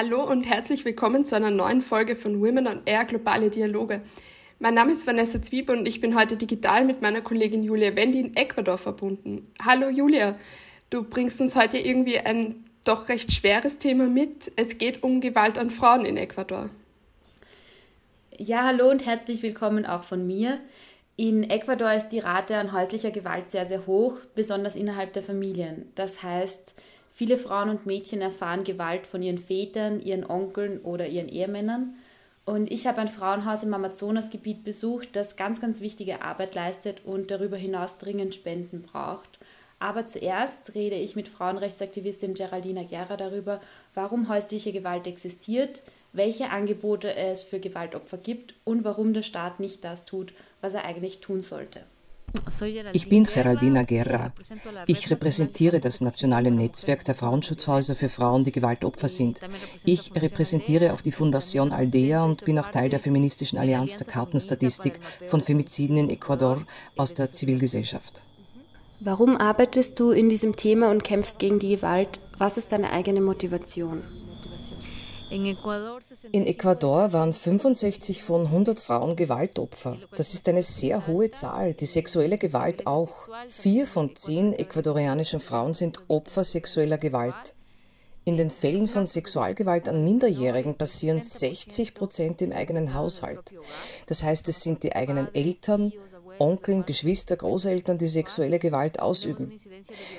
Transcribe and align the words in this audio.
Hallo 0.00 0.22
und 0.22 0.48
herzlich 0.48 0.84
willkommen 0.84 1.24
zu 1.24 1.34
einer 1.34 1.50
neuen 1.50 1.80
Folge 1.80 2.14
von 2.14 2.40
Women 2.40 2.68
on 2.68 2.82
Air 2.84 3.04
Globale 3.04 3.50
Dialoge. 3.50 4.00
Mein 4.60 4.74
Name 4.74 4.92
ist 4.92 5.08
Vanessa 5.08 5.42
Zwiebe 5.42 5.72
und 5.72 5.88
ich 5.88 6.00
bin 6.00 6.16
heute 6.16 6.36
digital 6.36 6.84
mit 6.84 7.02
meiner 7.02 7.20
Kollegin 7.20 7.64
Julia 7.64 7.96
Wendy 7.96 8.20
in 8.20 8.36
Ecuador 8.36 8.78
verbunden. 8.78 9.52
Hallo 9.60 9.88
Julia, 9.88 10.36
du 10.90 11.02
bringst 11.02 11.40
uns 11.40 11.56
heute 11.56 11.78
irgendwie 11.78 12.16
ein 12.16 12.64
doch 12.84 13.08
recht 13.08 13.32
schweres 13.32 13.78
Thema 13.78 14.06
mit. 14.06 14.52
Es 14.54 14.78
geht 14.78 15.02
um 15.02 15.20
Gewalt 15.20 15.58
an 15.58 15.68
Frauen 15.68 16.04
in 16.04 16.16
Ecuador. 16.16 16.70
Ja, 18.36 18.66
hallo 18.66 18.88
und 18.88 19.04
herzlich 19.04 19.42
willkommen 19.42 19.84
auch 19.84 20.04
von 20.04 20.24
mir. 20.24 20.60
In 21.16 21.42
Ecuador 21.50 21.92
ist 21.92 22.10
die 22.10 22.20
Rate 22.20 22.56
an 22.56 22.70
häuslicher 22.70 23.10
Gewalt 23.10 23.50
sehr, 23.50 23.66
sehr 23.66 23.84
hoch, 23.88 24.14
besonders 24.36 24.76
innerhalb 24.76 25.12
der 25.14 25.24
Familien. 25.24 25.90
Das 25.96 26.22
heißt, 26.22 26.80
Viele 27.18 27.36
Frauen 27.36 27.68
und 27.70 27.84
Mädchen 27.84 28.20
erfahren 28.20 28.62
Gewalt 28.62 29.04
von 29.04 29.24
ihren 29.24 29.40
Vätern, 29.40 30.00
ihren 30.00 30.24
Onkeln 30.24 30.78
oder 30.78 31.08
ihren 31.08 31.28
Ehemännern. 31.28 31.92
Und 32.46 32.70
ich 32.70 32.86
habe 32.86 33.00
ein 33.00 33.08
Frauenhaus 33.08 33.64
im 33.64 33.74
Amazonasgebiet 33.74 34.62
besucht, 34.62 35.08
das 35.14 35.34
ganz, 35.34 35.60
ganz 35.60 35.80
wichtige 35.80 36.22
Arbeit 36.22 36.54
leistet 36.54 37.04
und 37.04 37.32
darüber 37.32 37.56
hinaus 37.56 37.98
dringend 37.98 38.36
Spenden 38.36 38.82
braucht. 38.84 39.40
Aber 39.80 40.08
zuerst 40.08 40.76
rede 40.76 40.94
ich 40.94 41.16
mit 41.16 41.28
Frauenrechtsaktivistin 41.28 42.34
Geraldina 42.34 42.84
Guerra 42.84 43.16
darüber, 43.16 43.60
warum 43.94 44.28
häusliche 44.28 44.70
Gewalt 44.70 45.08
existiert, 45.08 45.82
welche 46.12 46.50
Angebote 46.50 47.16
es 47.16 47.42
für 47.42 47.58
Gewaltopfer 47.58 48.18
gibt 48.18 48.54
und 48.64 48.84
warum 48.84 49.12
der 49.12 49.24
Staat 49.24 49.58
nicht 49.58 49.82
das 49.82 50.04
tut, 50.04 50.32
was 50.60 50.72
er 50.72 50.84
eigentlich 50.84 51.18
tun 51.18 51.42
sollte. 51.42 51.80
Ich 52.92 53.08
bin 53.08 53.24
Geraldina 53.24 53.82
Guerra. 53.82 54.32
Ich 54.86 55.10
repräsentiere 55.10 55.80
das 55.80 56.00
nationale 56.00 56.50
Netzwerk 56.50 57.04
der 57.04 57.14
Frauenschutzhäuser 57.14 57.94
für 57.94 58.08
Frauen, 58.08 58.44
die 58.44 58.52
Gewaltopfer 58.52 59.08
sind. 59.08 59.40
Ich 59.84 60.14
repräsentiere 60.14 60.92
auch 60.92 61.00
die 61.00 61.12
Fundación 61.12 61.70
Aldea 61.70 62.24
und 62.24 62.44
bin 62.44 62.58
auch 62.58 62.68
Teil 62.68 62.90
der 62.90 63.00
feministischen 63.00 63.58
Allianz 63.58 63.98
der 63.98 64.06
Kartenstatistik 64.06 64.98
von 65.26 65.40
Femiziden 65.40 65.96
in 65.96 66.10
Ecuador 66.10 66.64
aus 66.96 67.14
der 67.14 67.32
Zivilgesellschaft. 67.32 68.22
Warum 69.00 69.36
arbeitest 69.36 70.00
du 70.00 70.10
in 70.10 70.28
diesem 70.28 70.56
Thema 70.56 70.90
und 70.90 71.04
kämpfst 71.04 71.38
gegen 71.38 71.60
die 71.60 71.76
Gewalt? 71.76 72.20
Was 72.36 72.58
ist 72.58 72.72
deine 72.72 72.90
eigene 72.90 73.20
Motivation? 73.20 74.02
In 75.30 76.46
Ecuador 76.46 77.12
waren 77.12 77.34
65 77.34 78.22
von 78.22 78.46
100 78.46 78.80
Frauen 78.80 79.14
Gewaltopfer. 79.14 79.98
Das 80.16 80.32
ist 80.32 80.48
eine 80.48 80.62
sehr 80.62 81.06
hohe 81.06 81.30
Zahl. 81.30 81.74
Die 81.74 81.86
sexuelle 81.86 82.38
Gewalt 82.38 82.86
auch. 82.86 83.28
Vier 83.48 83.86
von 83.86 84.16
zehn 84.16 84.54
ecuadorianischen 84.54 85.40
Frauen 85.40 85.74
sind 85.74 85.98
Opfer 86.08 86.44
sexueller 86.44 86.98
Gewalt. 86.98 87.54
In 88.24 88.36
den 88.36 88.50
Fällen 88.50 88.88
von 88.88 89.06
Sexualgewalt 89.06 89.88
an 89.88 90.04
Minderjährigen 90.04 90.74
passieren 90.76 91.22
60 91.22 91.94
Prozent 91.94 92.42
im 92.42 92.52
eigenen 92.52 92.92
Haushalt. 92.92 93.54
Das 94.06 94.22
heißt, 94.22 94.48
es 94.48 94.60
sind 94.60 94.82
die 94.82 94.94
eigenen 94.94 95.34
Eltern, 95.34 95.94
Onkeln, 96.40 96.86
Geschwister, 96.86 97.36
Großeltern, 97.36 97.98
die 97.98 98.06
sexuelle 98.06 98.58
Gewalt 98.58 99.00
ausüben. 99.00 99.52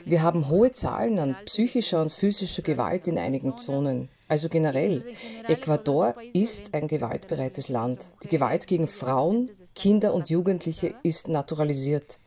Wir 0.06 0.22
haben 0.22 0.50
hohe 0.50 0.72
Zahlen 0.72 1.20
an 1.20 1.36
psychischer 1.46 2.02
und 2.02 2.14
physischer 2.14 2.62
Gewalt 2.62 3.08
in 3.08 3.18
einigen 3.18 3.58
Zonen. 3.58 4.10
Also 4.28 4.48
generell, 4.48 5.04
Ecuador 5.48 6.14
ist 6.34 6.74
ein 6.76 6.88
gewaltbereites 6.88 7.68
Land. 7.68 8.06
Die 8.24 8.28
Gewalt 8.28 8.68
gegen 8.68 8.88
Frauen, 8.88 9.50
Kinder 9.74 10.14
und 10.14 10.30
Jugendliche 10.30 10.94
ist 11.02 11.30
naturalisiert. 11.30 12.20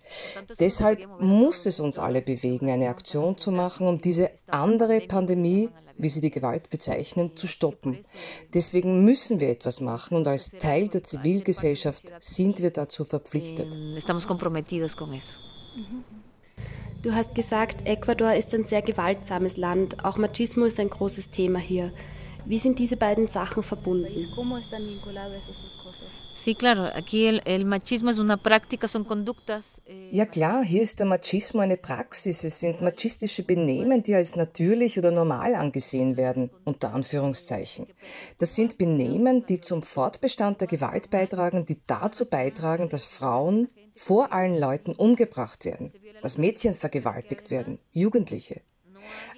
Deshalb 0.59 1.07
muss 1.21 1.65
es 1.65 1.81
uns 1.81 1.99
alle 1.99 2.21
bewegen, 2.21 2.71
eine 2.71 2.89
Aktion 2.89 3.39
zu 3.39 3.53
machen, 3.53 3.87
um 3.87 4.01
diese 4.01 4.31
andere 4.49 5.01
Pandemie, 5.03 5.71
wie 5.99 6.09
sie 6.09 6.21
die 6.21 6.31
Gewalt 6.31 6.71
bezeichnen, 6.71 7.37
zu 7.37 7.47
stoppen. 7.47 7.99
Deswegen 8.55 9.05
müssen 9.05 9.41
wir 9.41 9.49
etwas 9.49 9.81
machen 9.81 10.17
und 10.17 10.27
als 10.29 10.51
Teil 10.51 10.89
der 10.89 11.03
Zivilgesellschaft 11.03 12.13
sind 12.21 12.61
wir 12.61 12.71
dazu 12.71 13.05
verpflichtet. 13.05 13.77
Estamos 13.97 14.27
comprometidos 14.27 14.97
con 14.97 15.13
eso. 15.13 15.37
Du 17.03 17.13
hast 17.13 17.35
gesagt, 17.35 17.87
Ecuador 17.87 18.33
ist 18.33 18.55
ein 18.55 18.65
sehr 18.65 18.81
gewaltsames 18.81 19.57
Land. 19.57 20.05
Auch 20.05 20.19
Machismo 20.19 20.67
ist 20.67 20.79
ein 20.79 20.89
großes 20.89 21.31
Thema 21.31 21.59
hier. 21.59 21.93
Wie 22.47 22.59
sind 22.59 22.79
diese 22.79 22.97
beiden 22.97 23.29
Sachen 23.29 23.63
verbunden? 23.63 24.07
Eh, 29.87 30.11
ja 30.11 30.27
klar, 30.27 30.65
hier 30.65 30.83
ist 30.83 30.99
der 30.99 31.07
Machismo 31.07 31.61
eine 31.61 31.77
Praxis. 31.77 32.43
Es 32.43 32.59
sind 32.59 32.83
machistische 32.83 33.45
Benehmen, 33.45 34.03
die 34.03 34.15
als 34.15 34.35
natürlich 34.35 34.99
oder 34.99 35.11
normal 35.11 35.55
angesehen 35.55 36.17
werden, 36.17 36.51
unter 36.65 36.93
Anführungszeichen. 36.93 37.87
Das 38.39 38.55
sind 38.55 38.77
Benehmen, 38.77 39.47
die 39.47 39.61
zum 39.61 39.83
Fortbestand 39.83 40.61
der 40.61 40.69
Gewalt 40.69 41.11
beitragen, 41.11 41.65
die 41.65 41.81
dazu 41.87 42.29
beitragen, 42.29 42.89
dass 42.89 43.05
Frauen 43.05 43.69
vor 43.95 44.33
allen 44.33 44.59
Leuten 44.59 44.93
umgebracht 44.93 45.65
werden, 45.65 45.93
dass 46.23 46.39
Mädchen 46.39 46.75
vergewaltigt 46.75 47.51
werden, 47.51 47.79
Jugendliche. 47.93 48.63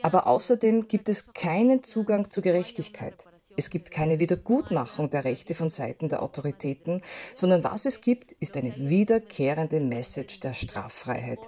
Aber 0.02 0.26
außerdem 0.26 0.88
gibt 0.88 1.08
es 1.08 1.32
keinen 1.32 1.82
Zugang 1.82 2.30
zu 2.30 2.40
Gerechtigkeit. 2.40 3.26
Es 3.56 3.70
gibt 3.70 3.90
keine 3.90 4.18
Wiedergutmachung 4.18 5.10
der 5.10 5.24
Rechte 5.24 5.54
von 5.54 5.70
Seiten 5.70 6.08
der 6.08 6.22
Autoritäten, 6.22 7.02
sondern 7.34 7.64
was 7.64 7.86
es 7.86 8.00
gibt, 8.00 8.32
ist 8.32 8.56
eine 8.56 8.76
wiederkehrende 8.76 9.80
Message 9.80 10.40
der 10.40 10.52
Straffreiheit. 10.52 11.40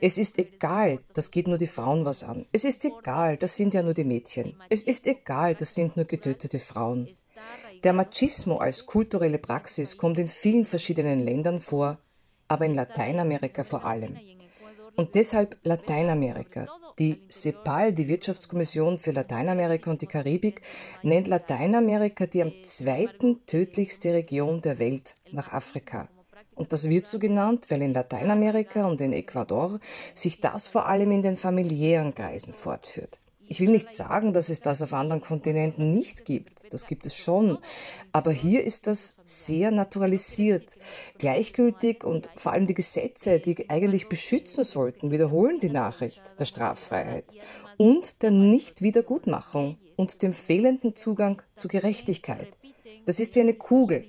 Es 0.00 0.16
ist 0.16 0.38
egal, 0.38 1.00
das 1.14 1.30
geht 1.30 1.46
nur 1.46 1.58
die 1.58 1.66
Frauen 1.66 2.04
was 2.04 2.24
an. 2.24 2.46
Es 2.52 2.64
ist 2.64 2.84
egal, 2.84 3.36
das 3.36 3.56
sind 3.56 3.74
ja 3.74 3.82
nur 3.82 3.94
die 3.94 4.04
Mädchen. 4.04 4.54
Es 4.70 4.82
ist 4.82 5.06
egal, 5.06 5.54
das 5.54 5.74
sind 5.74 5.96
nur 5.96 6.06
getötete 6.06 6.58
Frauen. 6.58 7.08
Der 7.84 7.92
Machismo 7.92 8.56
als 8.56 8.86
kulturelle 8.86 9.38
Praxis 9.38 9.96
kommt 9.96 10.18
in 10.18 10.26
vielen 10.26 10.64
verschiedenen 10.64 11.20
Ländern 11.20 11.60
vor, 11.60 11.98
aber 12.48 12.64
in 12.64 12.74
Lateinamerika 12.74 13.62
vor 13.62 13.84
allem. 13.84 14.18
Und 14.96 15.14
deshalb 15.14 15.56
Lateinamerika. 15.62 16.66
Die 16.98 17.20
CEPAL, 17.30 17.92
die 17.92 18.08
Wirtschaftskommission 18.08 18.98
für 18.98 19.12
Lateinamerika 19.12 19.88
und 19.88 20.02
die 20.02 20.08
Karibik, 20.08 20.62
nennt 21.02 21.28
Lateinamerika 21.28 22.26
die 22.26 22.42
am 22.42 22.52
zweiten 22.64 23.46
tödlichste 23.46 24.12
Region 24.14 24.60
der 24.62 24.80
Welt 24.80 25.14
nach 25.30 25.52
Afrika. 25.52 26.08
Und 26.56 26.72
das 26.72 26.90
wird 26.90 27.06
so 27.06 27.20
genannt, 27.20 27.66
weil 27.68 27.82
in 27.82 27.92
Lateinamerika 27.92 28.86
und 28.86 29.00
in 29.00 29.12
Ecuador 29.12 29.78
sich 30.12 30.40
das 30.40 30.66
vor 30.66 30.86
allem 30.86 31.12
in 31.12 31.22
den 31.22 31.36
familiären 31.36 32.16
Kreisen 32.16 32.52
fortführt. 32.52 33.20
Ich 33.48 33.60
will 33.60 33.70
nicht 33.70 33.90
sagen, 33.90 34.32
dass 34.34 34.50
es 34.50 34.60
das 34.60 34.82
auf 34.82 34.92
anderen 34.92 35.22
Kontinenten 35.22 35.90
nicht 35.90 36.24
gibt. 36.24 36.72
Das 36.72 36.86
gibt 36.86 37.06
es 37.06 37.16
schon. 37.16 37.58
Aber 38.12 38.30
hier 38.30 38.62
ist 38.62 38.86
das 38.86 39.16
sehr 39.24 39.70
naturalisiert. 39.70 40.76
Gleichgültig 41.16 42.04
und 42.04 42.28
vor 42.36 42.52
allem 42.52 42.66
die 42.66 42.74
Gesetze, 42.74 43.40
die 43.40 43.70
eigentlich 43.70 44.08
beschützen 44.08 44.64
sollten, 44.64 45.10
wiederholen 45.10 45.60
die 45.60 45.70
Nachricht 45.70 46.38
der 46.38 46.44
Straffreiheit 46.44 47.24
und 47.78 48.22
der 48.22 48.32
Nichtwiedergutmachung 48.32 49.78
und 49.96 50.22
dem 50.22 50.34
fehlenden 50.34 50.94
Zugang 50.94 51.42
zu 51.56 51.68
Gerechtigkeit. 51.68 52.48
Das 53.06 53.18
ist 53.18 53.34
wie 53.34 53.40
eine 53.40 53.54
Kugel. 53.54 54.04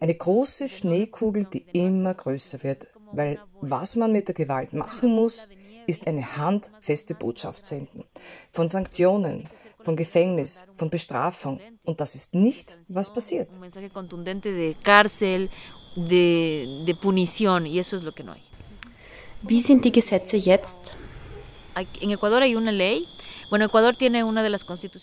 Eine 0.00 0.14
große 0.14 0.68
Schneekugel, 0.68 1.44
die 1.44 1.64
immer 1.72 2.14
größer 2.14 2.62
wird. 2.62 2.88
Weil 3.12 3.38
was 3.60 3.94
man 3.94 4.10
mit 4.10 4.28
der 4.28 4.34
Gewalt 4.34 4.72
machen 4.72 5.10
muss, 5.10 5.48
ist 5.86 6.06
eine 6.06 6.36
handfeste 6.36 7.14
Botschaft 7.14 7.66
senden. 7.66 8.04
Von 8.50 8.68
Sanktionen, 8.68 9.48
von 9.80 9.96
Gefängnis, 9.96 10.66
von 10.76 10.90
Bestrafung. 10.90 11.60
Und 11.84 12.00
das 12.00 12.14
ist 12.14 12.34
nicht, 12.34 12.78
was 12.88 13.12
passiert. 13.12 13.48
Wie 19.42 19.60
sind 19.60 19.84
die 19.84 19.92
Gesetze 19.92 20.36
jetzt? 20.36 20.96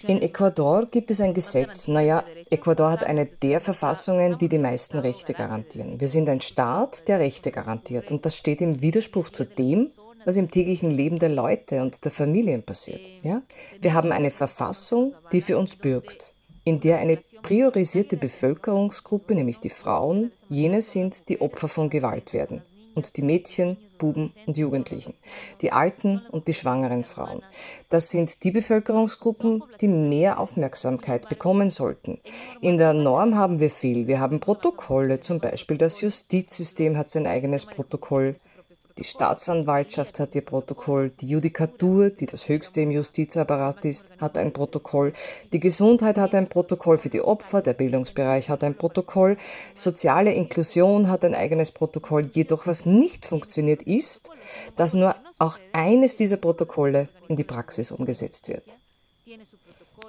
In 0.08 0.22
Ecuador 0.22 0.86
gibt 0.86 1.12
es 1.12 1.22
ein 1.22 1.34
Gesetz. 1.34 1.88
Naja, 1.88 2.24
Ecuador 2.50 2.92
hat 2.92 3.04
eine 3.04 3.26
der 3.26 3.60
Verfassungen, 3.60 4.38
die 4.38 4.50
die 4.50 4.58
meisten 4.58 4.98
Rechte 5.00 5.34
garantieren. 5.34 6.00
Wir 6.00 6.08
sind 6.08 6.30
ein 6.30 6.42
Staat, 6.42 7.08
der 7.08 7.20
Rechte 7.20 7.52
garantiert. 7.52 8.12
Und 8.12 8.26
das 8.26 8.36
steht 8.36 8.62
im 8.62 8.82
Widerspruch 8.82 9.30
zu 9.30 9.46
dem, 9.46 9.90
was 10.26 10.38
im 10.38 10.52
täglichen 10.52 10.92
Leben 10.92 11.20
der 11.20 11.30
Leute 11.30 11.82
und 11.82 12.04
der 12.06 12.12
Familien 12.12 12.64
passiert. 12.64 13.02
Ja? 13.24 13.42
Wir 13.82 13.94
haben 13.94 14.12
eine 14.12 14.32
Verfassung, 14.32 15.14
die 15.32 15.42
für 15.42 15.58
uns 15.58 15.76
bürgt. 15.76 16.34
in 16.66 16.80
der 16.80 17.00
eine 17.00 17.18
priorisierte 17.42 18.16
Bevölkerungsgruppe, 18.16 19.34
nämlich 19.34 19.60
die 19.60 19.72
Frauen, 19.72 20.32
jene 20.50 20.82
sind, 20.82 21.28
die 21.28 21.42
Opfer 21.42 21.68
von 21.68 21.90
Gewalt 21.90 22.34
werden 22.34 22.62
und 22.94 23.18
die 23.18 23.22
Mädchen, 23.24 23.78
Buben 23.98 24.32
und 24.46 24.58
Jugendlichen, 24.58 25.14
die 25.62 25.72
alten 25.72 26.22
und 26.32 26.48
die 26.48 26.54
schwangeren 26.54 27.04
Frauen. 27.04 27.42
Das 27.90 28.10
sind 28.10 28.44
die 28.44 28.52
Bevölkerungsgruppen, 28.52 29.64
die 29.82 29.88
mehr 29.88 30.40
Aufmerksamkeit 30.40 31.28
bekommen 31.28 31.70
sollten. 31.70 32.20
In 32.62 32.78
der 32.78 32.94
Norm 32.94 33.36
haben 33.36 33.60
wir 33.60 33.70
viel. 33.70 34.08
Wir 34.08 34.20
haben 34.20 34.40
Protokolle, 34.40 35.20
zum 35.20 35.40
Beispiel 35.40 35.78
das 35.78 36.02
Justizsystem 36.02 36.98
hat 36.98 37.10
sein 37.10 37.28
eigenes 37.28 37.66
Protokoll. 37.66 38.36
Die 39.00 39.06
Staatsanwaltschaft 39.06 40.20
hat 40.20 40.36
ihr 40.36 40.42
Protokoll, 40.42 41.12
die 41.22 41.30
Judikatur, 41.30 42.10
die 42.10 42.26
das 42.26 42.50
höchste 42.50 42.82
im 42.82 42.92
Justizapparat 42.92 43.86
ist, 43.86 44.12
hat 44.20 44.38
ein 44.38 44.52
Protokoll, 44.52 45.14
die 45.54 45.62
Gesundheit 45.62 46.18
hat 46.18 46.36
ein 46.36 46.50
Protokoll 46.50 46.98
für 46.98 47.08
die 47.08 47.22
Opfer, 47.22 47.62
der 47.62 47.72
Bildungsbereich 47.72 48.50
hat 48.50 48.62
ein 48.62 48.76
Protokoll, 48.76 49.38
soziale 49.74 50.34
Inklusion 50.34 51.08
hat 51.08 51.24
ein 51.24 51.34
eigenes 51.34 51.72
Protokoll. 51.72 52.26
Jedoch 52.34 52.68
was 52.68 52.86
nicht 52.86 53.26
funktioniert 53.26 53.84
ist, 53.84 54.32
dass 54.76 54.94
nur 54.94 55.16
auch 55.38 55.58
eines 55.72 56.18
dieser 56.18 56.36
Protokolle 56.36 57.08
in 57.30 57.38
die 57.38 57.46
Praxis 57.46 57.92
umgesetzt 57.92 58.50
wird. 58.50 58.80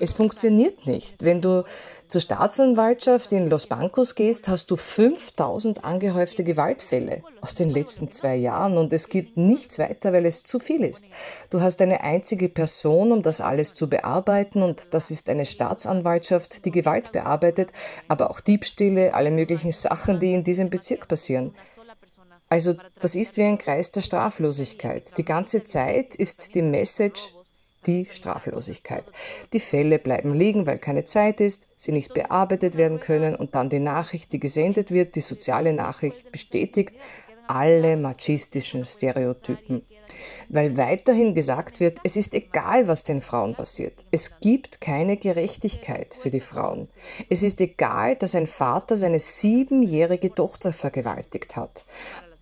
Es 0.00 0.14
funktioniert 0.14 0.87
nicht. 0.87 1.23
Wenn 1.23 1.43
du 1.43 1.64
zur 2.08 2.23
Staatsanwaltschaft 2.23 3.32
in 3.32 3.49
Los 3.49 3.67
Bancos 3.67 4.14
gehst, 4.14 4.49
hast 4.49 4.70
du 4.70 4.76
5000 4.76 5.85
angehäufte 5.85 6.43
Gewaltfälle 6.43 7.23
aus 7.41 7.55
den 7.55 7.70
letzten 7.70 8.11
zwei 8.11 8.35
Jahren 8.35 8.79
und 8.79 8.93
es 8.93 9.11
gibt 9.11 9.37
nichts 9.37 9.79
weiter, 9.79 10.12
weil 10.12 10.26
es 10.26 10.43
zu 10.43 10.58
viel 10.58 10.82
ist. 10.82 11.05
Du 11.50 11.61
hast 11.61 11.81
eine 11.82 12.00
einzige 12.00 12.49
Person, 12.49 13.12
um 13.12 13.23
das 13.23 13.41
alles 13.41 13.75
zu 13.75 13.88
bearbeiten 13.88 14.62
und 14.62 14.94
das 14.94 15.11
ist 15.11 15.29
eine 15.29 15.44
Staatsanwaltschaft, 15.44 16.64
die 16.64 16.73
Gewalt 16.73 17.12
bearbeitet, 17.12 17.70
aber 18.08 18.31
auch 18.31 18.41
Diebstähle, 18.41 19.14
alle 19.14 19.31
möglichen 19.31 19.70
Sachen, 19.70 20.19
die 20.19 20.32
in 20.32 20.43
diesem 20.43 20.70
Bezirk 20.70 21.06
passieren. 21.06 21.55
Also 22.49 22.75
das 22.99 23.14
ist 23.14 23.37
wie 23.37 23.44
ein 23.44 23.58
Kreis 23.58 23.93
der 23.93 24.00
Straflosigkeit. 24.00 25.17
Die 25.17 25.25
ganze 25.25 25.62
Zeit 25.62 26.17
ist 26.17 26.56
die 26.56 26.62
Message, 26.62 27.35
die 27.86 28.06
Straflosigkeit. 28.10 29.04
Die 29.52 29.60
Fälle 29.60 29.98
bleiben 29.98 30.34
liegen, 30.34 30.66
weil 30.66 30.78
keine 30.78 31.04
Zeit 31.04 31.40
ist, 31.40 31.68
sie 31.76 31.92
nicht 31.92 32.14
bearbeitet 32.14 32.76
werden 32.76 33.00
können 33.00 33.34
und 33.34 33.54
dann 33.54 33.70
die 33.70 33.78
Nachricht, 33.78 34.32
die 34.32 34.40
gesendet 34.40 34.90
wird, 34.90 35.16
die 35.16 35.20
soziale 35.20 35.72
Nachricht 35.72 36.30
bestätigt 36.32 36.94
alle 37.50 37.96
machistischen 37.96 38.84
Stereotypen. 38.84 39.82
Weil 40.48 40.76
weiterhin 40.76 41.34
gesagt 41.34 41.80
wird, 41.80 41.98
es 42.04 42.16
ist 42.16 42.34
egal, 42.34 42.86
was 42.86 43.04
den 43.04 43.20
Frauen 43.20 43.54
passiert. 43.54 44.04
Es 44.12 44.38
gibt 44.38 44.80
keine 44.80 45.16
Gerechtigkeit 45.16 46.14
für 46.14 46.30
die 46.30 46.40
Frauen. 46.40 46.88
Es 47.28 47.42
ist 47.42 47.60
egal, 47.60 48.16
dass 48.16 48.34
ein 48.34 48.46
Vater 48.46 48.96
seine 48.96 49.18
siebenjährige 49.18 50.32
Tochter 50.32 50.72
vergewaltigt 50.72 51.56
hat. 51.56 51.84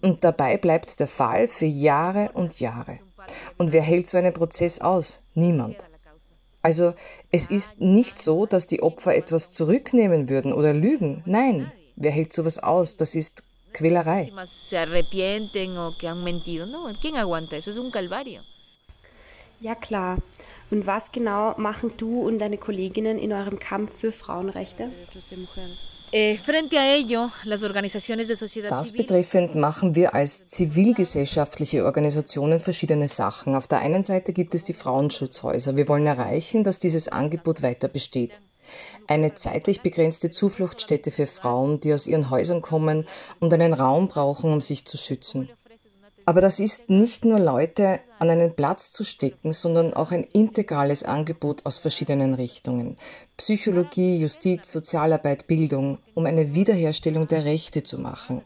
Und 0.02 0.24
dabei 0.24 0.58
bleibt 0.58 1.00
der 1.00 1.08
Fall 1.08 1.48
für 1.48 1.66
Jahre 1.66 2.30
und 2.34 2.60
Jahre. 2.60 3.00
Und 3.56 3.72
wer 3.72 3.82
hält 3.82 4.06
so 4.06 4.18
einen 4.18 4.32
Prozess 4.32 4.80
aus? 4.80 5.24
Niemand. 5.34 5.88
Also 6.62 6.94
es 7.30 7.50
ist 7.50 7.80
nicht 7.80 8.18
so, 8.18 8.46
dass 8.46 8.66
die 8.66 8.82
Opfer 8.82 9.14
etwas 9.14 9.52
zurücknehmen 9.52 10.28
würden 10.28 10.52
oder 10.52 10.72
lügen. 10.72 11.22
Nein, 11.24 11.72
wer 11.96 12.10
hält 12.10 12.32
sowas 12.32 12.58
aus? 12.58 12.96
Das 12.96 13.14
ist 13.14 13.44
Quälerei. 13.72 14.32
Ja 19.60 19.74
klar. 19.74 20.18
Und 20.70 20.86
was 20.86 21.12
genau 21.12 21.54
machen 21.56 21.92
du 21.96 22.20
und 22.20 22.38
deine 22.38 22.58
Kolleginnen 22.58 23.18
in 23.18 23.32
eurem 23.32 23.58
Kampf 23.58 23.98
für 23.98 24.12
Frauenrechte? 24.12 24.90
Eh, 26.10 26.38
das 28.68 28.92
betreffend 28.92 29.54
machen 29.54 29.94
wir 29.94 30.14
als 30.14 30.46
zivilgesellschaftliche 30.48 31.84
Organisationen 31.84 32.60
verschiedene 32.60 33.08
Sachen. 33.08 33.54
Auf 33.54 33.66
der 33.66 33.80
einen 33.80 34.02
Seite 34.02 34.32
gibt 34.32 34.54
es 34.54 34.64
die 34.64 34.72
Frauenschutzhäuser. 34.72 35.76
Wir 35.76 35.86
wollen 35.88 36.06
erreichen, 36.06 36.64
dass 36.64 36.78
dieses 36.78 37.08
Angebot 37.08 37.62
weiter 37.62 37.88
besteht. 37.88 38.40
Eine 39.06 39.34
zeitlich 39.34 39.80
begrenzte 39.80 40.30
Zufluchtsstätte 40.30 41.10
für 41.10 41.26
Frauen, 41.26 41.80
die 41.80 41.92
aus 41.92 42.06
ihren 42.06 42.30
Häusern 42.30 42.62
kommen 42.62 43.06
und 43.40 43.52
einen 43.54 43.72
Raum 43.72 44.08
brauchen, 44.08 44.52
um 44.52 44.60
sich 44.60 44.84
zu 44.84 44.98
schützen. 44.98 45.50
Aber 46.28 46.42
das 46.42 46.60
ist 46.60 46.90
nicht 46.90 47.24
nur 47.24 47.38
Leute 47.38 48.00
an 48.18 48.28
einen 48.28 48.54
Platz 48.54 48.92
zu 48.92 49.02
stecken, 49.02 49.52
sondern 49.52 49.94
auch 49.94 50.10
ein 50.10 50.24
integrales 50.24 51.02
Angebot 51.02 51.64
aus 51.64 51.78
verschiedenen 51.78 52.34
Richtungen. 52.34 52.98
Psychologie, 53.38 54.18
Justiz, 54.18 54.70
Sozialarbeit, 54.70 55.46
Bildung, 55.46 55.96
um 56.12 56.26
eine 56.26 56.52
Wiederherstellung 56.54 57.26
der 57.28 57.46
Rechte 57.46 57.82
zu 57.82 57.98
machen. 57.98 58.42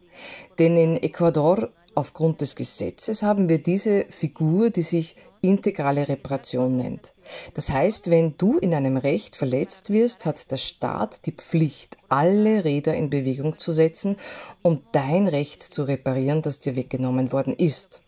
Denn 0.60 0.76
in 0.76 0.96
Ecuador, 0.96 1.70
aufgrund 1.96 2.40
des 2.40 2.54
Gesetzes, 2.54 3.24
haben 3.24 3.48
wir 3.48 3.60
diese 3.60 4.04
Figur, 4.10 4.70
die 4.70 4.82
sich 4.82 5.16
integrale 5.42 6.08
Reparation 6.08 6.76
nennt. 6.76 7.12
Das 7.54 7.68
heißt, 7.68 8.10
wenn 8.10 8.36
du 8.38 8.58
in 8.58 8.74
einem 8.74 8.96
Recht 8.96 9.36
verletzt 9.36 9.90
wirst, 9.90 10.24
hat 10.24 10.50
der 10.50 10.56
Staat 10.56 11.26
die 11.26 11.32
Pflicht, 11.32 11.96
alle 12.08 12.64
Räder 12.64 12.94
in 12.94 13.10
Bewegung 13.10 13.58
zu 13.58 13.72
setzen, 13.72 14.16
um 14.62 14.80
dein 14.92 15.26
Recht 15.26 15.62
zu 15.62 15.82
reparieren, 15.82 16.42
das 16.42 16.60
dir 16.60 16.76
weggenommen 16.76 17.32
worden 17.32 17.54
ist. 17.54 18.02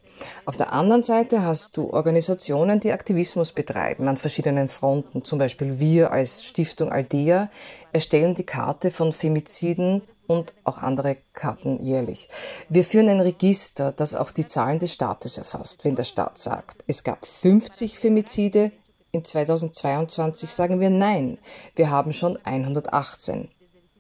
Auf 0.47 0.57
der 0.57 0.73
anderen 0.73 1.03
Seite 1.03 1.43
hast 1.43 1.77
du 1.77 1.91
Organisationen, 1.93 2.81
die 2.81 2.93
Aktivismus 2.93 3.53
betreiben 3.53 4.07
an 4.09 4.17
verschiedenen 4.17 4.69
Fronten. 4.69 5.25
Zum 5.25 5.39
Beispiel 5.39 5.81
wir 5.81 6.13
als 6.13 6.45
Stiftung 6.45 6.93
Aldea 6.93 7.51
erstellen 7.93 8.35
die 8.35 8.47
Karte 8.47 8.91
von 8.91 9.13
Femiziden 9.13 10.03
und 10.27 10.55
auch 10.65 10.79
andere 10.79 11.17
Karten 11.33 11.85
jährlich. 11.85 12.29
Wir 12.69 12.85
führen 12.85 13.09
ein 13.09 13.21
Register, 13.21 13.93
das 13.93 14.15
auch 14.15 14.31
die 14.31 14.47
Zahlen 14.47 14.79
des 14.79 14.93
Staates 14.93 15.39
erfasst. 15.39 15.85
Wenn 15.85 15.97
der 15.97 16.05
Staat 16.05 16.39
sagt, 16.39 16.85
es 16.87 17.05
gab 17.05 17.27
50 17.27 17.99
Femizide, 17.99 18.73
in 19.11 19.25
2022 19.25 20.51
sagen 20.51 20.81
wir 20.81 20.91
nein, 20.91 21.39
wir 21.77 21.91
haben 21.91 22.13
schon 22.13 22.39
118. 22.45 23.49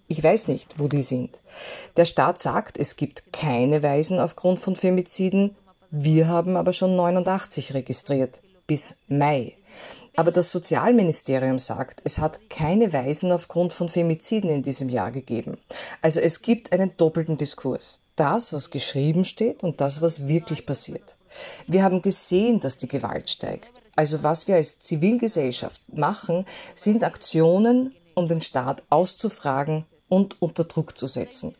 Ich 0.08 0.22
weiß 0.22 0.48
nicht, 0.48 0.78
wo 0.78 0.88
die 0.88 1.02
sind. 1.02 1.40
Der 1.96 2.04
Staat 2.04 2.38
sagt, 2.38 2.78
es 2.78 2.96
gibt 2.96 3.32
keine 3.32 3.82
Weisen 3.82 4.18
aufgrund 4.18 4.58
von 4.58 4.76
Femiziden, 4.76 5.56
wir 5.90 6.26
haben 6.26 6.56
aber 6.56 6.72
schon 6.72 6.96
89 6.96 7.72
registriert, 7.72 8.40
bis 8.66 8.96
Mai. 9.06 9.56
Aber 10.16 10.30
das 10.30 10.50
Sozialministerium 10.50 11.58
sagt, 11.58 12.00
es 12.04 12.18
hat 12.18 12.48
keine 12.48 12.92
Weisen 12.92 13.32
aufgrund 13.32 13.72
von 13.72 13.88
Femiziden 13.88 14.50
in 14.50 14.62
diesem 14.62 14.88
Jahr 14.88 15.10
gegeben. 15.10 15.58
Also 16.02 16.20
es 16.20 16.42
gibt 16.42 16.72
einen 16.72 16.96
doppelten 16.96 17.36
Diskurs. 17.36 18.00
Das, 18.16 18.52
was 18.52 18.70
geschrieben 18.70 19.24
steht 19.24 19.64
und 19.64 19.80
das, 19.80 20.02
was 20.02 20.28
wirklich 20.28 20.66
passiert. 20.66 21.16
Wir 21.66 21.82
haben 21.82 22.00
gesehen, 22.00 22.60
dass 22.60 22.78
die 22.78 22.86
Gewalt 22.86 23.28
steigt. 23.28 23.72
Also 23.96 24.22
was 24.22 24.46
wir 24.46 24.54
als 24.54 24.78
Zivilgesellschaft 24.78 25.80
machen, 25.92 26.46
sind 26.74 27.02
Aktionen, 27.02 27.94
um 28.14 28.28
den 28.28 28.40
Staat 28.40 28.84
auszufragen 28.90 29.84
und 30.08 30.40
unter 30.40 30.64
Druck 30.64 30.96
zu 30.96 31.08
setzen. 31.08 31.54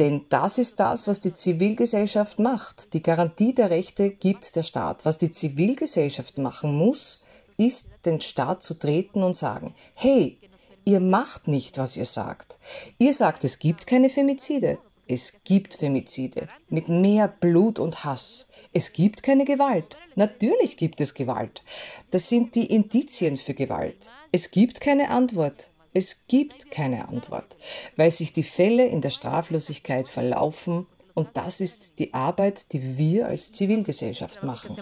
Denn 0.00 0.26
das 0.28 0.58
ist 0.58 0.80
das, 0.80 1.06
was 1.06 1.20
die 1.20 1.32
Zivilgesellschaft 1.32 2.40
macht. 2.40 2.94
Die 2.94 3.02
Garantie 3.02 3.54
der 3.54 3.70
Rechte 3.70 4.10
gibt 4.10 4.56
der 4.56 4.64
Staat. 4.64 5.04
Was 5.04 5.18
die 5.18 5.30
Zivilgesellschaft 5.30 6.38
machen 6.38 6.74
muss, 6.76 7.23
ist, 7.56 8.06
den 8.06 8.20
Staat 8.20 8.62
zu 8.62 8.74
treten 8.74 9.22
und 9.22 9.34
sagen, 9.34 9.74
hey, 9.94 10.38
ihr 10.84 11.00
macht 11.00 11.48
nicht, 11.48 11.78
was 11.78 11.96
ihr 11.96 12.04
sagt. 12.04 12.56
Ihr 12.98 13.12
sagt, 13.12 13.44
es 13.44 13.58
gibt 13.58 13.86
keine 13.86 14.10
Femizide. 14.10 14.78
Es 15.06 15.44
gibt 15.44 15.74
Femizide 15.74 16.48
mit 16.68 16.88
mehr 16.88 17.28
Blut 17.28 17.78
und 17.78 18.04
Hass. 18.04 18.48
Es 18.72 18.92
gibt 18.92 19.22
keine 19.22 19.44
Gewalt. 19.44 19.98
Natürlich 20.14 20.76
gibt 20.76 21.00
es 21.00 21.14
Gewalt. 21.14 21.62
Das 22.10 22.28
sind 22.28 22.54
die 22.54 22.66
Indizien 22.66 23.36
für 23.36 23.54
Gewalt. 23.54 24.10
Es 24.32 24.50
gibt 24.50 24.80
keine 24.80 25.10
Antwort. 25.10 25.70
Es 25.92 26.26
gibt 26.26 26.72
keine 26.72 27.08
Antwort, 27.08 27.56
weil 27.94 28.10
sich 28.10 28.32
die 28.32 28.42
Fälle 28.42 28.84
in 28.86 29.00
der 29.00 29.10
Straflosigkeit 29.10 30.08
verlaufen 30.08 30.88
und 31.14 31.28
das 31.34 31.60
ist 31.60 32.00
die 32.00 32.12
Arbeit, 32.12 32.72
die 32.72 32.98
wir 32.98 33.28
als 33.28 33.52
Zivilgesellschaft 33.52 34.42
machen. 34.42 34.74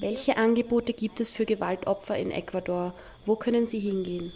Welche 0.00 0.36
Angebote 0.36 0.92
gibt 0.92 1.20
es 1.20 1.30
für 1.30 1.44
Gewaltopfer 1.44 2.16
in 2.16 2.30
Ecuador? 2.30 2.94
Wo 3.26 3.36
können 3.36 3.66
sie 3.66 3.80
hingehen? 3.80 4.32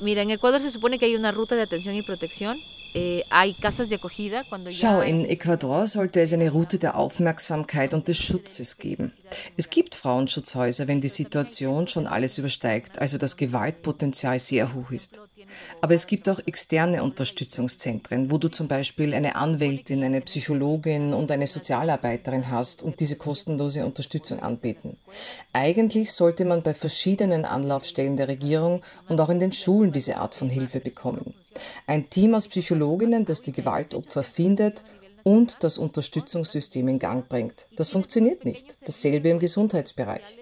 Mira, 0.00 0.22
en 0.22 0.30
Ecuador 0.30 0.60
se 0.60 0.70
supone 0.70 0.98
que 0.98 1.06
hay 1.06 1.14
una 1.14 1.30
ruta 1.30 1.54
de 1.54 1.62
atención 1.62 1.94
y 1.94 2.02
protección 2.02 2.58
Eh, 2.94 3.24
Schau, 4.70 5.02
in 5.02 5.24
Ecuador 5.26 5.86
sollte 5.86 6.22
es 6.22 6.32
eine 6.32 6.50
Route 6.50 6.78
der 6.78 6.96
Aufmerksamkeit 6.96 7.92
und 7.92 8.08
des 8.08 8.16
Schutzes 8.16 8.78
geben. 8.78 9.12
Es 9.56 9.68
gibt 9.68 9.94
Frauenschutzhäuser, 9.94 10.88
wenn 10.88 11.00
die 11.00 11.10
Situation 11.10 11.86
schon 11.86 12.06
alles 12.06 12.38
übersteigt, 12.38 12.98
also 12.98 13.18
das 13.18 13.36
Gewaltpotenzial 13.36 14.38
sehr 14.38 14.74
hoch 14.74 14.90
ist. 14.90 15.20
Aber 15.80 15.94
es 15.94 16.06
gibt 16.06 16.28
auch 16.28 16.40
externe 16.46 17.02
Unterstützungszentren, 17.02 18.30
wo 18.30 18.38
du 18.38 18.48
zum 18.48 18.68
Beispiel 18.68 19.14
eine 19.14 19.36
Anwältin, 19.36 20.02
eine 20.02 20.20
Psychologin 20.20 21.14
und 21.14 21.30
eine 21.30 21.46
Sozialarbeiterin 21.46 22.50
hast 22.50 22.82
und 22.82 23.00
diese 23.00 23.16
kostenlose 23.16 23.84
Unterstützung 23.84 24.40
anbieten. 24.40 24.96
Eigentlich 25.52 26.12
sollte 26.12 26.44
man 26.44 26.62
bei 26.62 26.74
verschiedenen 26.74 27.44
Anlaufstellen 27.44 28.16
der 28.16 28.28
Regierung 28.28 28.82
und 29.08 29.20
auch 29.20 29.28
in 29.28 29.40
den 29.40 29.52
Schulen 29.52 29.92
diese 29.92 30.16
Art 30.16 30.34
von 30.34 30.50
Hilfe 30.50 30.80
bekommen. 30.80 31.34
Ein 31.86 32.10
Team 32.10 32.34
aus 32.34 32.48
Psychologinnen, 32.48 33.24
das 33.24 33.42
die 33.42 33.52
Gewaltopfer 33.52 34.22
findet 34.22 34.84
und 35.22 35.62
das 35.62 35.78
Unterstützungssystem 35.78 36.88
in 36.88 36.98
Gang 36.98 37.28
bringt. 37.28 37.66
Das 37.76 37.90
funktioniert 37.90 38.44
nicht. 38.44 38.74
Dasselbe 38.86 39.28
im 39.28 39.38
Gesundheitsbereich. 39.38 40.38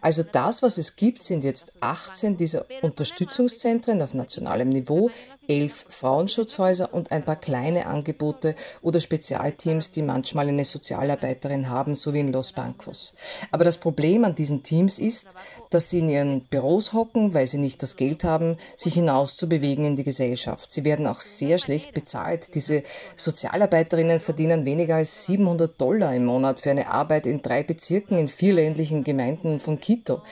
Also 0.00 0.22
das, 0.22 0.62
was 0.62 0.78
es 0.78 0.96
gibt, 0.96 1.22
sind 1.22 1.44
jetzt 1.44 1.74
18 1.80 2.36
dieser 2.36 2.66
Unterstützungszentren 2.82 4.00
auf 4.02 4.14
nationalem 4.14 4.68
Niveau, 4.68 5.10
elf 5.50 5.86
Frauenschutzhäuser 5.88 6.94
und 6.94 7.10
ein 7.10 7.24
paar 7.24 7.36
kleine 7.36 7.86
Angebote 7.86 8.54
oder 8.82 9.00
Spezialteams, 9.00 9.90
die 9.90 10.02
manchmal 10.02 10.48
eine 10.48 10.64
Sozialarbeiterin 10.64 11.68
haben, 11.68 11.96
so 11.96 12.14
wie 12.14 12.20
in 12.20 12.32
Los 12.32 12.52
Bancos. 12.52 13.14
Aber 13.50 13.64
das 13.64 13.78
Problem 13.78 14.24
an 14.24 14.36
diesen 14.36 14.62
Teams 14.62 14.98
ist, 15.00 15.34
dass 15.70 15.90
sie 15.90 15.98
in 15.98 16.08
ihren 16.08 16.40
Büros 16.42 16.92
hocken, 16.92 17.34
weil 17.34 17.48
sie 17.48 17.58
nicht 17.58 17.82
das 17.82 17.96
Geld 17.96 18.22
haben, 18.22 18.58
sich 18.76 18.94
hinauszubewegen 18.94 19.84
in 19.84 19.96
die 19.96 20.04
Gesellschaft. 20.04 20.70
Sie 20.70 20.84
werden 20.84 21.08
auch 21.08 21.20
sehr 21.20 21.58
schlecht 21.58 21.92
bezahlt. 21.94 22.54
Diese 22.54 22.84
Sozialarbeiterinnen 23.16 24.20
verdienen 24.20 24.64
weniger 24.64 24.96
als 24.96 25.24
700 25.24 25.80
Dollar 25.80 26.14
im 26.14 26.26
Monat 26.26 26.60
für 26.60 26.70
eine 26.70 26.88
Arbeit 26.88 27.26
in 27.26 27.42
drei 27.42 27.64
Bezirken 27.64 28.18
in 28.18 28.28
vier 28.28 28.54
ländlichen 28.54 29.02
Gemeinden 29.02 29.58
von 29.58 29.80
Quito. 29.90 30.22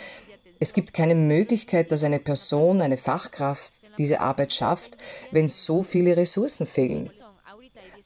Es 0.61 0.73
gibt 0.73 0.95
keine 0.95 1.17
Möglichkeit, 1.17 1.91
dass 1.91 2.05
eine 2.05 2.21
Person, 2.21 2.81
eine 2.81 2.97
Fachkraft 2.97 3.99
diese 3.99 4.21
Arbeit 4.21 4.53
schafft, 4.53 4.99
wenn 5.33 5.49
so 5.49 5.83
viele 5.83 6.17
Ressourcen 6.17 6.65
fehlen. 6.65 7.11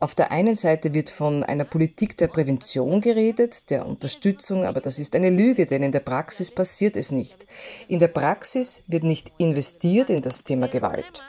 Auf 0.00 0.14
der 0.14 0.32
einen 0.32 0.56
Seite 0.56 0.94
wird 0.94 1.10
von 1.10 1.44
einer 1.44 1.64
Politik 1.64 2.16
der 2.16 2.28
Prävention 2.28 3.02
geredet, 3.02 3.68
der 3.70 3.86
Unterstützung, 3.86 4.64
aber 4.64 4.80
das 4.80 4.98
ist 4.98 5.14
eine 5.14 5.28
Lüge, 5.28 5.66
denn 5.66 5.82
in 5.82 5.92
der 5.92 6.00
Praxis 6.00 6.50
passiert 6.50 6.96
es 6.96 7.12
nicht. 7.12 7.44
In 7.86 7.98
der 7.98 8.08
Praxis 8.08 8.82
wird 8.88 9.04
nicht 9.04 9.30
investiert 9.36 10.08
in 10.08 10.22
das 10.22 10.42
Thema 10.42 10.68
Gewalt. 10.68 11.22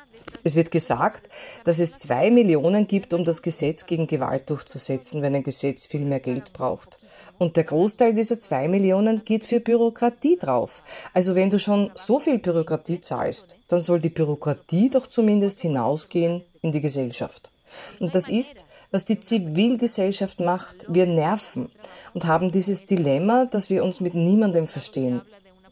Es 0.46 0.56
wird 0.56 0.72
gesagt, 0.72 1.30
dass 1.66 1.80
es 1.80 1.98
zwei 1.98 2.32
Millionen 2.32 2.88
gibt, 2.88 3.14
um 3.14 3.26
das 3.26 3.42
Gesetz 3.42 3.86
gegen 3.86 4.08
Gewalt 4.08 4.50
durchzusetzen, 4.50 5.22
wenn 5.22 5.36
ein 5.36 5.44
Gesetz 5.44 5.86
viel 5.86 6.06
mehr 6.06 6.22
Geld 6.22 6.54
braucht. 6.54 7.00
Und 7.40 7.58
der 7.58 7.64
Großteil 7.64 8.14
dieser 8.14 8.40
zwei 8.40 8.68
Millionen 8.68 9.26
geht 9.26 9.44
für 9.44 9.60
Bürokratie 9.60 10.38
drauf. 10.38 10.84
Also 11.14 11.36
wenn 11.36 11.50
du 11.50 11.60
schon 11.60 11.92
so 11.96 12.20
viel 12.20 12.40
Bürokratie 12.40 13.02
zahlst, 13.02 13.58
dann 13.68 13.82
soll 13.82 14.00
die 14.00 14.10
Bürokratie 14.10 14.90
doch 14.90 15.08
zumindest 15.08 15.62
hinausgehen 15.62 16.44
in 16.62 16.72
die 16.72 16.82
Gesellschaft. 16.82 17.52
Und 18.00 18.16
das 18.16 18.30
ist, 18.30 18.66
was 18.92 19.06
die 19.06 19.20
Zivilgesellschaft 19.20 20.40
macht. 20.40 20.86
Wir 20.88 21.08
nerven 21.08 21.72
und 22.14 22.26
haben 22.26 22.52
dieses 22.52 22.86
Dilemma, 22.86 23.46
dass 23.46 23.70
wir 23.70 23.84
uns 23.84 24.00
mit 24.00 24.14
niemandem 24.14 24.68
verstehen. 24.68 25.22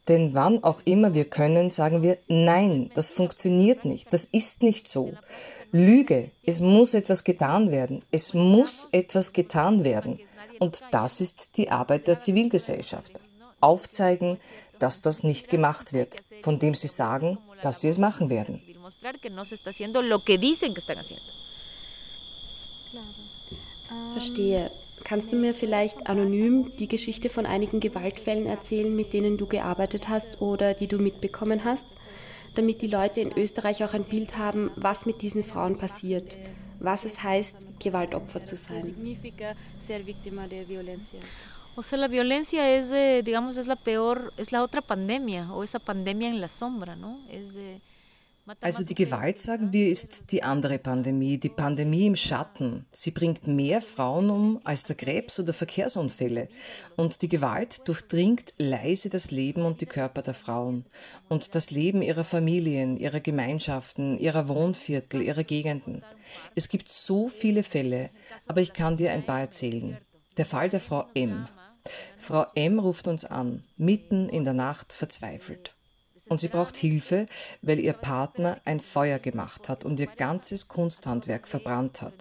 Denn 0.08 0.34
wann 0.34 0.64
auch 0.64 0.82
immer 0.86 1.14
wir 1.14 1.26
können, 1.26 1.70
sagen 1.70 2.02
wir, 2.02 2.18
nein, 2.28 2.90
das 2.96 3.12
funktioniert 3.12 3.86
nicht, 3.86 4.12
das 4.12 4.26
ist 4.26 4.64
nicht 4.64 4.88
so. 4.88 5.14
Lüge, 5.72 6.32
es 6.44 6.60
muss 6.60 6.96
etwas 6.96 7.24
getan 7.24 7.72
werden, 7.72 8.04
es 8.12 8.34
muss 8.34 8.90
etwas 8.92 9.32
getan 9.32 9.86
werden. 9.86 10.20
Und 10.62 10.84
das 10.92 11.22
ist 11.22 11.58
die 11.58 11.72
Arbeit 11.72 12.08
der 12.08 12.20
Zivilgesellschaft. 12.20 13.14
Aufzeigen, 13.62 14.38
dass 14.78 15.02
das 15.02 15.24
nicht 15.24 15.50
gemacht 15.50 15.92
wird, 15.92 16.18
von 16.44 16.60
dem 16.60 16.76
sie 16.76 16.88
sagen, 16.88 17.40
dass 17.64 17.82
sie 17.82 17.88
es 17.88 17.98
machen 17.98 18.30
werden. 18.30 18.62
Verstehe. 24.14 24.72
Kannst 25.04 25.32
du 25.32 25.36
mir 25.36 25.56
vielleicht 25.56 26.06
anonym 26.06 26.76
die 26.76 26.88
Geschichte 26.88 27.32
von 27.32 27.48
einigen 27.48 27.80
Gewaltfällen 27.80 28.46
erzählen, 28.46 28.96
mit 28.96 29.14
denen 29.14 29.40
du 29.40 29.48
gearbeitet 29.48 30.10
hast 30.10 30.42
oder 30.42 30.76
die 30.76 30.88
du 30.88 31.00
mitbekommen 31.00 31.64
hast, 31.64 31.88
damit 32.54 32.84
die 32.84 32.88
Leute 32.88 33.20
in 33.20 33.36
Österreich 33.36 33.84
auch 33.84 33.96
ein 33.96 34.04
Bild 34.04 34.38
haben, 34.38 34.70
was 34.76 35.08
mit 35.08 35.24
diesen 35.24 35.44
Frauen 35.44 35.80
passiert? 35.80 36.38
was 36.82 37.06
es 37.06 37.22
heißt, 37.22 37.80
Gewaltopfer 37.80 38.44
zu 38.44 38.56
sein. 38.56 38.96
O 41.76 41.82
sea, 41.82 41.98
la 41.98 42.08
violencia 42.08 42.70
es, 42.70 42.90
de, 42.90 43.24
digamos, 43.24 43.58
es 43.58 43.68
la 43.68 43.76
peor, 43.76 44.34
es 44.38 44.52
la 44.52 44.62
otra 44.62 44.82
pandemia 44.82 45.52
o 45.54 45.64
esa 45.64 45.80
pandemia 45.80 46.30
en 46.30 46.42
la 46.42 46.50
sombra, 46.50 46.96
¿no? 46.96 47.20
Es 47.30 47.54
de, 47.54 47.80
also 48.60 48.84
die 48.84 48.96
Gewalt, 48.96 49.40
sagen 49.40 49.72
wir, 49.72 49.90
ist 49.90 50.32
die 50.32 50.44
andere 50.44 50.80
Pandemie, 50.80 51.38
die 51.38 51.50
Pandemie 51.50 52.08
im 52.08 52.16
Schatten. 52.16 52.86
Sie 52.92 53.12
bringt 53.12 53.48
mehr 53.48 53.82
Frauen 53.82 54.30
um 54.30 54.60
als 54.64 54.84
der 54.86 54.96
Krebs 54.96 55.40
oder 55.40 55.54
Verkehrsunfälle. 55.54 56.50
Und 56.96 57.22
die 57.22 57.28
Gewalt 57.28 57.88
durchdringt 57.88 58.54
leise 58.58 59.10
das 59.10 59.32
Leben 59.32 59.64
und 59.64 59.82
die 59.82 59.86
Körper 59.86 60.22
der 60.22 60.34
Frauen 60.34 60.86
und 61.30 61.56
das 61.56 61.72
Leben 61.72 62.02
ihrer 62.02 62.24
Familien, 62.24 62.98
ihrer 62.98 63.20
Gemeinschaften, 63.20 64.18
ihrer 64.18 64.48
Wohnviertel, 64.48 65.22
ihrer 65.22 65.44
Gegenden. 65.44 66.04
Es 66.56 66.68
gibt 66.68 66.90
so 66.90 67.28
viele 67.28 67.64
Fälle, 67.64 68.10
aber 68.48 68.62
ich 68.62 68.74
kann 68.74 68.98
dir 68.98 69.12
ein 69.12 69.26
paar 69.26 69.42
erzählen. 69.42 69.98
Der 70.38 70.46
Fall 70.46 70.70
der 70.70 70.82
Frau 70.82 71.06
M. 71.14 71.48
Frau 72.18 72.46
M 72.56 72.80
ruft 72.80 73.08
uns 73.08 73.26
an, 73.26 73.64
mitten 73.78 74.30
in 74.30 74.44
der 74.44 74.54
Nacht 74.54 74.94
verzweifelt. 74.94 75.76
Und 76.32 76.40
sie 76.40 76.48
braucht 76.48 76.78
Hilfe, 76.78 77.26
weil 77.62 77.78
ihr 77.78 77.92
Partner 77.92 78.62
ein 78.64 78.80
Feuer 78.80 79.20
gemacht 79.20 79.68
hat 79.68 79.84
und 79.84 80.00
ihr 80.00 80.08
ganzes 80.08 80.70
Kunsthandwerk 80.70 81.46
verbrannt 81.46 82.02
hat. 82.02 82.14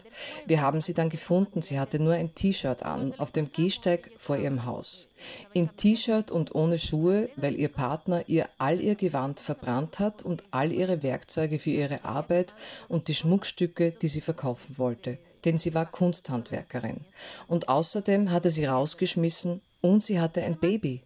Wir 0.48 0.62
haben 0.62 0.80
sie 0.80 0.94
dann 0.94 1.10
gefunden. 1.10 1.62
Sie 1.62 1.78
hatte 1.78 2.00
nur 2.00 2.14
ein 2.14 2.34
T-Shirt 2.34 2.82
an, 2.82 3.14
auf 3.18 3.30
dem 3.30 3.52
Gehsteig 3.52 4.10
vor 4.18 4.36
ihrem 4.36 4.64
Haus. 4.64 5.06
In 5.52 5.76
T-Shirt 5.76 6.32
und 6.32 6.56
ohne 6.56 6.80
Schuhe, 6.80 7.30
weil 7.36 7.54
ihr 7.54 7.68
Partner 7.68 8.24
ihr 8.26 8.48
all 8.58 8.80
ihr 8.80 8.96
Gewand 8.96 9.38
verbrannt 9.38 10.00
hat 10.00 10.24
und 10.24 10.42
all 10.50 10.72
ihre 10.72 11.04
Werkzeuge 11.04 11.60
für 11.60 11.70
ihre 11.70 12.04
Arbeit 12.04 12.56
und 12.88 13.06
die 13.06 13.14
Schmuckstücke, 13.14 13.92
die 13.92 14.08
sie 14.08 14.22
verkaufen 14.22 14.76
wollte. 14.76 15.18
Denn 15.44 15.56
sie 15.56 15.72
war 15.72 15.86
Kunsthandwerkerin. 15.86 17.02
Und 17.46 17.68
außerdem 17.68 18.32
hatte 18.32 18.50
sie 18.50 18.64
rausgeschmissen 18.64 19.60
und 19.82 20.02
sie 20.02 20.18
hatte 20.18 20.42
ein 20.42 20.58
Baby. 20.58 21.04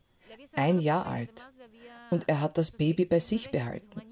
Ein 0.54 0.78
Jahr 0.78 1.04
alt 1.04 1.44
und 2.10 2.28
er 2.28 2.40
hat 2.40 2.58
das 2.58 2.70
Baby 2.70 3.04
bei 3.04 3.18
sich 3.18 3.50
behalten. 3.50 4.02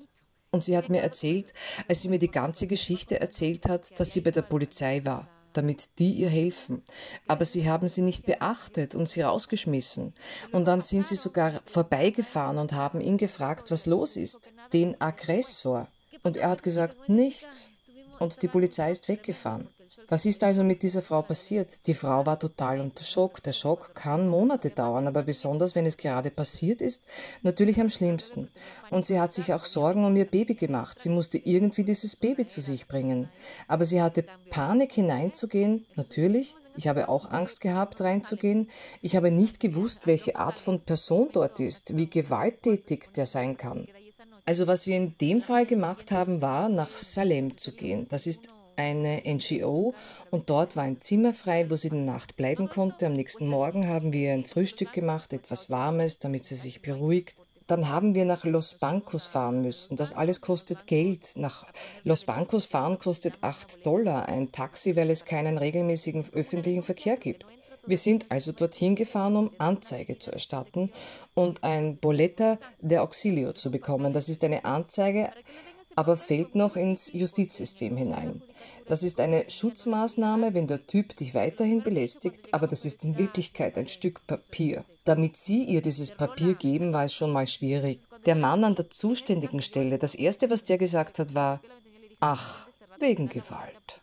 Und 0.50 0.62
sie 0.62 0.76
hat 0.76 0.90
mir 0.90 1.00
erzählt, 1.00 1.54
als 1.88 2.02
sie 2.02 2.08
mir 2.08 2.18
die 2.18 2.30
ganze 2.30 2.66
Geschichte 2.66 3.20
erzählt 3.20 3.68
hat, 3.68 3.98
dass 3.98 4.12
sie 4.12 4.20
bei 4.20 4.30
der 4.30 4.42
Polizei 4.42 5.02
war, 5.04 5.26
damit 5.54 5.98
die 5.98 6.12
ihr 6.12 6.28
helfen. 6.28 6.82
Aber 7.26 7.46
sie 7.46 7.68
haben 7.68 7.88
sie 7.88 8.02
nicht 8.02 8.26
beachtet 8.26 8.94
und 8.94 9.08
sie 9.08 9.22
rausgeschmissen. 9.22 10.14
Und 10.52 10.66
dann 10.66 10.82
sind 10.82 11.06
sie 11.06 11.16
sogar 11.16 11.62
vorbeigefahren 11.64 12.58
und 12.58 12.72
haben 12.72 13.00
ihn 13.00 13.16
gefragt, 13.16 13.70
was 13.70 13.86
los 13.86 14.16
ist. 14.16 14.52
Den 14.74 15.00
Aggressor. 15.00 15.88
Und 16.22 16.36
er 16.36 16.50
hat 16.50 16.62
gesagt, 16.62 17.08
nichts. 17.08 17.70
Und 18.18 18.42
die 18.42 18.48
Polizei 18.48 18.90
ist 18.90 19.08
weggefahren. 19.08 19.68
Was 20.12 20.26
ist 20.26 20.44
also 20.44 20.62
mit 20.62 20.82
dieser 20.82 21.00
Frau 21.00 21.22
passiert? 21.22 21.86
Die 21.86 21.94
Frau 21.94 22.26
war 22.26 22.38
total 22.38 22.80
unter 22.80 23.02
Schock. 23.02 23.42
Der 23.44 23.54
Schock 23.54 23.94
kann 23.94 24.28
Monate 24.28 24.68
dauern, 24.68 25.06
aber 25.06 25.22
besonders 25.22 25.74
wenn 25.74 25.86
es 25.86 25.96
gerade 25.96 26.30
passiert 26.30 26.82
ist, 26.82 27.04
natürlich 27.40 27.80
am 27.80 27.88
schlimmsten. 27.88 28.50
Und 28.90 29.06
sie 29.06 29.18
hat 29.18 29.32
sich 29.32 29.54
auch 29.54 29.64
Sorgen 29.64 30.04
um 30.04 30.14
ihr 30.14 30.26
Baby 30.26 30.54
gemacht. 30.54 30.98
Sie 30.98 31.08
musste 31.08 31.38
irgendwie 31.38 31.84
dieses 31.84 32.14
Baby 32.14 32.46
zu 32.46 32.60
sich 32.60 32.86
bringen. 32.86 33.30
Aber 33.68 33.86
sie 33.86 34.02
hatte 34.02 34.26
Panik 34.50 34.92
hineinzugehen, 34.92 35.86
natürlich. 35.94 36.56
Ich 36.76 36.88
habe 36.88 37.08
auch 37.08 37.30
Angst 37.30 37.62
gehabt, 37.62 38.02
reinzugehen. 38.02 38.68
Ich 39.00 39.16
habe 39.16 39.30
nicht 39.30 39.60
gewusst, 39.60 40.06
welche 40.06 40.36
Art 40.36 40.60
von 40.60 40.80
Person 40.82 41.30
dort 41.32 41.58
ist, 41.58 41.96
wie 41.96 42.10
gewalttätig 42.10 43.14
der 43.16 43.24
sein 43.24 43.56
kann. 43.56 43.88
Also 44.44 44.66
was 44.66 44.86
wir 44.86 44.98
in 44.98 45.16
dem 45.22 45.40
Fall 45.40 45.64
gemacht 45.64 46.10
haben, 46.10 46.42
war, 46.42 46.68
nach 46.68 46.90
Salem 46.90 47.56
zu 47.56 47.72
gehen. 47.72 48.06
Das 48.10 48.26
ist 48.26 48.50
eine 48.76 49.22
NGO 49.24 49.94
und 50.30 50.50
dort 50.50 50.76
war 50.76 50.84
ein 50.84 51.00
Zimmer 51.00 51.34
frei, 51.34 51.70
wo 51.70 51.76
sie 51.76 51.90
die 51.90 51.96
Nacht 51.96 52.36
bleiben 52.36 52.68
konnte. 52.68 53.06
Am 53.06 53.12
nächsten 53.12 53.46
Morgen 53.46 53.88
haben 53.88 54.12
wir 54.12 54.32
ein 54.32 54.44
Frühstück 54.44 54.92
gemacht, 54.92 55.32
etwas 55.32 55.70
Warmes, 55.70 56.18
damit 56.18 56.44
sie 56.44 56.56
sich 56.56 56.82
beruhigt. 56.82 57.36
Dann 57.66 57.88
haben 57.88 58.14
wir 58.14 58.24
nach 58.24 58.44
Los 58.44 58.74
Bancos 58.74 59.26
fahren 59.26 59.62
müssen. 59.62 59.96
Das 59.96 60.14
alles 60.14 60.40
kostet 60.40 60.86
Geld. 60.86 61.32
Nach 61.36 61.64
Los 62.04 62.24
Bancos 62.24 62.64
fahren 62.64 62.98
kostet 62.98 63.34
8 63.40 63.86
Dollar 63.86 64.28
ein 64.28 64.52
Taxi, 64.52 64.96
weil 64.96 65.10
es 65.10 65.24
keinen 65.24 65.58
regelmäßigen 65.58 66.24
öffentlichen 66.32 66.82
Verkehr 66.82 67.16
gibt. 67.16 67.46
Wir 67.84 67.98
sind 67.98 68.26
also 68.28 68.52
dorthin 68.52 68.94
gefahren, 68.94 69.36
um 69.36 69.50
Anzeige 69.58 70.16
zu 70.18 70.30
erstatten 70.30 70.92
und 71.34 71.64
ein 71.64 71.96
Boletta 71.96 72.58
de 72.80 72.98
Auxilio 72.98 73.52
zu 73.54 73.70
bekommen. 73.70 74.12
Das 74.12 74.28
ist 74.28 74.44
eine 74.44 74.64
Anzeige 74.64 75.30
aber 75.96 76.16
fällt 76.16 76.54
noch 76.54 76.76
ins 76.76 77.12
Justizsystem 77.12 77.96
hinein. 77.96 78.42
Das 78.86 79.02
ist 79.02 79.20
eine 79.20 79.48
Schutzmaßnahme, 79.48 80.54
wenn 80.54 80.66
der 80.66 80.86
Typ 80.86 81.16
dich 81.16 81.34
weiterhin 81.34 81.82
belästigt, 81.82 82.52
aber 82.52 82.66
das 82.66 82.84
ist 82.84 83.04
in 83.04 83.18
Wirklichkeit 83.18 83.78
ein 83.78 83.88
Stück 83.88 84.26
Papier. 84.26 84.84
Damit 85.04 85.36
sie 85.36 85.64
ihr 85.64 85.82
dieses 85.82 86.12
Papier 86.12 86.54
geben, 86.54 86.92
war 86.92 87.04
es 87.04 87.14
schon 87.14 87.32
mal 87.32 87.46
schwierig. 87.46 88.00
Der 88.26 88.34
Mann 88.34 88.64
an 88.64 88.74
der 88.74 88.90
zuständigen 88.90 89.62
Stelle, 89.62 89.98
das 89.98 90.14
Erste, 90.14 90.50
was 90.50 90.64
der 90.64 90.78
gesagt 90.78 91.18
hat, 91.18 91.34
war, 91.34 91.60
ach, 92.20 92.66
wegen 92.98 93.28
Gewalt. 93.28 94.00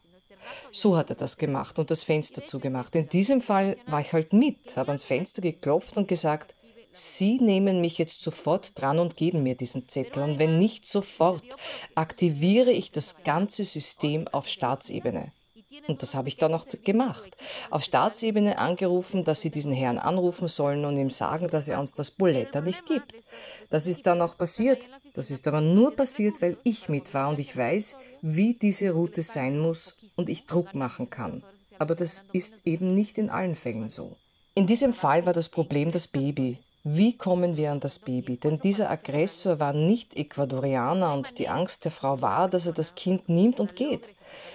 So 0.71 0.97
hat 0.97 1.09
er 1.09 1.15
das 1.15 1.37
gemacht 1.37 1.79
und 1.79 1.91
das 1.91 2.03
Fenster 2.03 2.43
zugemacht. 2.43 2.95
In 2.95 3.09
diesem 3.09 3.41
Fall 3.41 3.77
war 3.87 4.01
ich 4.01 4.13
halt 4.13 4.33
mit, 4.33 4.75
habe 4.75 4.89
ans 4.89 5.03
Fenster 5.03 5.41
geklopft 5.41 5.97
und 5.97 6.07
gesagt, 6.07 6.55
Sie 6.99 7.39
nehmen 7.39 7.81
mich 7.81 7.97
jetzt 7.97 8.21
sofort 8.21 8.79
dran 8.79 8.99
und 8.99 9.15
geben 9.15 9.43
mir 9.43 9.55
diesen 9.55 9.87
Zettel. 9.87 10.23
Und 10.23 10.39
wenn 10.39 10.59
nicht 10.59 10.87
sofort, 10.87 11.55
aktiviere 11.95 12.71
ich 12.71 12.91
das 12.91 13.23
ganze 13.23 13.63
System 13.65 14.27
auf 14.27 14.47
Staatsebene. 14.47 15.31
Und 15.87 16.01
das 16.01 16.15
habe 16.15 16.27
ich 16.29 16.37
dann 16.37 16.53
auch 16.53 16.65
gemacht. 16.83 17.37
Auf 17.69 17.83
Staatsebene 17.83 18.57
angerufen, 18.57 19.23
dass 19.23 19.41
sie 19.41 19.49
diesen 19.49 19.71
Herrn 19.71 19.97
anrufen 19.97 20.47
sollen 20.47 20.83
und 20.83 20.97
ihm 20.97 21.09
sagen, 21.09 21.47
dass 21.47 21.67
er 21.67 21.79
uns 21.79 21.93
das 21.93 22.11
Boletta 22.11 22.61
nicht 22.61 22.85
gibt. 22.85 23.13
Das 23.69 23.87
ist 23.87 24.07
dann 24.07 24.21
auch 24.21 24.37
passiert. 24.37 24.89
Das 25.13 25.31
ist 25.31 25.47
aber 25.47 25.61
nur 25.61 25.95
passiert, 25.95 26.41
weil 26.41 26.57
ich 26.63 26.89
mit 26.89 27.13
war 27.13 27.29
und 27.29 27.39
ich 27.39 27.55
weiß, 27.55 27.97
wie 28.21 28.55
diese 28.55 28.91
Route 28.91 29.23
sein 29.23 29.59
muss 29.59 29.95
und 30.15 30.27
ich 30.27 30.47
Druck 30.47 30.73
machen 30.73 31.09
kann. 31.09 31.43
Aber 31.77 31.95
das 31.95 32.25
ist 32.33 32.65
eben 32.65 32.93
nicht 32.93 33.17
in 33.17 33.29
allen 33.29 33.55
Fällen 33.55 33.89
so. 33.89 34.17
In 34.55 34.67
diesem 34.67 34.93
Fall 34.93 35.25
war 35.25 35.33
das 35.33 35.49
Problem 35.49 35.91
das 35.91 36.07
Baby. 36.07 36.57
Wie 36.83 37.17
kommen 37.17 37.57
wir 37.57 37.71
an 37.71 37.81
das 37.81 37.99
Baby? 37.99 38.37
Denn 38.37 38.59
dieser 38.59 38.89
Aggressor 38.89 39.59
war 39.59 39.73
nicht 39.73 40.15
Ecuadorianer 40.15 41.13
und 41.13 41.37
die 41.37 41.49
Angst 41.49 41.83
der 41.83 41.91
Frau 41.91 42.21
war, 42.21 42.47
dass 42.47 42.67
er 42.67 42.71
das 42.71 42.95
Kind 42.95 43.27
nimmt 43.27 43.59
und 43.59 43.75
geht. 43.75 44.13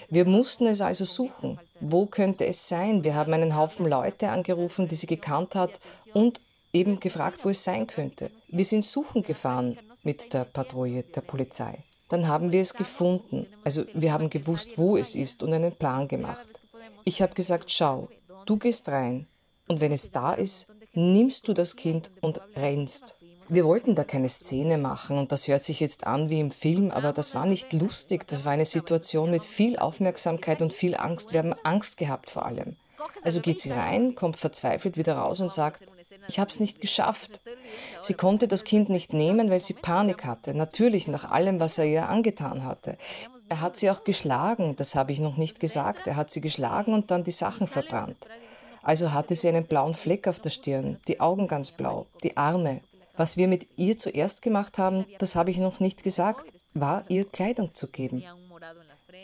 Wir 0.09 0.25
mussten 0.25 0.67
es 0.67 0.81
also 0.81 1.05
suchen. 1.05 1.61
Wo 1.81 2.07
könnte 2.07 2.47
es 2.47 2.67
sein? 2.67 3.05
Wir 3.05 3.15
haben 3.15 3.35
einen 3.35 3.57
Haufen 3.57 3.87
Leute 3.87 4.31
angerufen, 4.31 4.89
die 4.89 4.95
sie 4.95 5.07
gekannt 5.07 5.55
hat 5.55 5.79
und 6.15 6.41
eben 6.73 6.99
gefragt, 6.99 7.45
wo 7.45 7.51
es 7.51 7.63
sein 7.63 7.87
könnte. 7.87 8.31
Wir 8.49 8.65
sind 8.65 8.87
suchen 8.87 9.23
gefahren 9.23 9.79
mit 10.03 10.33
der 10.33 10.45
Patrouille 10.45 11.03
der 11.03 11.21
Polizei. 11.21 11.85
Dann 12.09 12.27
haben 12.27 12.53
wir 12.53 12.63
es 12.63 12.73
gefunden. 12.73 13.47
Also 13.65 13.85
wir 13.93 14.13
haben 14.13 14.31
gewusst, 14.31 14.79
wo 14.79 14.97
es 14.97 15.15
ist 15.15 15.43
und 15.43 15.53
einen 15.53 15.73
Plan 15.73 16.09
gemacht. 16.09 16.49
Ich 17.05 17.21
habe 17.21 17.35
gesagt, 17.35 17.71
schau, 17.71 18.09
du 18.47 18.57
gehst 18.57 18.89
rein 18.89 19.27
und 19.69 19.81
wenn 19.81 19.93
es 19.93 20.11
da 20.11 20.33
ist, 20.33 20.73
nimmst 20.95 21.49
du 21.49 21.53
das 21.53 21.77
Kind 21.77 22.11
und 22.21 22.41
rennst. 22.57 23.17
Wir 23.49 23.67
wollten 23.67 23.95
da 23.95 24.05
keine 24.05 24.31
Szene 24.31 24.79
machen 24.79 25.19
und 25.19 25.31
das 25.31 25.49
hört 25.49 25.63
sich 25.63 25.79
jetzt 25.79 26.07
an 26.07 26.31
wie 26.31 26.41
im 26.41 26.51
Film, 26.51 26.91
aber 26.91 27.13
das 27.13 27.35
war 27.35 27.45
nicht 27.45 27.73
lustig. 27.75 28.27
Das 28.27 28.47
war 28.47 28.53
eine 28.53 28.65
Situation 28.65 29.31
mit 29.31 29.45
viel 29.45 29.79
Aufmerksamkeit 29.79 30.63
und 30.63 30.73
viel 30.73 30.97
Angst. 30.97 31.33
Wir 31.33 31.41
haben 31.41 31.55
Angst 31.63 31.99
gehabt 31.99 32.31
vor 32.31 32.47
allem. 32.47 32.77
Also 33.23 33.41
geht 33.41 33.61
sie 33.61 33.71
rein, 33.71 34.15
kommt 34.15 34.39
verzweifelt 34.39 34.97
wieder 34.97 35.17
raus 35.17 35.41
und 35.41 35.53
sagt, 35.53 35.83
ich 36.29 36.39
habe 36.39 36.51
es 36.51 36.61
nicht 36.61 36.81
geschafft. 36.81 37.41
Sie 38.01 38.15
konnte 38.15 38.49
das 38.49 38.65
Kind 38.65 38.89
nicht 38.89 39.13
nehmen, 39.13 39.51
weil 39.51 39.61
sie 39.61 39.75
Panik 39.75 40.25
hatte. 40.25 40.55
Natürlich 40.55 41.07
nach 41.09 41.31
allem, 41.31 41.61
was 41.61 41.77
er 41.77 41.85
ihr 41.85 42.09
angetan 42.09 42.65
hatte. 42.65 42.97
Er 43.49 43.61
hat 43.61 43.77
sie 43.77 43.91
auch 43.91 44.05
geschlagen, 44.05 44.75
das 44.77 44.95
habe 44.95 45.13
ich 45.13 45.21
noch 45.21 45.37
nicht 45.37 45.61
gesagt. 45.61 46.07
Er 46.07 46.17
hat 46.17 46.31
sie 46.31 46.41
geschlagen 46.41 46.95
und 46.95 47.11
dann 47.11 47.25
die 47.25 47.31
Sachen 47.31 47.67
verbrannt. 47.67 48.27
Also 48.85 49.13
hatte 49.13 49.35
sie 49.35 49.49
einen 49.49 49.65
blauen 49.65 49.95
Fleck 49.95 50.29
auf 50.29 50.41
der 50.41 50.51
Stirn, 50.51 50.99
die 51.09 51.19
Augen 51.19 51.49
ganz 51.49 51.71
blau, 51.71 52.07
die 52.23 52.37
Arme. 52.37 52.81
Was 53.17 53.37
wir 53.37 53.49
mit 53.49 53.67
ihr 53.77 53.97
zuerst 53.97 54.43
gemacht 54.43 54.77
haben, 54.77 55.07
das 55.19 55.37
habe 55.37 55.51
ich 55.51 55.59
noch 55.59 55.81
nicht 55.81 56.05
gesagt, 56.05 56.47
war 56.75 57.05
ihr 57.09 57.25
Kleidung 57.25 57.75
zu 57.75 57.89
geben. 57.89 58.23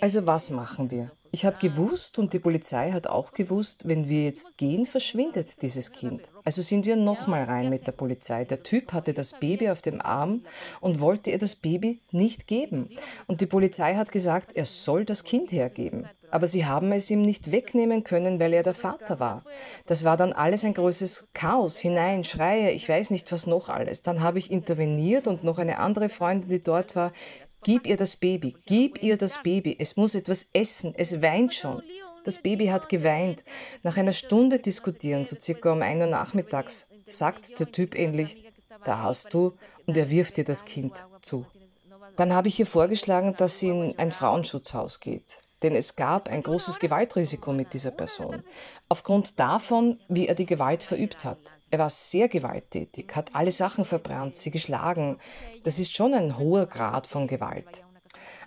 Also 0.01 0.27
was 0.27 0.51
machen 0.51 0.91
wir? 0.91 1.11
Ich 1.33 1.45
habe 1.45 1.59
gewusst 1.61 2.19
und 2.19 2.33
die 2.33 2.39
Polizei 2.39 2.91
hat 2.91 3.07
auch 3.07 3.33
gewusst, 3.33 3.87
wenn 3.87 4.09
wir 4.09 4.25
jetzt 4.25 4.57
gehen, 4.57 4.85
verschwindet 4.87 5.63
dieses 5.63 5.93
Kind. 5.93 6.23
Also 6.45 6.63
sind 6.63 6.87
wir 6.87 6.97
nochmal 6.97 7.45
rein 7.45 7.69
mit 7.69 7.87
der 7.87 7.93
Polizei. 7.93 8.45
Der 8.45 8.63
Typ 8.63 8.93
hatte 8.93 9.13
das 9.13 9.39
Baby 9.39 9.71
auf 9.71 9.83
dem 9.83 10.01
Arm 10.01 10.45
und 10.81 11.01
wollte 11.01 11.31
ihr 11.31 11.39
das 11.39 11.55
Baby 11.55 12.01
nicht 12.11 12.47
geben. 12.47 12.89
Und 13.27 13.41
die 13.43 13.47
Polizei 13.47 13.95
hat 13.95 14.11
gesagt, 14.11 14.57
er 14.57 14.65
soll 14.65 15.05
das 15.05 15.23
Kind 15.23 15.53
hergeben 15.53 16.09
aber 16.31 16.47
sie 16.47 16.67
haben 16.67 16.93
es 16.93 17.11
ihm 17.11 17.23
nicht 17.23 17.51
wegnehmen 17.51 18.05
können, 18.05 18.39
weil 18.41 18.53
er 18.53 18.63
der 18.63 18.75
Vater 18.75 19.21
war. 19.21 19.45
Das 19.87 20.05
war 20.05 20.17
dann 20.17 20.33
alles 20.33 20.65
ein 20.65 20.75
großes 20.75 21.31
Chaos, 21.35 21.79
hinein, 21.79 22.25
Schreie, 22.25 22.71
ich 22.71 22.89
weiß 22.89 23.11
nicht 23.11 23.31
was 23.33 23.47
noch 23.47 23.69
alles. 23.69 24.03
Dann 24.03 24.21
habe 24.21 24.39
ich 24.39 24.51
interveniert 24.51 25.27
und 25.27 25.45
noch 25.45 25.59
eine 25.59 25.79
andere 25.79 26.09
Freundin, 26.09 26.49
die 26.49 26.63
dort 26.63 26.97
war, 26.97 27.13
gib 27.63 27.87
ihr 27.87 27.97
das 27.97 28.17
Baby, 28.17 28.57
gib 28.67 29.03
ihr 29.03 29.17
das 29.17 29.43
Baby, 29.43 29.77
es 29.79 29.97
muss 29.97 30.15
etwas 30.15 30.49
essen, 30.53 30.95
es 30.97 31.21
weint 31.23 31.55
schon. 31.55 31.83
Das 32.25 32.39
Baby 32.39 32.67
hat 32.67 32.89
geweint. 32.89 33.45
Nach 33.83 33.97
einer 33.97 34.13
Stunde 34.13 34.59
diskutieren, 34.59 35.25
so 35.25 35.37
circa 35.37 35.73
um 35.73 35.83
ein 35.83 36.01
Uhr 36.01 36.07
nachmittags, 36.07 36.91
sagt 37.09 37.59
der 37.59 37.73
Typ 37.73 37.95
endlich, 37.95 38.47
da 38.85 39.03
hast 39.03 39.33
du, 39.35 39.57
und 39.87 39.97
er 39.97 40.11
wirft 40.11 40.39
ihr 40.39 40.45
das 40.45 40.65
Kind 40.65 41.05
zu. 41.23 41.47
Dann 42.17 42.35
habe 42.35 42.49
ich 42.49 42.59
ihr 42.61 42.67
vorgeschlagen, 42.67 43.35
dass 43.37 43.59
sie 43.59 43.69
in 43.69 43.99
ein 43.99 44.13
Frauenschutzhaus 44.13 45.01
geht 45.01 45.41
denn 45.63 45.75
es 45.75 45.97
gab 45.97 46.29
ein 46.29 46.43
großes 46.43 46.79
Gewaltrisiko 46.79 47.53
mit 47.53 47.75
dieser 47.75 47.91
Person. 47.91 48.43
Aufgrund 48.89 49.39
davon, 49.39 49.99
wie 50.09 50.27
er 50.27 50.35
die 50.35 50.47
Gewalt 50.47 50.83
verübt 50.83 51.25
hat. 51.25 51.39
Er 51.71 51.79
war 51.79 51.91
sehr 51.91 52.29
gewalttätig, 52.29 53.15
hat 53.15 53.35
alle 53.35 53.53
Sachen 53.53 53.85
verbrannt, 53.85 54.37
sie 54.37 54.51
geschlagen. 54.51 55.19
Das 55.63 55.79
ist 55.79 55.95
schon 55.95 56.15
ein 56.15 56.39
hoher 56.39 56.67
Grad 56.67 57.07
von 57.07 57.29
Gewalt. 57.29 57.85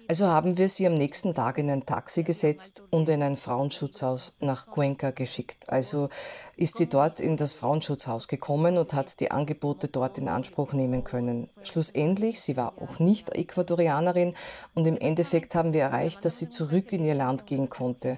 Also 0.07 0.27
haben 0.27 0.57
wir 0.57 0.67
sie 0.67 0.85
am 0.85 0.95
nächsten 0.95 1.33
Tag 1.33 1.57
in 1.57 1.69
ein 1.69 1.85
Taxi 1.85 2.23
gesetzt 2.23 2.83
und 2.89 3.07
in 3.07 3.23
ein 3.23 3.37
Frauenschutzhaus 3.37 4.35
nach 4.41 4.67
Cuenca 4.67 5.11
geschickt. 5.11 5.69
Also 5.69 6.09
ist 6.57 6.75
sie 6.75 6.87
dort 6.87 7.19
in 7.21 7.37
das 7.37 7.53
Frauenschutzhaus 7.53 8.27
gekommen 8.27 8.77
und 8.77 8.93
hat 8.93 9.19
die 9.21 9.31
Angebote 9.31 9.87
dort 9.87 10.17
in 10.17 10.27
Anspruch 10.27 10.73
nehmen 10.73 11.03
können. 11.03 11.49
Schlussendlich, 11.63 12.41
sie 12.41 12.57
war 12.57 12.73
auch 12.81 12.99
nicht 12.99 13.33
Ecuadorianerin 13.33 14.35
und 14.73 14.85
im 14.87 14.97
Endeffekt 14.97 15.55
haben 15.55 15.73
wir 15.73 15.83
erreicht, 15.83 16.25
dass 16.25 16.37
sie 16.37 16.49
zurück 16.49 16.91
in 16.91 17.05
ihr 17.05 17.15
Land 17.15 17.45
gehen 17.45 17.69
konnte. 17.69 18.17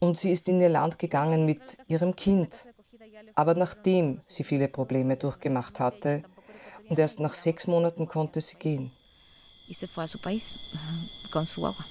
Und 0.00 0.18
sie 0.18 0.32
ist 0.32 0.48
in 0.48 0.60
ihr 0.60 0.68
Land 0.68 0.98
gegangen 0.98 1.46
mit 1.46 1.60
ihrem 1.86 2.16
Kind. 2.16 2.66
Aber 3.36 3.54
nachdem 3.54 4.20
sie 4.26 4.42
viele 4.44 4.66
Probleme 4.66 5.16
durchgemacht 5.16 5.78
hatte 5.78 6.24
und 6.88 6.98
erst 6.98 7.20
nach 7.20 7.34
sechs 7.34 7.68
Monaten 7.68 8.08
konnte 8.08 8.40
sie 8.40 8.56
gehen. 8.56 8.92
Y 9.70 9.74
se 9.74 9.86
fue 9.86 10.04
a 10.04 10.08
su 10.08 10.18
país 10.18 10.54
con 11.30 11.46
su 11.46 11.66
agua. 11.66 11.86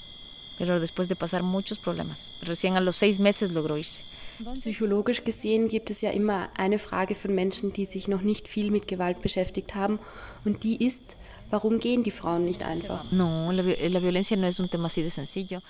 Pero 0.60 0.80
después 0.80 1.08
de 1.08 1.16
pasar 1.16 1.42
muchos 1.42 1.80
problemas, 1.80 2.32
recién 2.42 2.76
a 2.76 2.82
los 2.82 2.98
seis 2.98 3.18
meses 3.20 3.52
logró 3.52 3.78
irse. 3.78 4.04
Psychologisch 4.56 5.24
gesehen 5.24 5.68
gibt 5.68 5.90
es 5.90 6.02
ja 6.02 6.12
immer 6.12 6.50
eine 6.56 6.80
Frage 6.80 7.14
von 7.16 7.34
Menschen, 7.36 7.74
die 7.74 7.86
sich 7.86 8.08
noch 8.08 8.22
nicht 8.22 8.48
viel 8.48 8.72
mit 8.72 8.88
Gewalt 8.88 9.22
beschäftigt 9.22 9.76
haben, 9.76 10.00
und 10.46 10.64
die 10.64 10.86
ist, 10.86 11.18
warum 11.50 11.80
gehen 11.80 12.04
die 12.04 12.12
Frauen 12.12 12.46
nicht 12.46 12.64
einfach? 12.64 13.12
No, 13.12 13.52
la, 13.52 13.64
la 13.64 14.02
violencia 14.02 14.38
no 14.38 14.48
es 14.48 14.60
un 14.60 14.70
tema 14.70 14.88
así 14.88 15.02
de 15.02 15.10
sencillo. 15.10 15.62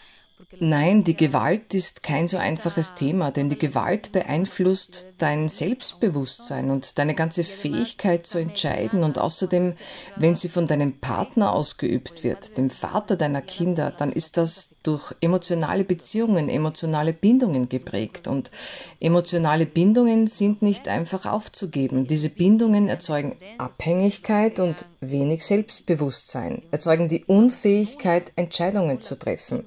Nein, 0.59 1.03
die 1.03 1.17
Gewalt 1.17 1.73
ist 1.73 2.01
kein 2.01 2.29
so 2.29 2.37
einfaches 2.37 2.95
Thema, 2.95 3.29
denn 3.29 3.49
die 3.49 3.59
Gewalt 3.59 4.13
beeinflusst 4.13 5.07
dein 5.17 5.49
Selbstbewusstsein 5.49 6.69
und 6.69 6.97
deine 6.97 7.13
ganze 7.13 7.43
Fähigkeit 7.43 8.25
zu 8.25 8.37
entscheiden. 8.37 9.03
Und 9.03 9.19
außerdem, 9.19 9.73
wenn 10.15 10.35
sie 10.35 10.47
von 10.47 10.65
deinem 10.65 10.99
Partner 10.99 11.53
ausgeübt 11.53 12.23
wird, 12.23 12.57
dem 12.57 12.69
Vater 12.69 13.17
deiner 13.17 13.41
Kinder, 13.41 13.91
dann 13.91 14.13
ist 14.13 14.37
das 14.37 14.75
durch 14.83 15.13
emotionale 15.19 15.83
Beziehungen, 15.83 16.47
emotionale 16.47 17.11
Bindungen 17.11 17.67
geprägt. 17.67 18.27
Und 18.27 18.49
emotionale 19.01 19.65
Bindungen 19.65 20.27
sind 20.27 20.61
nicht 20.61 20.87
einfach 20.87 21.25
aufzugeben. 21.25 22.07
Diese 22.07 22.29
Bindungen 22.29 22.87
erzeugen 22.87 23.35
Abhängigkeit 23.57 24.61
und 24.61 24.85
wenig 25.01 25.45
Selbstbewusstsein, 25.45 26.63
erzeugen 26.71 27.09
die 27.09 27.25
Unfähigkeit, 27.25 28.31
Entscheidungen 28.37 29.01
zu 29.01 29.19
treffen 29.19 29.65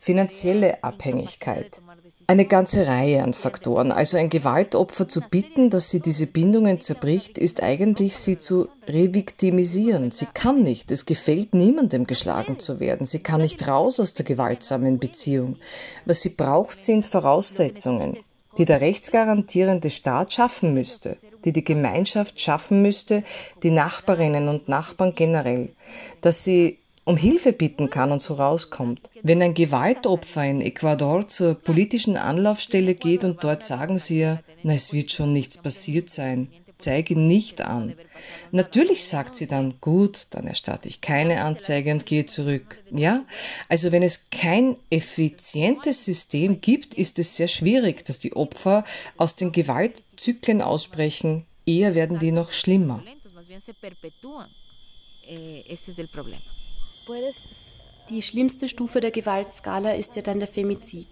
finanzielle 0.00 0.82
Abhängigkeit. 0.82 1.80
Eine 2.26 2.46
ganze 2.46 2.86
Reihe 2.86 3.22
an 3.22 3.34
Faktoren. 3.34 3.92
Also 3.92 4.16
ein 4.16 4.30
Gewaltopfer 4.30 5.08
zu 5.08 5.20
bitten, 5.20 5.68
dass 5.68 5.90
sie 5.90 6.00
diese 6.00 6.26
Bindungen 6.26 6.80
zerbricht, 6.80 7.38
ist 7.38 7.62
eigentlich 7.62 8.16
sie 8.16 8.38
zu 8.38 8.68
reviktimisieren. 8.86 10.10
Sie 10.10 10.26
kann 10.32 10.62
nicht. 10.62 10.90
Es 10.90 11.06
gefällt 11.06 11.54
niemandem, 11.54 12.06
geschlagen 12.06 12.58
zu 12.58 12.78
werden. 12.80 13.06
Sie 13.06 13.18
kann 13.18 13.40
nicht 13.40 13.66
raus 13.66 14.00
aus 14.00 14.14
der 14.14 14.24
gewaltsamen 14.24 14.98
Beziehung. 14.98 15.56
Was 16.04 16.20
sie 16.20 16.30
braucht, 16.30 16.80
sind 16.80 17.04
Voraussetzungen, 17.04 18.16
die 18.58 18.64
der 18.64 18.80
rechtsgarantierende 18.80 19.90
Staat 19.90 20.32
schaffen 20.32 20.72
müsste, 20.72 21.16
die 21.44 21.52
die 21.52 21.64
Gemeinschaft 21.64 22.40
schaffen 22.40 22.80
müsste, 22.80 23.24
die 23.62 23.70
Nachbarinnen 23.70 24.48
und 24.48 24.68
Nachbarn 24.68 25.14
generell, 25.14 25.70
dass 26.20 26.44
sie 26.44 26.78
um 27.10 27.16
Hilfe 27.16 27.52
bitten 27.52 27.90
kann 27.90 28.12
und 28.12 28.22
so 28.22 28.34
rauskommt. 28.34 29.10
Wenn 29.22 29.42
ein 29.42 29.54
Gewaltopfer 29.54 30.44
in 30.44 30.60
Ecuador 30.60 31.26
zur 31.26 31.54
politischen 31.54 32.16
Anlaufstelle 32.16 32.94
geht 32.94 33.24
und 33.24 33.42
dort 33.42 33.64
sagen 33.64 33.98
sie 33.98 34.20
ihr, 34.20 34.44
na, 34.62 34.74
es 34.74 34.92
wird 34.92 35.10
schon 35.10 35.32
nichts 35.32 35.58
passiert 35.58 36.08
sein, 36.08 36.48
zeige 36.78 37.18
nicht 37.18 37.62
an. 37.62 37.94
Natürlich 38.52 39.08
sagt 39.08 39.34
sie 39.34 39.48
dann, 39.48 39.74
gut, 39.80 40.28
dann 40.30 40.46
erstatte 40.46 40.88
ich 40.88 41.00
keine 41.00 41.42
Anzeige 41.42 41.90
und 41.90 42.06
gehe 42.06 42.26
zurück. 42.26 42.78
Ja, 42.92 43.24
also 43.68 43.90
wenn 43.90 44.04
es 44.04 44.30
kein 44.30 44.76
effizientes 44.88 46.04
System 46.04 46.60
gibt, 46.60 46.94
ist 46.94 47.18
es 47.18 47.34
sehr 47.34 47.48
schwierig, 47.48 48.04
dass 48.04 48.20
die 48.20 48.34
Opfer 48.36 48.84
aus 49.16 49.34
den 49.34 49.50
Gewaltzyklen 49.50 50.62
ausbrechen. 50.62 51.44
Eher 51.66 51.96
werden 51.96 52.20
die 52.20 52.30
noch 52.30 52.52
schlimmer. 52.52 53.02
Die 58.08 58.22
schlimmste 58.22 58.68
Stufe 58.68 59.00
der 59.00 59.10
Gewaltskala 59.10 59.94
ist 59.94 60.16
ja 60.16 60.22
dann 60.22 60.38
der 60.38 60.48
Femizid. 60.48 61.08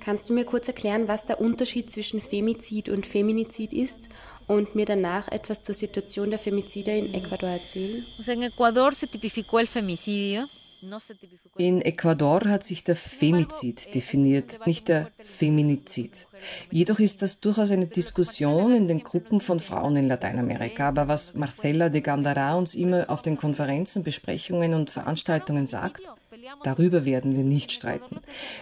Kannst 0.00 0.28
du 0.28 0.34
mir 0.34 0.44
kurz 0.44 0.68
erklären, 0.68 1.08
was 1.08 1.26
der 1.26 1.40
Unterschied 1.40 1.92
zwischen 1.92 2.20
Femizid 2.20 2.88
und 2.88 3.06
Feminizid 3.06 3.72
ist 3.72 4.08
und 4.46 4.74
mir 4.74 4.86
danach 4.86 5.28
etwas 5.28 5.62
zur 5.62 5.74
Situation 5.74 6.30
der 6.30 6.38
Femizide 6.38 6.92
in 6.92 7.12
Ecuador 7.14 7.48
erzählen? 7.48 8.04
in 8.26 8.42
Ecuador 8.42 8.94
se 8.94 9.06
tipificó 9.06 9.58
el 9.58 9.66
femicidio 9.66 10.46
in 11.56 11.82
Ecuador 11.82 12.44
hat 12.44 12.64
sich 12.64 12.84
der 12.84 12.96
Femizid 12.96 13.94
definiert, 13.94 14.66
nicht 14.66 14.88
der 14.88 15.08
Feminizid. 15.22 16.26
Jedoch 16.70 16.98
ist 16.98 17.22
das 17.22 17.40
durchaus 17.40 17.70
eine 17.70 17.86
Diskussion 17.86 18.74
in 18.74 18.88
den 18.88 19.02
Gruppen 19.02 19.40
von 19.40 19.60
Frauen 19.60 19.96
in 19.96 20.08
Lateinamerika. 20.08 20.88
Aber 20.88 21.08
was 21.08 21.34
Marcela 21.34 21.88
de 21.88 22.00
Gandara 22.00 22.56
uns 22.56 22.74
immer 22.74 23.08
auf 23.08 23.22
den 23.22 23.36
Konferenzen, 23.36 24.02
Besprechungen 24.02 24.74
und 24.74 24.90
Veranstaltungen 24.90 25.66
sagt, 25.66 26.02
darüber 26.62 27.04
werden 27.04 27.36
wir 27.36 27.44
nicht 27.44 27.72
streiten. 27.72 28.20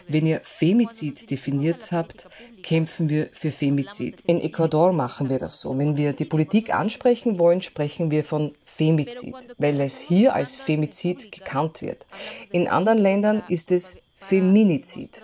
Wenn 0.09 0.27
ihr 0.27 0.41
Femizid 0.41 1.31
definiert 1.31 1.93
habt, 1.93 2.29
kämpfen 2.63 3.11
wir 3.11 3.29
für 3.33 3.51
Femizid. 3.51 4.23
In 4.27 4.41
Ecuador 4.41 4.93
machen 4.93 5.29
wir 5.29 5.39
das 5.39 5.61
so. 5.61 5.77
Wenn 5.77 5.97
wir 5.97 6.13
die 6.13 6.25
Politik 6.25 6.75
ansprechen 6.75 7.39
wollen, 7.39 7.61
sprechen 7.61 8.11
wir 8.11 8.25
von 8.25 8.55
Femizid, 8.77 9.35
weil 9.59 9.81
es 9.81 9.99
hier 9.99 10.35
als 10.35 10.57
Femizid 10.57 11.31
gekannt 11.31 11.81
wird. 11.81 12.05
In 12.51 12.67
anderen 12.67 12.99
Ländern 12.99 13.43
ist 13.49 13.71
es 13.71 13.97
Feminizid. 14.19 15.23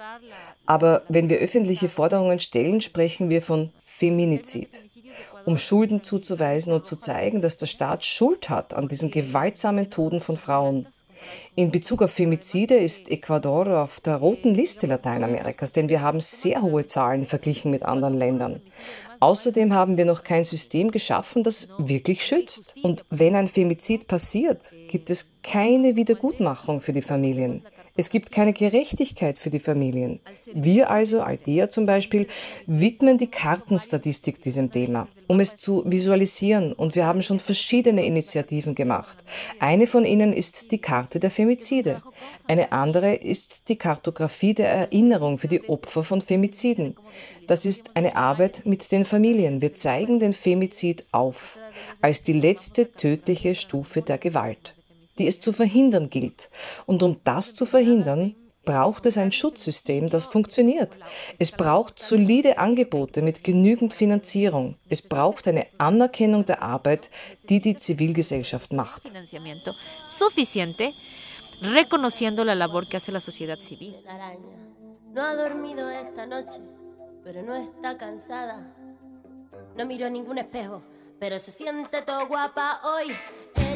Aber 0.66 1.02
wenn 1.08 1.28
wir 1.28 1.38
öffentliche 1.38 1.88
Forderungen 1.88 2.38
stellen, 2.38 2.80
sprechen 2.80 3.28
wir 3.28 3.42
von 3.42 3.70
Feminizid. 3.84 4.68
Um 5.46 5.58
Schulden 5.58 6.04
zuzuweisen 6.04 6.72
und 6.72 6.86
zu 6.86 6.96
zeigen, 6.96 7.42
dass 7.42 7.58
der 7.58 7.66
Staat 7.66 8.04
Schuld 8.04 8.50
hat 8.50 8.72
an 8.72 8.88
diesen 8.88 9.10
gewaltsamen 9.10 9.90
Toten 9.90 10.20
von 10.20 10.36
Frauen. 10.36 10.86
In 11.56 11.70
Bezug 11.70 12.02
auf 12.02 12.12
Femizide 12.12 12.76
ist 12.76 13.10
Ecuador 13.10 13.82
auf 13.82 14.00
der 14.00 14.16
roten 14.16 14.54
Liste 14.54 14.86
Lateinamerikas, 14.86 15.72
denn 15.72 15.88
wir 15.88 16.02
haben 16.02 16.20
sehr 16.20 16.62
hohe 16.62 16.86
Zahlen 16.86 17.26
verglichen 17.26 17.70
mit 17.70 17.82
anderen 17.82 18.16
Ländern. 18.16 18.60
Außerdem 19.20 19.74
haben 19.74 19.98
wir 19.98 20.06
noch 20.06 20.24
kein 20.24 20.44
System 20.44 20.90
geschaffen, 20.90 21.44
das 21.44 21.68
wirklich 21.78 22.24
schützt. 22.24 22.74
Und 22.82 23.04
wenn 23.10 23.36
ein 23.36 23.48
Femizid 23.48 24.08
passiert, 24.08 24.72
gibt 24.88 25.10
es 25.10 25.26
keine 25.42 25.94
Wiedergutmachung 25.96 26.80
für 26.80 26.94
die 26.94 27.02
Familien. 27.02 27.62
Es 28.00 28.08
gibt 28.08 28.32
keine 28.32 28.54
Gerechtigkeit 28.54 29.38
für 29.38 29.50
die 29.50 29.58
Familien. 29.58 30.20
Wir 30.54 30.88
also, 30.88 31.20
Aldea 31.20 31.68
zum 31.68 31.84
Beispiel, 31.84 32.28
widmen 32.64 33.18
die 33.18 33.26
Kartenstatistik 33.26 34.40
diesem 34.40 34.72
Thema, 34.72 35.06
um 35.26 35.38
es 35.38 35.58
zu 35.58 35.82
visualisieren. 35.84 36.72
Und 36.72 36.94
wir 36.94 37.04
haben 37.04 37.20
schon 37.20 37.40
verschiedene 37.40 38.06
Initiativen 38.06 38.74
gemacht. 38.74 39.18
Eine 39.58 39.86
von 39.86 40.06
ihnen 40.06 40.32
ist 40.32 40.72
die 40.72 40.78
Karte 40.78 41.20
der 41.20 41.30
Femizide. 41.30 42.00
Eine 42.48 42.72
andere 42.72 43.16
ist 43.16 43.68
die 43.68 43.76
Kartografie 43.76 44.54
der 44.54 44.70
Erinnerung 44.70 45.36
für 45.36 45.48
die 45.48 45.68
Opfer 45.68 46.02
von 46.02 46.22
Femiziden. 46.22 46.96
Das 47.48 47.66
ist 47.66 47.90
eine 47.96 48.16
Arbeit 48.16 48.62
mit 48.64 48.92
den 48.92 49.04
Familien. 49.04 49.60
Wir 49.60 49.74
zeigen 49.76 50.20
den 50.20 50.32
Femizid 50.32 51.04
auf 51.12 51.58
als 52.00 52.24
die 52.24 52.32
letzte 52.32 52.90
tödliche 52.90 53.54
Stufe 53.54 54.00
der 54.00 54.16
Gewalt, 54.16 54.72
die 55.20 55.28
es 55.28 55.40
zu 55.40 55.52
verhindern 55.52 56.10
gilt. 56.10 56.48
Und 56.86 57.04
um 57.04 57.20
das 57.22 57.54
zu 57.54 57.64
verhindern, 57.66 58.34
braucht 58.64 59.06
es 59.06 59.16
ein 59.16 59.30
Schutzsystem, 59.30 60.10
das 60.10 60.26
funktioniert. 60.26 60.90
Es 61.38 61.52
braucht 61.52 62.02
solide 62.02 62.58
Angebote 62.58 63.22
mit 63.22 63.44
genügend 63.44 63.94
Finanzierung. 63.94 64.74
Es 64.88 65.00
braucht 65.02 65.46
eine 65.46 65.66
Anerkennung 65.78 66.44
der 66.44 66.60
Arbeit, 66.62 67.08
die 67.48 67.60
die 67.60 67.78
Zivilgesellschaft 67.78 68.72
macht. 68.72 69.02
Suficiente, 70.08 70.90
reconociendo 71.76 72.42
la 72.42 72.54
labor 72.54 72.82
que 72.90 72.96
hace 72.96 73.12
la 73.12 73.20
sociedad 73.20 73.58
civil. 73.58 73.94
No 75.14 75.22
ha 75.22 75.34
dormido 75.34 75.88
esta 75.88 76.26
noche. 76.26 76.60
pero 77.22 77.42
no 77.42 77.54
está 77.54 77.96
cansada. 77.96 78.66
No 79.76 79.86
miro 79.86 80.08
ningún 80.10 80.38
espejo, 80.38 80.82
pero 81.18 81.38
se 81.38 81.52
siente 81.52 82.02
todo 82.02 82.26
guapa 82.26 82.80
hoy. 82.82 83.16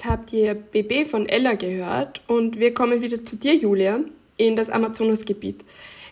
Jetzt 0.00 0.10
habt 0.10 0.32
ihr 0.32 0.54
BB 0.54 1.10
von 1.10 1.28
Ella 1.28 1.52
gehört 1.52 2.22
und 2.26 2.58
wir 2.58 2.72
kommen 2.72 3.02
wieder 3.02 3.22
zu 3.22 3.36
dir, 3.36 3.54
Julia, 3.54 4.00
in 4.38 4.56
das 4.56 4.70
Amazonasgebiet. 4.70 5.62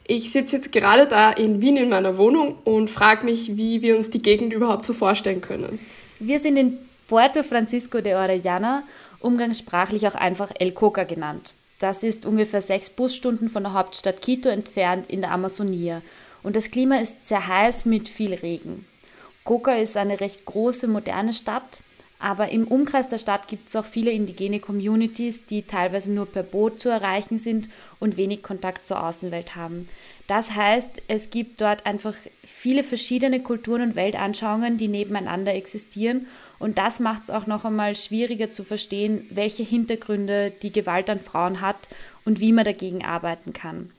Ich 0.06 0.30
sitze 0.30 0.56
jetzt 0.56 0.72
gerade 0.72 1.06
da 1.06 1.30
in 1.30 1.62
Wien 1.62 1.78
in 1.78 1.88
meiner 1.88 2.18
Wohnung 2.18 2.58
und 2.64 2.90
frage 2.90 3.24
mich, 3.24 3.56
wie 3.56 3.80
wir 3.80 3.96
uns 3.96 4.10
die 4.10 4.20
Gegend 4.20 4.52
überhaupt 4.52 4.84
so 4.84 4.92
vorstellen 4.92 5.40
können. 5.40 5.78
Wir 6.18 6.38
sind 6.38 6.58
in 6.58 6.76
Puerto 7.08 7.42
Francisco 7.42 8.02
de 8.02 8.12
Orellana, 8.12 8.82
umgangssprachlich 9.20 10.06
auch 10.06 10.16
einfach 10.16 10.52
El 10.58 10.72
Coca 10.72 11.04
genannt. 11.04 11.54
Das 11.78 12.02
ist 12.02 12.26
ungefähr 12.26 12.60
sechs 12.60 12.90
Busstunden 12.90 13.48
von 13.48 13.62
der 13.62 13.72
Hauptstadt 13.72 14.20
Quito 14.20 14.50
entfernt 14.50 15.08
in 15.08 15.22
der 15.22 15.30
Amazonie. 15.30 15.96
Und 16.42 16.56
das 16.56 16.70
Klima 16.70 16.98
ist 16.98 17.26
sehr 17.26 17.46
heiß 17.48 17.86
mit 17.86 18.10
viel 18.10 18.34
Regen. 18.34 18.84
Coca 19.44 19.72
ist 19.76 19.96
eine 19.96 20.20
recht 20.20 20.44
große, 20.44 20.88
moderne 20.88 21.32
Stadt, 21.32 21.80
aber 22.18 22.50
im 22.50 22.66
Umkreis 22.66 23.08
der 23.08 23.18
Stadt 23.18 23.48
gibt 23.48 23.68
es 23.68 23.76
auch 23.76 23.84
viele 23.84 24.10
indigene 24.10 24.60
Communities, 24.60 25.46
die 25.46 25.62
teilweise 25.62 26.10
nur 26.10 26.26
per 26.26 26.42
Boot 26.42 26.80
zu 26.80 26.88
erreichen 26.88 27.38
sind 27.38 27.68
und 28.00 28.16
wenig 28.16 28.42
Kontakt 28.42 28.88
zur 28.88 29.04
Außenwelt 29.04 29.54
haben. 29.56 29.88
Das 30.26 30.54
heißt, 30.54 31.02
es 31.08 31.30
gibt 31.30 31.60
dort 31.60 31.86
einfach 31.86 32.14
viele 32.44 32.84
verschiedene 32.84 33.40
Kulturen 33.40 33.82
und 33.82 33.96
Weltanschauungen, 33.96 34.76
die 34.76 34.88
nebeneinander 34.88 35.54
existieren 35.54 36.26
und 36.58 36.76
das 36.76 36.98
macht 36.98 37.24
es 37.24 37.30
auch 37.30 37.46
noch 37.46 37.64
einmal 37.64 37.94
schwieriger 37.94 38.50
zu 38.50 38.64
verstehen, 38.64 39.26
welche 39.30 39.62
Hintergründe 39.62 40.52
die 40.62 40.72
Gewalt 40.72 41.08
an 41.08 41.20
Frauen 41.20 41.60
hat 41.60 41.76
und 42.24 42.40
wie 42.40 42.52
man 42.52 42.64
dagegen 42.64 43.04
arbeiten 43.04 43.52
kann. 43.52 43.90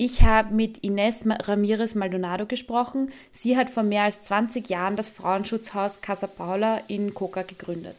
Ich 0.00 0.22
habe 0.22 0.54
mit 0.54 0.78
Ines 0.78 1.24
Ramirez 1.26 1.96
Maldonado 1.96 2.46
gesprochen. 2.46 3.10
Sie 3.32 3.56
hat 3.56 3.68
vor 3.68 3.82
mehr 3.82 4.04
als 4.04 4.22
20 4.22 4.68
Jahren 4.68 4.94
das 4.94 5.10
Frauenschutzhaus 5.10 6.00
Casa 6.02 6.28
Paula 6.28 6.82
in 6.86 7.14
Coca 7.14 7.42
gegründet. 7.42 7.96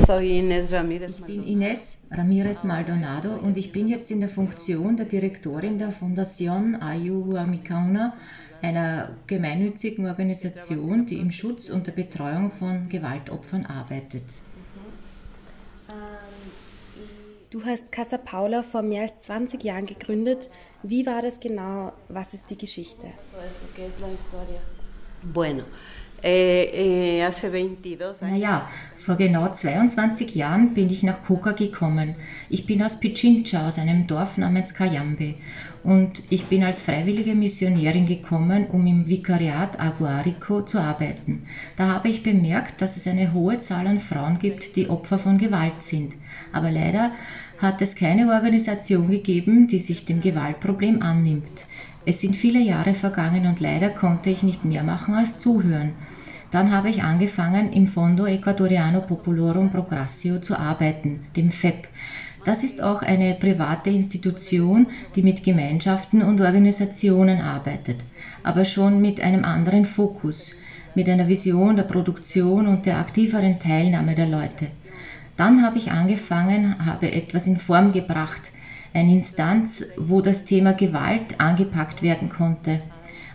Ich 0.00 0.06
bin 0.08 1.44
Ines 1.46 2.08
Ramirez 2.10 2.64
Maldonado 2.64 3.36
und 3.36 3.56
ich 3.56 3.70
bin 3.70 3.86
jetzt 3.86 4.10
in 4.10 4.18
der 4.18 4.28
Funktion 4.28 4.96
der 4.96 5.06
Direktorin 5.06 5.78
der 5.78 5.92
Fundación 5.92 6.74
Ayuda 6.82 7.46
Micauna 7.46 8.14
einer 8.60 9.10
gemeinnützigen 9.28 10.06
Organisation, 10.06 11.06
die 11.06 11.20
im 11.20 11.30
Schutz 11.30 11.70
und 11.70 11.86
der 11.86 11.92
Betreuung 11.92 12.50
von 12.50 12.88
Gewaltopfern 12.88 13.64
arbeitet. 13.64 14.24
Du 17.50 17.64
hast 17.64 17.92
Casa 17.92 18.18
Paula 18.18 18.64
vor 18.64 18.82
mehr 18.82 19.02
als 19.02 19.20
20 19.20 19.62
Jahren 19.62 19.86
gegründet. 19.86 20.50
Wie 20.82 21.06
war 21.06 21.22
das 21.22 21.38
genau? 21.38 21.92
Was 22.08 22.34
ist 22.34 22.50
die 22.50 22.58
Geschichte? 22.58 23.06
Bueno, 25.22 25.62
eh, 26.22 27.20
eh, 27.20 27.30
naja, 28.20 28.68
vor 28.96 29.14
genau 29.14 29.52
22 29.52 30.34
Jahren 30.34 30.74
bin 30.74 30.90
ich 30.90 31.04
nach 31.04 31.24
Coca 31.24 31.52
gekommen. 31.52 32.16
Ich 32.48 32.66
bin 32.66 32.82
aus 32.82 32.98
Pichincha, 32.98 33.64
aus 33.64 33.78
einem 33.78 34.08
Dorf 34.08 34.38
namens 34.38 34.74
Cayambe. 34.74 35.34
Und 35.86 36.24
ich 36.30 36.46
bin 36.46 36.64
als 36.64 36.82
freiwillige 36.82 37.36
Missionärin 37.36 38.06
gekommen, 38.06 38.66
um 38.66 38.84
im 38.88 39.06
Vikariat 39.06 39.78
Aguarico 39.78 40.62
zu 40.62 40.80
arbeiten. 40.80 41.46
Da 41.76 41.86
habe 41.86 42.08
ich 42.08 42.24
bemerkt, 42.24 42.80
dass 42.82 42.96
es 42.96 43.06
eine 43.06 43.32
hohe 43.32 43.60
Zahl 43.60 43.86
an 43.86 44.00
Frauen 44.00 44.40
gibt, 44.40 44.74
die 44.74 44.90
Opfer 44.90 45.16
von 45.16 45.38
Gewalt 45.38 45.84
sind. 45.84 46.16
Aber 46.50 46.72
leider 46.72 47.12
hat 47.58 47.80
es 47.82 47.94
keine 47.94 48.26
Organisation 48.26 49.06
gegeben, 49.06 49.68
die 49.68 49.78
sich 49.78 50.04
dem 50.04 50.20
Gewaltproblem 50.20 51.02
annimmt. 51.02 51.68
Es 52.04 52.20
sind 52.20 52.34
viele 52.34 52.58
Jahre 52.60 52.94
vergangen 52.94 53.46
und 53.46 53.60
leider 53.60 53.88
konnte 53.88 54.28
ich 54.30 54.42
nicht 54.42 54.64
mehr 54.64 54.82
machen 54.82 55.14
als 55.14 55.38
zuhören. 55.38 55.94
Dann 56.50 56.72
habe 56.72 56.88
ich 56.90 57.04
angefangen, 57.04 57.70
im 57.70 57.86
Fondo 57.86 58.26
Ecuadoriano 58.26 59.02
Populorum 59.02 59.70
Progressio 59.70 60.38
zu 60.38 60.58
arbeiten, 60.58 61.20
dem 61.36 61.50
FEP. 61.50 61.86
Das 62.46 62.62
ist 62.62 62.80
auch 62.80 63.02
eine 63.02 63.34
private 63.34 63.90
Institution, 63.90 64.86
die 65.16 65.22
mit 65.22 65.42
Gemeinschaften 65.42 66.22
und 66.22 66.40
Organisationen 66.40 67.40
arbeitet, 67.40 67.96
aber 68.44 68.64
schon 68.64 69.02
mit 69.02 69.20
einem 69.20 69.44
anderen 69.44 69.84
Fokus, 69.84 70.54
mit 70.94 71.08
einer 71.08 71.26
Vision 71.26 71.74
der 71.74 71.82
Produktion 71.82 72.68
und 72.68 72.86
der 72.86 72.98
aktiveren 72.98 73.58
Teilnahme 73.58 74.14
der 74.14 74.28
Leute. 74.28 74.68
Dann 75.36 75.64
habe 75.64 75.78
ich 75.78 75.90
angefangen, 75.90 76.86
habe 76.86 77.10
etwas 77.10 77.48
in 77.48 77.56
Form 77.56 77.90
gebracht, 77.90 78.52
eine 78.94 79.12
Instanz, 79.12 79.84
wo 79.96 80.20
das 80.20 80.44
Thema 80.44 80.72
Gewalt 80.72 81.40
angepackt 81.40 82.00
werden 82.02 82.28
konnte. 82.28 82.80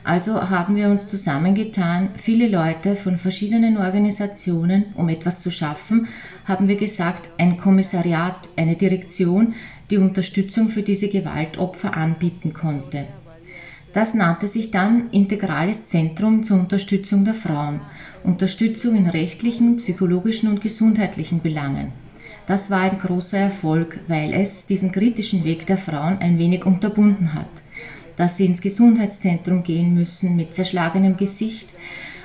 Also 0.04 0.50
haben 0.50 0.76
wir 0.78 0.90
uns 0.90 1.08
zusammengetan, 1.08 2.10
viele 2.16 2.48
Leute 2.48 2.96
von 2.96 3.18
verschiedenen 3.18 3.78
Organisationen, 3.78 4.86
um 4.96 5.10
etwas 5.10 5.42
zu 5.42 5.52
schaffen, 5.52 6.08
haben 6.46 6.68
wir 6.68 6.76
gesagt, 6.76 7.30
ein 7.38 7.58
Kommissariat, 7.58 8.50
eine 8.56 8.76
Direktion, 8.76 9.54
die 9.90 9.98
Unterstützung 9.98 10.70
für 10.70 10.84
diese 10.84 11.10
Gewaltopfer 11.10 11.96
anbieten 11.96 12.54
konnte. 12.54 13.08
Das 13.94 14.14
nannte 14.14 14.48
sich 14.48 14.72
dann 14.72 15.10
Integrales 15.12 15.88
Zentrum 15.88 16.44
zur 16.44 16.60
Unterstützung 16.60 17.26
der 17.26 17.34
Frauen, 17.34 17.82
Unterstützung 18.24 18.96
in 18.96 19.08
rechtlichen, 19.08 19.78
psychologischen 19.78 20.50
und 20.50 20.62
gesundheitlichen 20.62 21.42
Belangen. 21.42 21.92
Das 22.46 22.72
war 22.72 22.82
ein 22.82 23.00
großer 23.00 23.38
Erfolg, 23.38 24.00
weil 24.08 24.34
es 24.34 24.66
diesen 24.66 24.92
kritischen 24.92 25.44
Weg 25.44 25.68
der 25.68 25.78
Frauen 25.78 26.20
ein 26.20 26.38
wenig 26.38 26.66
unterbunden 26.66 27.34
hat, 27.34 27.64
dass 28.16 28.38
sie 28.38 28.46
ins 28.46 28.62
Gesundheitszentrum 28.62 29.64
gehen 29.64 29.94
müssen 29.94 30.38
mit 30.38 30.54
zerschlagenem 30.54 31.18
Gesicht 31.18 31.74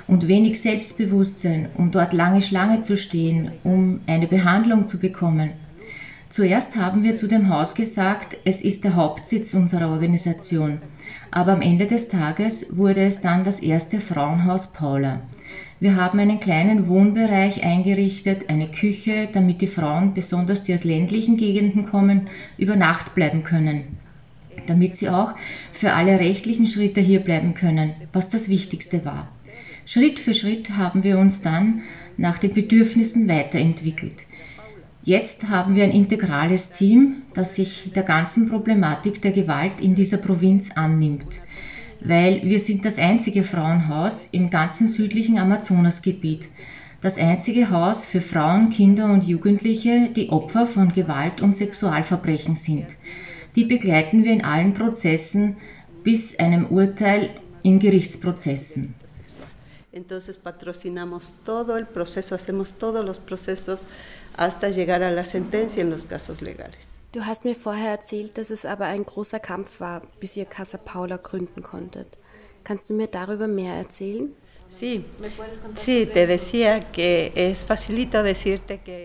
und 0.07 0.27
wenig 0.27 0.61
Selbstbewusstsein, 0.61 1.69
um 1.75 1.91
dort 1.91 2.13
lange 2.13 2.41
Schlange 2.41 2.81
zu 2.81 2.97
stehen, 2.97 3.51
um 3.63 3.99
eine 4.07 4.27
Behandlung 4.27 4.87
zu 4.87 4.99
bekommen. 4.99 5.51
Zuerst 6.29 6.75
haben 6.75 7.03
wir 7.03 7.15
zu 7.15 7.27
dem 7.27 7.49
Haus 7.49 7.73
gesagt, 7.73 8.37
es 8.43 8.61
ist 8.61 8.83
der 8.83 8.95
Hauptsitz 8.95 9.53
unserer 9.53 9.89
Organisation, 9.89 10.79
aber 11.31 11.53
am 11.53 11.61
Ende 11.61 11.87
des 11.87 12.09
Tages 12.09 12.77
wurde 12.77 13.01
es 13.05 13.21
dann 13.21 13.43
das 13.43 13.61
erste 13.61 14.01
Frauenhaus 14.01 14.73
Paula. 14.73 15.21
Wir 15.79 15.95
haben 15.95 16.19
einen 16.19 16.39
kleinen 16.39 16.87
Wohnbereich 16.87 17.63
eingerichtet, 17.63 18.49
eine 18.49 18.69
Küche, 18.69 19.29
damit 19.31 19.61
die 19.61 19.67
Frauen, 19.67 20.13
besonders 20.13 20.63
die 20.63 20.73
aus 20.73 20.83
ländlichen 20.83 21.37
Gegenden 21.37 21.85
kommen, 21.85 22.27
über 22.57 22.75
Nacht 22.75 23.13
bleiben 23.13 23.43
können. 23.43 23.83
Damit 24.65 24.95
sie 24.95 25.09
auch 25.09 25.33
für 25.71 25.93
alle 25.93 26.19
rechtlichen 26.19 26.67
Schritte 26.67 26.99
hier 26.99 27.19
bleiben 27.19 27.53
können, 27.53 27.93
was 28.11 28.29
das 28.29 28.49
Wichtigste 28.49 29.05
war. 29.05 29.29
Schritt 29.87 30.19
für 30.19 30.35
Schritt 30.35 30.77
haben 30.77 31.03
wir 31.03 31.17
uns 31.17 31.41
dann 31.41 31.81
nach 32.15 32.37
den 32.37 32.53
Bedürfnissen 32.53 33.27
weiterentwickelt. 33.27 34.27
Jetzt 35.03 35.49
haben 35.49 35.75
wir 35.75 35.83
ein 35.83 35.91
integrales 35.91 36.73
Team, 36.73 37.23
das 37.33 37.55
sich 37.55 37.93
der 37.95 38.03
ganzen 38.03 38.47
Problematik 38.47 39.23
der 39.23 39.31
Gewalt 39.31 39.81
in 39.81 39.95
dieser 39.95 40.17
Provinz 40.17 40.69
annimmt 40.75 41.41
weil 42.01 42.41
wir 42.43 42.59
sind 42.59 42.85
das 42.85 42.99
einzige 42.99 43.43
Frauenhaus 43.43 44.27
im 44.31 44.49
ganzen 44.49 44.87
südlichen 44.87 45.37
Amazonasgebiet. 45.37 46.49
Das 47.01 47.17
einzige 47.17 47.69
Haus 47.69 48.05
für 48.05 48.21
Frauen, 48.21 48.69
Kinder 48.69 49.11
und 49.13 49.25
Jugendliche, 49.25 50.09
die 50.15 50.29
Opfer 50.29 50.65
von 50.65 50.91
Gewalt 50.91 51.41
und 51.41 51.55
Sexualverbrechen 51.55 52.55
sind. 52.55 52.95
Die 53.55 53.65
begleiten 53.65 54.23
wir 54.23 54.33
in 54.33 54.43
allen 54.43 54.73
Prozessen 54.73 55.57
bis 56.03 56.39
einem 56.39 56.67
Urteil 56.67 57.29
in 57.63 57.79
Gerichtsprozessen. 57.79 58.95
Entonces 59.97 60.37
patrocinamos 60.37 61.33
todo 61.43 61.75
el 61.75 61.87
proceso, 61.87 62.35
hacemos 62.35 62.73
todos 62.73 63.03
los 63.03 63.17
procesos 63.17 63.81
hasta 64.35 64.69
llegar 64.69 65.01
a 65.01 65.09
la 65.09 65.25
sentencia 65.25 65.81
en 65.81 65.89
los 65.89 66.05
casos 66.05 66.43
legales. 66.43 66.77
Du 67.13 67.25
hast 67.25 67.45
mir 67.45 67.55
vorher 67.55 67.89
erzählt, 67.89 68.37
dass 68.37 68.51
es 68.51 68.63
aber 68.63 68.85
ein 68.85 69.05
großer 69.05 69.39
Kampf 69.39 69.79
war, 69.79 70.03
bis 70.19 70.37
ihr 70.37 70.45
Casa 70.45 70.77
Paula 70.77 71.17
gründen 71.17 71.63
konntet. 71.63 72.15
Kannst 72.63 72.91
du 72.91 72.93
mir 72.93 73.07
darüber 73.07 73.47
mehr 73.47 73.73
erzählen? 73.73 74.29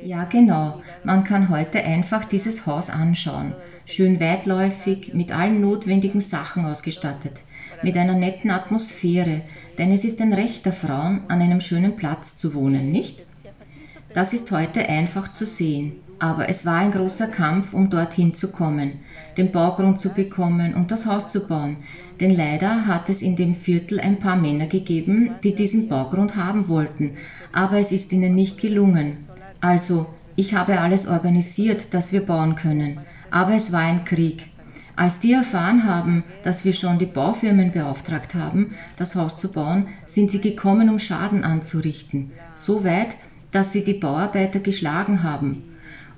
Ja, 0.02 0.24
genau. 0.24 0.82
Man 1.04 1.24
kann 1.24 1.48
heute 1.48 1.82
einfach 1.84 2.26
dieses 2.26 2.66
Haus 2.66 2.90
anschauen. 2.90 3.54
Schön 3.86 4.20
weitläufig, 4.20 5.14
mit 5.14 5.32
allen 5.32 5.62
notwendigen 5.62 6.20
Sachen 6.20 6.66
ausgestattet, 6.66 7.44
mit 7.82 7.96
einer 7.96 8.14
netten 8.14 8.50
Atmosphäre, 8.50 9.42
denn 9.78 9.92
es 9.92 10.04
ist 10.04 10.20
ein 10.20 10.32
Recht 10.32 10.66
der 10.66 10.72
Frauen, 10.72 11.22
an 11.28 11.40
einem 11.40 11.60
schönen 11.60 11.96
Platz 11.96 12.36
zu 12.36 12.54
wohnen, 12.54 12.90
nicht? 12.90 13.24
Das 14.14 14.32
ist 14.32 14.50
heute 14.50 14.88
einfach 14.88 15.30
zu 15.30 15.46
sehen. 15.46 15.92
Aber 16.18 16.48
es 16.48 16.64
war 16.64 16.76
ein 16.76 16.92
großer 16.92 17.26
Kampf, 17.26 17.74
um 17.74 17.90
dorthin 17.90 18.32
zu 18.32 18.52
kommen, 18.52 19.00
den 19.36 19.50
Baugrund 19.50 19.98
zu 19.98 20.10
bekommen 20.10 20.72
und 20.72 20.92
das 20.92 21.06
Haus 21.06 21.32
zu 21.32 21.48
bauen. 21.48 21.78
Denn 22.20 22.30
leider 22.30 22.86
hat 22.86 23.08
es 23.08 23.22
in 23.22 23.34
dem 23.34 23.56
Viertel 23.56 23.98
ein 23.98 24.20
paar 24.20 24.36
Männer 24.36 24.68
gegeben, 24.68 25.34
die 25.42 25.56
diesen 25.56 25.88
Baugrund 25.88 26.36
haben 26.36 26.68
wollten, 26.68 27.16
aber 27.50 27.78
es 27.78 27.90
ist 27.90 28.12
ihnen 28.12 28.36
nicht 28.36 28.60
gelungen. 28.60 29.26
Also, 29.60 30.06
ich 30.36 30.54
habe 30.54 30.78
alles 30.78 31.08
organisiert, 31.08 31.92
dass 31.92 32.12
wir 32.12 32.24
bauen 32.24 32.54
können. 32.54 33.00
Aber 33.30 33.54
es 33.54 33.72
war 33.72 33.80
ein 33.80 34.04
Krieg. 34.04 34.51
Als 34.94 35.20
die 35.20 35.32
erfahren 35.32 35.84
haben, 35.84 36.22
dass 36.42 36.64
wir 36.64 36.74
schon 36.74 36.98
die 36.98 37.06
Baufirmen 37.06 37.72
beauftragt 37.72 38.34
haben, 38.34 38.74
das 38.96 39.14
Haus 39.16 39.36
zu 39.36 39.52
bauen, 39.52 39.88
sind 40.04 40.30
sie 40.30 40.40
gekommen, 40.40 40.90
um 40.90 40.98
Schaden 40.98 41.44
anzurichten. 41.44 42.30
So 42.54 42.84
weit, 42.84 43.16
dass 43.52 43.72
sie 43.72 43.84
die 43.84 43.94
Bauarbeiter 43.94 44.60
geschlagen 44.60 45.22
haben. 45.22 45.62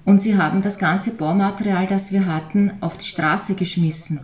Und 0.05 0.21
sie 0.21 0.37
haben 0.37 0.61
das 0.61 0.79
ganze 0.79 1.15
Baumaterial, 1.17 1.87
das 1.87 2.13
wir 2.13 2.27
hatten, 2.27 2.73
auf 2.81 2.99
die 2.99 3.07
Straße 3.07 3.55
geschmissen. 3.55 4.21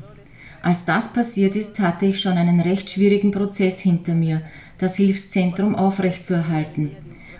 Als 0.63 0.85
das 0.85 1.13
passiert 1.13 1.57
ist, 1.57 1.81
hatte 1.81 2.07
ich 2.07 2.21
schon 2.21 2.37
einen 2.37 2.61
recht 2.61 2.91
schwierigen 2.91 3.31
Prozess 3.31 3.81
hinter 3.81 4.15
mir, 4.15 4.43
das 4.79 4.97
Hilfszentrum 4.97 5.75
aufrechtzuerhalten. 5.75 6.91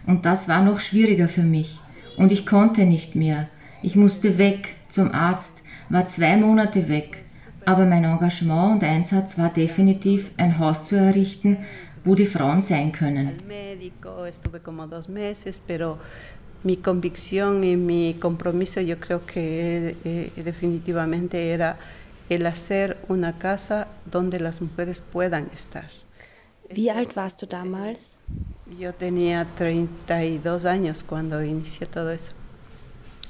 Und 0.07 0.25
das 0.27 0.49
war 0.49 0.63
noch 0.65 0.81
schwieriger 0.81 1.29
für 1.29 1.43
mich. 1.43 1.81
Und 2.17 2.33
ich 2.33 2.47
konnte 2.47 2.87
nicht 2.87 3.17
mehr. 3.17 3.49
Ich 3.83 3.95
musste 3.95 4.39
weg 4.39 4.75
zum 4.89 5.13
Arzt, 5.13 5.65
war 5.91 6.07
zwei 6.09 6.37
Monate 6.37 6.89
weg. 6.89 7.25
Aber 7.67 7.85
mein 7.85 8.05
Engagement 8.05 8.73
und 8.73 8.85
Einsatz 8.85 9.39
war 9.39 9.51
definitiv, 9.51 10.31
ein 10.39 10.59
Haus 10.59 10.85
zu 10.85 10.97
errichten, 10.97 11.59
wo 12.05 12.15
die 12.15 12.27
Frauen 12.27 12.63
sein 12.63 12.91
können. 12.93 13.37
mi 16.63 16.77
convicción 16.77 17.65
y 17.65 17.77
mi 17.77 18.17
compromiso 18.21 18.81
yo 18.81 19.01
creo 19.01 19.25
que 19.25 19.97
eh, 20.05 20.43
definitivamente 20.45 21.53
era 21.53 21.79
el 22.29 22.47
hacer 22.47 22.99
una 23.09 23.39
casa 23.39 23.89
donde 24.05 24.41
las 24.41 24.61
mujeres 24.61 25.01
puedan 25.01 25.51
estar. 25.55 25.89
Wie 26.69 26.91
alt 26.91 27.17
warst 27.17 27.41
du 27.41 27.47
damals? 27.47 28.17
Yo 28.79 28.95
tenía 28.95 29.47
32 29.57 30.65
años 30.65 31.03
cuando 31.03 31.43
inicié 31.43 31.87
todo 31.87 32.11
eso. 32.11 32.33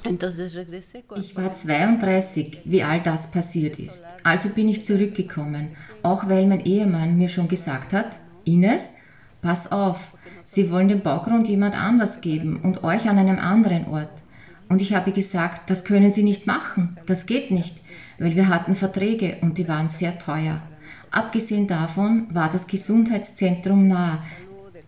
Ich 0.03 1.35
war 1.35 1.53
32, 1.53 2.61
wie 2.65 2.83
all 2.83 3.01
das 3.01 3.31
passiert 3.31 3.77
ist. 3.77 4.05
Also 4.23 4.49
bin 4.49 4.67
ich 4.67 4.83
zurückgekommen, 4.83 5.69
auch 6.01 6.27
weil 6.27 6.47
mein 6.47 6.65
Ehemann 6.65 7.17
mir 7.17 7.29
schon 7.29 7.47
gesagt 7.47 7.93
hat, 7.93 8.17
Ines, 8.43 8.97
pass 9.41 9.71
auf, 9.71 10.11
sie 10.45 10.71
wollen 10.71 10.87
den 10.87 11.01
Baugrund 11.01 11.47
jemand 11.47 11.75
anders 11.75 12.21
geben 12.21 12.59
und 12.61 12.83
euch 12.83 13.07
an 13.07 13.17
einem 13.17 13.39
anderen 13.39 13.87
Ort. 13.87 14.23
Und 14.69 14.81
ich 14.81 14.93
habe 14.93 15.11
gesagt, 15.11 15.69
das 15.69 15.85
können 15.85 16.11
sie 16.11 16.23
nicht 16.23 16.47
machen, 16.47 16.97
das 17.05 17.25
geht 17.25 17.51
nicht, 17.51 17.75
weil 18.17 18.35
wir 18.35 18.47
hatten 18.47 18.75
Verträge 18.75 19.37
und 19.41 19.57
die 19.57 19.67
waren 19.67 19.89
sehr 19.89 20.17
teuer. 20.17 20.61
Abgesehen 21.11 21.67
davon 21.67 22.33
war 22.33 22.49
das 22.49 22.67
Gesundheitszentrum 22.67 23.87
nah, 23.87 24.23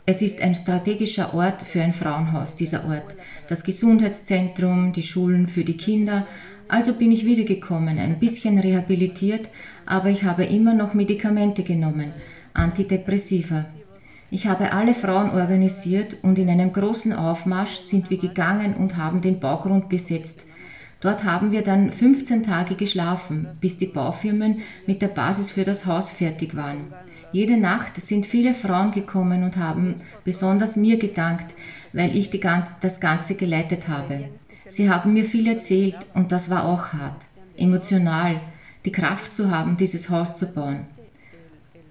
es 0.05 0.21
ist 0.21 0.41
ein 0.41 0.53
strategischer 0.53 1.33
Ort 1.33 1.61
für 1.63 1.81
ein 1.81 1.93
Frauenhaus, 1.93 2.57
dieser 2.57 2.85
Ort. 2.89 3.15
Das 3.47 3.63
Gesundheitszentrum, 3.63 4.93
die 4.93 5.03
Schulen 5.03 5.47
für 5.47 5.63
die 5.63 5.77
Kinder. 5.77 6.27
Also 6.67 6.93
bin 6.93 7.11
ich 7.11 7.25
wiedergekommen, 7.25 7.99
ein 7.99 8.19
bisschen 8.19 8.57
rehabilitiert, 8.57 9.49
aber 9.85 10.09
ich 10.09 10.23
habe 10.23 10.45
immer 10.45 10.73
noch 10.73 10.93
Medikamente 10.93 11.63
genommen, 11.63 12.13
Antidepressiva. 12.53 13.65
Ich 14.31 14.47
habe 14.47 14.71
alle 14.71 14.93
Frauen 14.93 15.29
organisiert 15.29 16.17
und 16.23 16.39
in 16.39 16.49
einem 16.49 16.73
großen 16.73 17.13
Aufmarsch 17.13 17.75
sind 17.75 18.09
wir 18.09 18.17
gegangen 18.17 18.75
und 18.75 18.97
haben 18.97 19.21
den 19.21 19.39
Baugrund 19.39 19.89
besetzt. 19.89 20.47
Dort 21.01 21.25
haben 21.25 21.51
wir 21.51 21.63
dann 21.63 21.91
15 21.91 22.43
Tage 22.43 22.75
geschlafen, 22.75 23.45
bis 23.59 23.77
die 23.77 23.87
Baufirmen 23.87 24.61
mit 24.87 25.01
der 25.01 25.09
Basis 25.09 25.51
für 25.51 25.65
das 25.65 25.85
Haus 25.85 26.09
fertig 26.09 26.55
waren. 26.55 26.93
Jede 27.33 27.57
Nacht 27.57 28.01
sind 28.01 28.25
viele 28.25 28.53
Frauen 28.53 28.91
gekommen 28.91 29.43
und 29.43 29.57
haben 29.57 29.95
besonders 30.23 30.77
mir 30.77 30.97
gedankt, 30.97 31.53
weil 31.93 32.15
ich 32.17 32.29
die, 32.29 32.41
das 32.81 32.99
Ganze 32.99 33.35
geleitet 33.35 33.87
habe. 33.87 34.25
Sie 34.65 34.89
haben 34.89 35.13
mir 35.13 35.25
viel 35.25 35.47
erzählt 35.47 35.97
und 36.13 36.31
das 36.31 36.49
war 36.49 36.65
auch 36.65 36.93
hart, 36.93 37.25
emotional, 37.57 38.41
die 38.85 38.91
Kraft 38.91 39.33
zu 39.33 39.51
haben, 39.51 39.77
dieses 39.77 40.09
Haus 40.09 40.35
zu 40.35 40.53
bauen. 40.53 40.85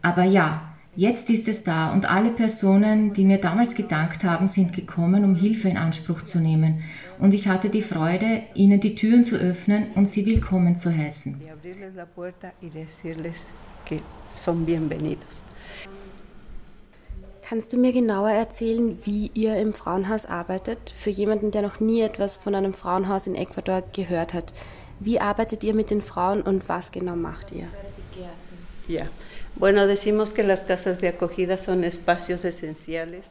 Aber 0.02 0.24
ja, 0.24 0.74
jetzt 0.96 1.30
ist 1.30 1.48
es 1.48 1.64
da 1.64 1.92
und 1.92 2.10
alle 2.10 2.30
Personen, 2.30 3.12
die 3.12 3.24
mir 3.24 3.38
damals 3.38 3.74
gedankt 3.74 4.24
haben, 4.24 4.48
sind 4.48 4.72
gekommen, 4.72 5.24
um 5.24 5.34
Hilfe 5.34 5.68
in 5.68 5.76
Anspruch 5.76 6.22
zu 6.22 6.40
nehmen. 6.40 6.82
Und 7.18 7.34
ich 7.34 7.48
hatte 7.48 7.70
die 7.70 7.82
Freude, 7.82 8.42
ihnen 8.54 8.80
die 8.80 8.94
Türen 8.94 9.24
zu 9.24 9.36
öffnen 9.36 9.86
und 9.94 10.08
sie 10.08 10.26
willkommen 10.26 10.76
zu 10.76 10.94
heißen 10.94 11.40
son 14.34 14.64
bienvenidos. 14.64 15.44
Kannst 17.52 17.74
du 17.74 17.76
mir 17.76 17.92
genauer 17.92 18.30
erzählen, 18.30 18.96
wie 19.04 19.30
ihr 19.34 19.58
im 19.58 19.74
Frauenhaus 19.74 20.24
arbeitet? 20.24 20.78
Für 20.96 21.10
jemanden, 21.10 21.50
der 21.50 21.60
noch 21.60 21.80
nie 21.80 22.00
etwas 22.00 22.38
von 22.38 22.54
einem 22.54 22.72
Frauenhaus 22.72 23.26
in 23.26 23.34
Ecuador 23.34 23.82
gehört 23.92 24.32
hat. 24.32 24.54
Wie 25.00 25.20
arbeitet 25.20 25.62
ihr 25.62 25.74
mit 25.74 25.90
den 25.90 26.00
Frauen 26.00 26.40
und 26.40 26.70
was 26.70 26.92
genau 26.92 27.14
macht 27.14 27.52
ihr? 27.52 27.68
Ja, 28.88 29.02
bueno, 29.54 29.86
decimos 29.86 30.32
que 30.32 30.42
las 30.42 30.64
casas 30.64 30.98
de 30.98 31.08
acogida 31.08 31.58
son 31.58 31.84
espacios 31.84 32.46
esenciales. 32.46 33.26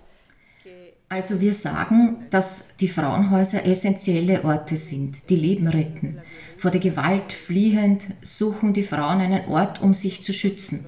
Also 1.10 1.42
wir 1.42 1.56
sagen, 1.56 2.28
dass 2.30 2.78
die 2.78 2.90
Frauenhäuser 2.90 3.66
essentielle 3.66 4.46
Orte 4.46 4.78
sind, 4.78 5.32
die 5.32 5.36
Leben 5.36 5.68
retten. 5.68 6.22
Vor 6.58 6.70
der 6.70 6.80
Gewalt 6.80 7.34
fliehend 7.34 8.04
suchen 8.22 8.74
die 8.74 8.84
Frauen 8.84 9.20
einen 9.20 9.50
Ort, 9.50 9.82
um 9.82 9.96
sich 9.96 10.24
zu 10.24 10.32
schützen. 10.32 10.86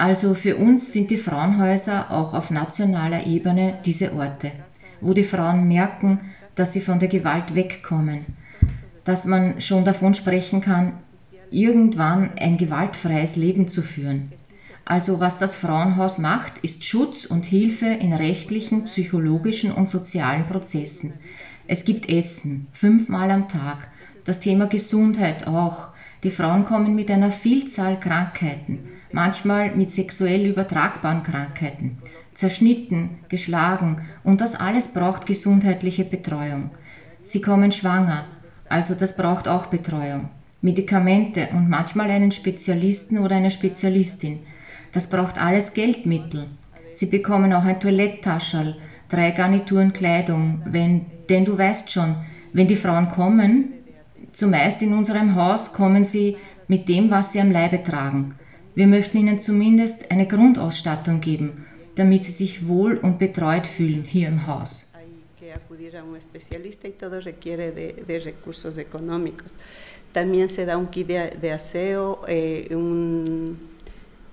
Also 0.00 0.32
für 0.32 0.56
uns 0.56 0.94
sind 0.94 1.10
die 1.10 1.18
Frauenhäuser 1.18 2.10
auch 2.10 2.32
auf 2.32 2.50
nationaler 2.50 3.26
Ebene 3.26 3.78
diese 3.84 4.14
Orte, 4.14 4.50
wo 5.02 5.12
die 5.12 5.24
Frauen 5.24 5.68
merken, 5.68 6.20
dass 6.54 6.72
sie 6.72 6.80
von 6.80 7.00
der 7.00 7.10
Gewalt 7.10 7.54
wegkommen, 7.54 8.24
dass 9.04 9.26
man 9.26 9.60
schon 9.60 9.84
davon 9.84 10.14
sprechen 10.14 10.62
kann, 10.62 10.94
irgendwann 11.50 12.30
ein 12.38 12.56
gewaltfreies 12.56 13.36
Leben 13.36 13.68
zu 13.68 13.82
führen. 13.82 14.32
Also 14.86 15.20
was 15.20 15.36
das 15.36 15.54
Frauenhaus 15.54 16.16
macht, 16.16 16.60
ist 16.60 16.86
Schutz 16.86 17.26
und 17.26 17.44
Hilfe 17.44 17.84
in 17.84 18.14
rechtlichen, 18.14 18.84
psychologischen 18.84 19.70
und 19.70 19.90
sozialen 19.90 20.46
Prozessen. 20.46 21.12
Es 21.66 21.84
gibt 21.84 22.08
Essen, 22.08 22.68
fünfmal 22.72 23.30
am 23.30 23.48
Tag. 23.50 23.88
Das 24.24 24.40
Thema 24.40 24.66
Gesundheit 24.66 25.46
auch. 25.46 25.88
Die 26.22 26.30
Frauen 26.30 26.64
kommen 26.64 26.94
mit 26.94 27.10
einer 27.10 27.30
Vielzahl 27.30 28.00
Krankheiten, 28.00 28.78
manchmal 29.12 29.74
mit 29.74 29.90
sexuell 29.90 30.46
übertragbaren 30.46 31.22
Krankheiten, 31.22 31.98
zerschnitten, 32.34 33.18
geschlagen 33.28 34.08
und 34.24 34.40
das 34.40 34.54
alles 34.54 34.92
braucht 34.92 35.26
gesundheitliche 35.26 36.04
Betreuung. 36.04 36.70
Sie 37.22 37.40
kommen 37.40 37.72
schwanger, 37.72 38.26
also 38.68 38.94
das 38.94 39.16
braucht 39.16 39.48
auch 39.48 39.66
Betreuung. 39.66 40.30
Medikamente 40.62 41.48
und 41.52 41.68
manchmal 41.68 42.10
einen 42.10 42.32
Spezialisten 42.32 43.18
oder 43.18 43.36
eine 43.36 43.50
Spezialistin. 43.50 44.40
Das 44.92 45.08
braucht 45.08 45.40
alles 45.40 45.72
Geldmittel. 45.72 46.46
Sie 46.90 47.06
bekommen 47.06 47.52
auch 47.52 47.64
ein 47.64 47.80
Toiletttaschel, 47.80 48.76
drei 49.08 49.30
Garnituren 49.30 49.92
Kleidung, 49.92 50.62
wenn, 50.64 51.06
denn 51.28 51.44
du 51.44 51.56
weißt 51.56 51.90
schon, 51.90 52.16
wenn 52.52 52.66
die 52.66 52.76
Frauen 52.76 53.08
kommen, 53.08 53.72
zumeist 54.32 54.82
in 54.82 54.92
unserem 54.92 55.34
Haus 55.34 55.72
kommen 55.72 56.04
sie 56.04 56.36
mit 56.68 56.88
dem, 56.88 57.10
was 57.10 57.32
sie 57.32 57.40
am 57.40 57.50
Leibe 57.50 57.82
tragen. 57.82 58.34
Wir 58.74 58.86
möchten 58.86 59.18
ihnen 59.18 59.40
zumindest 59.40 60.10
eine 60.10 60.26
Grundausstattung 60.26 61.20
geben, 61.20 61.66
damit 61.96 62.24
sie 62.24 62.32
sich 62.32 62.68
wohl 62.68 62.96
und 62.98 63.18
betreut 63.18 63.66
fühlen 63.66 64.04
hier 64.04 64.28
im 64.28 64.46
Haus. 64.46 64.92
También 70.12 70.48
se 70.48 70.66
da 70.66 70.76
un 70.76 70.90
kit 70.90 71.06
de, 71.06 71.36
de 71.40 71.52
aseo, 71.52 72.20
eh, 72.26 72.68
un 72.74 73.58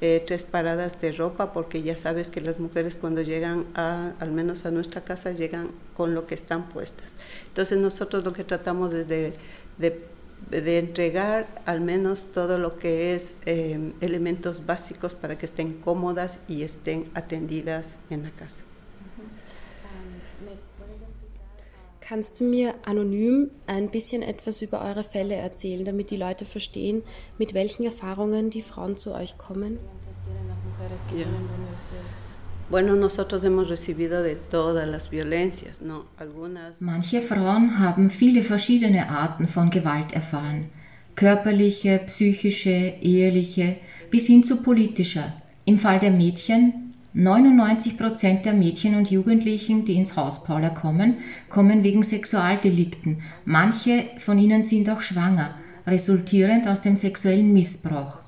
eh, 0.02 0.23
tres 0.26 0.43
paradas 0.43 1.00
de 1.02 1.12
ropa, 1.12 1.54
porque 1.54 1.84
ya 1.84 1.95
sabes 1.95 2.30
que 2.30 2.41
las 2.41 2.60
mujeres 2.60 2.97
cuando 2.97 3.21
llegan 3.21 3.65
a, 3.76 4.13
al 4.19 4.32
menos 4.32 4.65
a 4.65 4.71
nuestra 4.71 5.02
casa, 5.02 5.32
llegan 5.32 5.69
con 5.95 6.13
lo 6.13 6.26
que 6.26 6.36
están 6.36 6.69
puestas. 6.69 7.13
Entonces 7.47 7.78
nosotros 7.80 8.23
lo 8.23 8.34
que 8.34 8.43
tratamos 8.43 8.93
es 8.93 9.08
de, 9.08 9.34
de, 9.78 10.08
de 10.50 10.80
entregar 10.80 11.47
al 11.65 11.82
menos 11.82 12.32
todo 12.32 12.58
lo 12.58 12.78
que 12.78 13.15
es 13.15 13.36
eh, 13.45 13.93
elementos 14.02 14.65
básicos 14.65 15.13
para 15.15 15.38
que 15.38 15.45
estén 15.45 15.73
cómodas 15.82 16.39
y 16.47 16.63
estén 16.63 17.10
atendidas 17.13 18.00
en 18.10 18.23
la 18.23 18.32
casa. 18.32 18.63
Kannst 22.00 22.39
du 22.39 22.45
mir 22.45 22.76
anonym 22.86 23.52
ein 23.66 23.89
bisschen 23.89 24.22
etwas 24.24 24.62
über 24.62 24.82
eure 24.82 25.03
Fälle 25.03 25.36
erzählen, 25.36 25.84
damit 25.84 26.09
die 26.09 26.16
Leute 26.16 26.45
verstehen, 26.45 27.03
mit 27.38 27.53
welchen 27.53 27.84
Erfahrungen 27.84 28.49
die 28.49 28.62
Frauen 28.62 28.95
zu 28.95 29.14
euch 29.14 29.38
kommen? 29.38 29.78
Ja. 31.14 31.26
Manche 36.82 37.22
Frauen 37.22 37.80
haben 37.80 38.09
viele 38.09 38.43
verschiedene 38.43 39.09
Arten 39.09 39.47
von 39.47 39.70
Gewalt 39.70 40.11
erfahren. 40.11 40.70
Körperliche, 41.15 42.01
psychische, 42.07 42.93
eheliche, 43.01 43.78
bis 44.11 44.28
hin 44.28 44.43
zu 44.43 44.63
politischer. 44.63 45.34
Im 45.63 45.80
Fall 45.80 45.99
der 45.99 46.11
Mädchen 46.11 46.88
99 47.13 47.97
Prozent 47.97 48.45
der 48.45 48.53
Mädchen 48.53 48.95
und 48.95 49.09
Jugendlichen, 49.09 49.86
die 49.86 49.95
ins 49.95 50.18
Haus 50.18 50.43
Paula 50.43 50.70
kommen, 50.70 51.20
kommen 51.49 51.84
wegen 51.84 52.03
Sexualdelikten. 52.03 53.24
Manche 53.45 54.03
von 54.20 54.38
ihnen 54.38 54.63
sind 54.63 54.89
auch 54.89 55.01
schwanger, 55.01 55.55
resultierend 55.88 56.68
aus 56.68 56.82
dem 56.82 56.97
sexuellen 56.97 57.53
Missbrauch. 57.53 58.20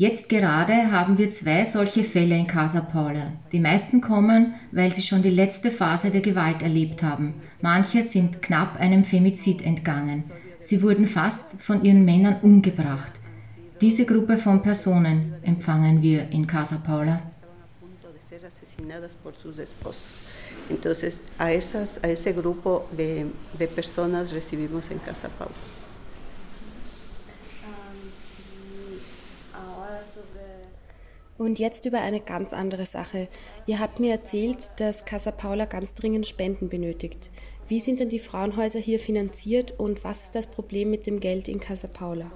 Jetzt 0.00 0.30
gerade 0.30 0.92
haben 0.92 1.18
wir 1.18 1.28
zwei 1.28 1.62
solche 1.66 2.04
Fälle 2.04 2.34
in 2.34 2.46
Casa 2.46 2.80
Paula. 2.80 3.34
Die 3.52 3.60
meisten 3.60 4.00
kommen, 4.00 4.54
weil 4.72 4.94
sie 4.94 5.02
schon 5.02 5.20
die 5.20 5.28
letzte 5.28 5.70
Phase 5.70 6.10
der 6.10 6.22
Gewalt 6.22 6.62
erlebt 6.62 7.02
haben. 7.02 7.34
Manche 7.60 8.02
sind 8.02 8.40
knapp 8.40 8.80
einem 8.80 9.04
Femizid 9.04 9.60
entgangen. 9.60 10.24
Sie 10.58 10.80
wurden 10.82 11.06
fast 11.06 11.60
von 11.60 11.84
ihren 11.84 12.06
Männern 12.06 12.40
umgebracht. 12.40 13.12
Diese 13.82 14.06
Gruppe 14.06 14.38
von 14.38 14.62
Personen 14.62 15.34
empfangen 15.42 16.00
wir 16.00 16.30
in 16.30 16.46
Casa 16.46 16.78
Paula. 16.78 17.20
Entonces, 20.70 21.20
a, 21.36 21.52
esas, 21.52 22.00
a 22.02 22.08
ese 22.08 22.32
grupo 22.32 22.88
de, 22.96 23.26
de 23.58 23.66
personas 23.66 24.32
recibimos 24.32 24.90
en 24.90 24.98
Casa 25.00 25.28
Paula. 25.28 25.79
Und 31.40 31.58
jetzt 31.58 31.86
über 31.86 32.02
eine 32.02 32.20
ganz 32.20 32.52
andere 32.52 32.84
Sache. 32.84 33.26
Ihr 33.66 33.78
habt 33.78 33.98
mir 33.98 34.12
erzählt, 34.12 34.72
dass 34.76 35.06
Casa 35.06 35.30
Paula 35.30 35.64
ganz 35.64 35.94
dringend 35.94 36.26
Spenden 36.26 36.68
benötigt. 36.68 37.30
Wie 37.66 37.80
sind 37.80 37.98
denn 37.98 38.10
die 38.10 38.18
Frauenhäuser 38.18 38.78
hier 38.78 39.00
finanziert 39.00 39.72
und 39.78 40.04
was 40.04 40.24
ist 40.24 40.34
das 40.34 40.46
Problem 40.46 40.90
mit 40.90 41.06
dem 41.06 41.18
Geld 41.18 41.48
in 41.48 41.58
Casa 41.58 41.88
Paula? 41.88 42.30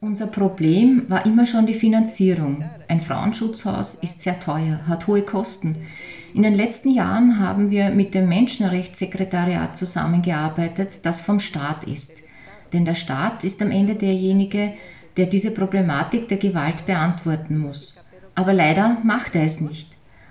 Unser 0.00 0.26
Problem 0.28 1.04
war 1.08 1.26
immer 1.26 1.44
schon 1.44 1.66
die 1.66 1.74
Finanzierung. 1.74 2.64
Ein 2.86 3.00
Frauenschutzhaus 3.00 3.96
ist 3.96 4.20
sehr 4.20 4.38
teuer, 4.38 4.86
hat 4.86 5.08
hohe 5.08 5.22
Kosten. 5.22 5.88
In 6.34 6.44
den 6.44 6.54
letzten 6.54 6.90
Jahren 6.90 7.38
haben 7.38 7.70
wir 7.70 7.90
mit 7.90 8.14
dem 8.14 8.26
Menschenrechtssekretariat 8.26 9.76
zusammengearbeitet, 9.76 11.04
das 11.04 11.20
vom 11.20 11.40
Staat 11.40 11.84
ist. 11.84 12.26
Denn 12.72 12.86
der 12.86 12.94
Staat 12.94 13.44
ist 13.44 13.60
am 13.60 13.70
Ende 13.70 13.96
derjenige, 13.96 14.72
der 15.18 15.26
diese 15.26 15.50
Problematik 15.50 16.28
der 16.28 16.38
Gewalt 16.38 16.86
beantworten 16.86 17.58
muss. 17.58 18.02
Aber 18.34 18.54
leider 18.54 18.96
macht 19.04 19.36
er 19.36 19.44
es 19.44 19.60
nicht. 19.60 19.90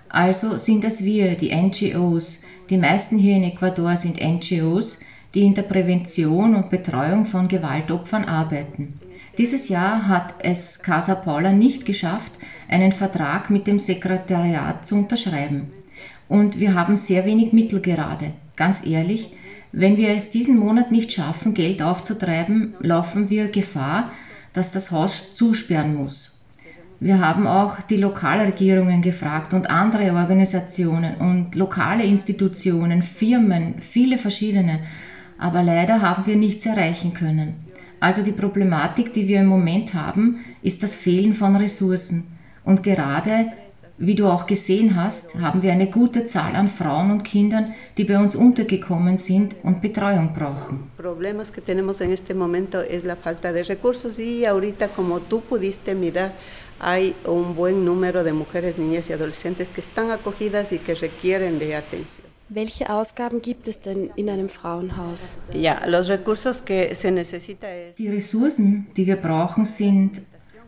Also 0.09 0.57
sind 0.57 0.83
es 0.85 1.05
wir, 1.05 1.35
die 1.35 1.55
NGOs, 1.55 2.45
die 2.71 2.77
meisten 2.77 3.19
hier 3.19 3.35
in 3.35 3.43
Ecuador 3.43 3.95
sind 3.95 4.19
NGOs, 4.19 5.01
die 5.35 5.43
in 5.43 5.53
der 5.53 5.61
Prävention 5.61 6.55
und 6.55 6.71
Betreuung 6.71 7.27
von 7.27 7.47
Gewaltopfern 7.47 8.25
arbeiten. 8.25 8.99
Dieses 9.37 9.69
Jahr 9.69 10.07
hat 10.07 10.33
es 10.39 10.81
Casa 10.81 11.13
Paula 11.13 11.53
nicht 11.53 11.85
geschafft, 11.85 12.33
einen 12.67 12.91
Vertrag 12.91 13.51
mit 13.51 13.67
dem 13.67 13.77
Sekretariat 13.77 14.83
zu 14.83 14.95
unterschreiben 14.95 15.71
und 16.31 16.61
wir 16.61 16.75
haben 16.75 16.95
sehr 16.95 17.25
wenig 17.25 17.51
Mittel 17.51 17.81
gerade. 17.81 18.31
Ganz 18.55 18.87
ehrlich, 18.87 19.33
wenn 19.73 19.97
wir 19.97 20.11
es 20.11 20.31
diesen 20.31 20.57
Monat 20.57 20.89
nicht 20.89 21.11
schaffen, 21.11 21.53
Geld 21.53 21.81
aufzutreiben, 21.81 22.73
laufen 22.79 23.29
wir 23.29 23.49
Gefahr, 23.49 24.13
dass 24.53 24.71
das 24.71 24.91
Haus 24.91 25.35
zusperren 25.35 25.93
muss. 25.93 26.45
Wir 27.01 27.19
haben 27.19 27.47
auch 27.47 27.81
die 27.81 27.97
Lokalregierungen 27.97 29.01
gefragt 29.01 29.53
und 29.53 29.69
andere 29.69 30.13
Organisationen 30.13 31.15
und 31.15 31.55
lokale 31.55 32.05
Institutionen, 32.05 33.01
Firmen, 33.01 33.81
viele 33.81 34.17
verschiedene, 34.17 34.79
aber 35.37 35.63
leider 35.63 36.01
haben 36.01 36.27
wir 36.27 36.37
nichts 36.37 36.65
erreichen 36.65 37.13
können. 37.13 37.55
Also 37.99 38.23
die 38.23 38.31
Problematik, 38.31 39.11
die 39.11 39.27
wir 39.27 39.41
im 39.41 39.47
Moment 39.47 39.95
haben, 39.95 40.39
ist 40.61 40.81
das 40.81 40.95
Fehlen 40.95 41.33
von 41.33 41.57
Ressourcen. 41.57 42.23
Und 42.63 42.83
gerade 42.83 43.51
wie 44.01 44.15
du 44.15 44.27
auch 44.27 44.47
gesehen 44.47 44.95
hast, 44.95 45.39
haben 45.39 45.61
wir 45.61 45.71
eine 45.71 45.89
gute 45.89 46.25
Zahl 46.25 46.55
an 46.55 46.69
Frauen 46.69 47.11
und 47.11 47.23
Kindern, 47.23 47.75
die 47.97 48.03
bei 48.03 48.17
uns 48.17 48.35
untergekommen 48.35 49.17
sind 49.17 49.55
und 49.63 49.81
Betreuung 49.81 50.33
brauchen. 50.33 50.91
Problemas 50.97 51.51
que 51.51 51.61
tenemos 51.61 52.01
en 52.01 52.11
este 52.11 52.33
momento 52.33 52.81
es 52.81 53.03
la 53.03 53.15
falta 53.15 53.53
de 53.53 53.63
recursos 53.63 54.17
y 54.17 54.45
ahorita 54.45 54.87
como 54.87 55.19
tú 55.19 55.41
pudiste 55.41 55.93
mirar 55.93 56.33
hay 56.79 57.15
un 57.27 57.55
buen 57.55 57.85
número 57.85 58.23
de 58.23 58.33
mujeres, 58.33 58.79
niñas 58.79 59.07
y 59.09 59.13
adolescentes 59.13 59.69
que 59.69 59.81
están 59.81 60.09
acogidas 60.09 60.71
y 60.71 60.79
que 60.79 60.95
requieren 60.95 61.59
de 61.59 61.75
atención. 61.75 62.31
Welche 62.49 62.85
Ausgaben 62.85 63.39
gibt 63.41 63.69
es 63.69 63.79
denn 63.79 64.11
in 64.17 64.29
einem 64.29 64.49
Frauenhaus? 64.49 65.21
Ja, 65.53 65.87
los 65.87 66.09
recursos 66.09 66.61
que 66.61 66.95
se 66.95 67.09
necesita 67.11 67.71
es 67.71 67.95
Die 67.95 68.09
Ressourcen, 68.09 68.87
die 68.97 69.05
wir 69.05 69.15
brauchen, 69.15 69.63
sind 69.63 70.21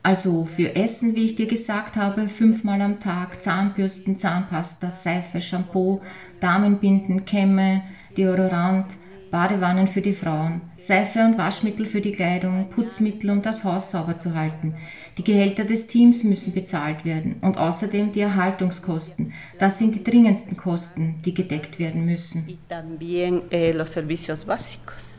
also 0.03 0.45
für 0.45 0.75
Essen, 0.75 1.15
wie 1.15 1.25
ich 1.25 1.35
dir 1.35 1.47
gesagt 1.47 1.95
habe, 1.95 2.27
fünfmal 2.27 2.81
am 2.81 2.99
Tag, 2.99 3.41
Zahnbürsten, 3.41 4.17
Zahnpasta, 4.17 4.91
Seife, 4.91 5.39
Shampoo, 5.39 6.01
Damenbinden, 6.41 7.23
Kämme, 7.23 7.83
Deodorant, 8.17 8.95
Badewannen 9.31 9.87
für 9.87 10.01
die 10.01 10.13
Frauen, 10.13 10.61
Seife 10.77 11.25
und 11.25 11.39
Waschmittel 11.39 11.87
für 11.87 12.01
die 12.01 12.11
Kleidung, 12.11 12.69
Putzmittel, 12.69 13.31
um 13.31 13.41
das 13.41 13.63
Haus 13.63 13.89
sauber 13.89 14.15
zu 14.15 14.35
halten. 14.35 14.75
Die 15.17 15.23
Gehälter 15.23 15.63
des 15.63 15.87
Teams 15.87 16.23
müssen 16.23 16.53
bezahlt 16.53 17.03
werden 17.03 17.37
und 17.41 17.57
außerdem 17.57 18.11
die 18.11 18.19
Erhaltungskosten. 18.19 19.33
Das 19.57 19.79
sind 19.79 19.95
die 19.95 20.03
dringendsten 20.03 20.55
Kosten, 20.55 21.15
die 21.25 21.33
gedeckt 21.33 21.79
werden 21.79 22.05
müssen. 22.05 22.59
También 22.69 23.41
eh, 23.49 23.71
los 23.71 23.93
servicios 23.93 24.45
básicos. 24.45 25.15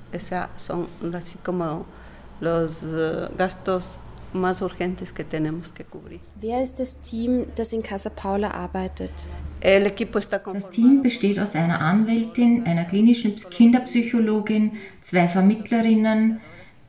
Son 0.59 0.87
así 1.12 1.37
como 1.43 1.85
los 2.41 2.85
uh, 2.85 3.26
gastos 3.37 3.99
más 4.35 4.61
urgentes 4.61 5.12
que 5.12 5.24
tenemos 5.24 5.72
que 5.72 5.85
cubrir. 5.85 6.20
Wer 6.41 6.62
ist 6.62 6.78
das 6.78 7.01
Team, 7.01 7.47
das 7.55 7.72
in 7.72 7.82
Casa 7.82 8.11
Paula 8.11 8.51
arbeitet? 8.51 9.12
Das 9.62 10.70
Team 10.70 11.03
besteht 11.03 11.39
aus 11.39 11.57
einer 11.57 11.80
Anwältin, 11.80 12.66
einer 12.66 12.85
klinischen 12.85 13.35
Kinderpsychologin, 13.37 14.72
zwei 15.01 15.26
Vermittlerinnen, 15.26 16.41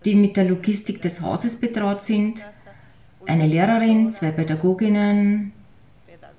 die 0.04 0.16
mit 0.16 0.36
der 0.36 0.44
Logistik 0.46 1.02
des 1.02 1.22
Hauses 1.22 1.62
betraut 1.62 2.04
sind, 2.04 2.44
eine 3.26 3.48
Lehrerin, 3.48 4.12
zwei 4.12 4.32
Pädagoginnen, 4.32 5.54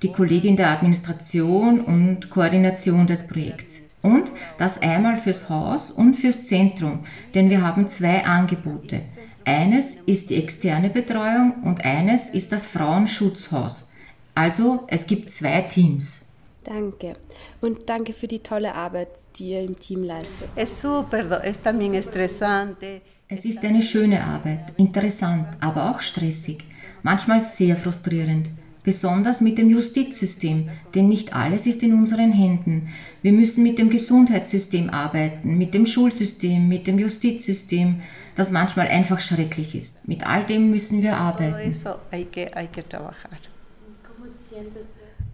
die 0.03 0.13
Kollegin 0.13 0.57
der 0.57 0.71
Administration 0.71 1.81
und 1.81 2.29
Koordination 2.29 3.07
des 3.07 3.29
Projekts. 3.29 3.95
Und 4.03 4.31
das 4.59 4.83
einmal 4.83 5.17
fürs 5.17 5.49
Haus 5.49 5.91
und 5.91 6.15
fürs 6.15 6.47
Zentrum, 6.47 7.01
denn 7.35 7.51
wir 7.51 7.63
haben 7.63 7.89
zwei 7.89 8.25
Angebote. 8.25 9.01
Eines 9.47 10.01
ist 10.01 10.31
die 10.31 10.43
externe 10.43 10.91
Betreuung 10.91 11.63
und 11.63 11.85
eines 11.85 12.31
ist 12.31 12.51
das 12.51 12.67
Frauenschutzhaus. 12.67 13.93
Also 14.35 14.85
es 14.89 15.07
gibt 15.07 15.33
zwei 15.33 15.61
Teams. 15.61 16.37
Danke. 16.65 17.15
Und 17.61 17.89
danke 17.89 18.13
für 18.13 18.27
die 18.27 18.41
tolle 18.41 18.75
Arbeit, 18.75 19.11
die 19.37 19.51
ihr 19.51 19.63
im 19.63 19.79
Team 19.79 20.03
leistet. 20.03 20.49
Es 20.57 20.81
super, 20.81 21.45
es 21.45 21.63
también 21.63 21.95
estresante. 21.95 23.03
Es 23.29 23.45
ist 23.45 23.65
eine 23.65 23.83
schöne 23.83 24.25
Arbeit, 24.25 24.73
interessant, 24.79 25.47
aber 25.61 25.93
auch 25.93 26.01
stressig, 26.01 26.65
manchmal 27.05 27.39
sehr 27.39 27.77
frustrierend 27.77 28.51
besonders 28.87 29.41
mit 29.41 29.59
dem 29.59 29.69
Justizsystem, 29.69 30.71
denn 30.95 31.09
nicht 31.09 31.35
alles 31.35 31.67
ist 31.67 31.83
in 31.83 31.93
unseren 31.93 32.31
Händen. 32.31 32.89
Wir 33.21 33.33
müssen 33.33 33.65
mit 33.65 33.81
dem 33.81 33.91
Gesundheitssystem 33.91 34.91
arbeiten, 34.91 35.59
mit 35.59 35.75
dem 35.75 35.87
Schulsystem, 35.87 36.69
mit 36.69 36.87
dem 36.87 36.99
Justizsystem, 36.99 38.01
das 38.37 38.53
manchmal 38.53 38.87
einfach 38.87 39.21
schrecklich 39.21 39.75
ist. 39.75 40.07
Mit 40.07 40.25
all 40.25 40.47
dem 40.47 40.71
müssen 40.71 41.03
wir 41.03 41.17
arbeiten. 41.17 41.75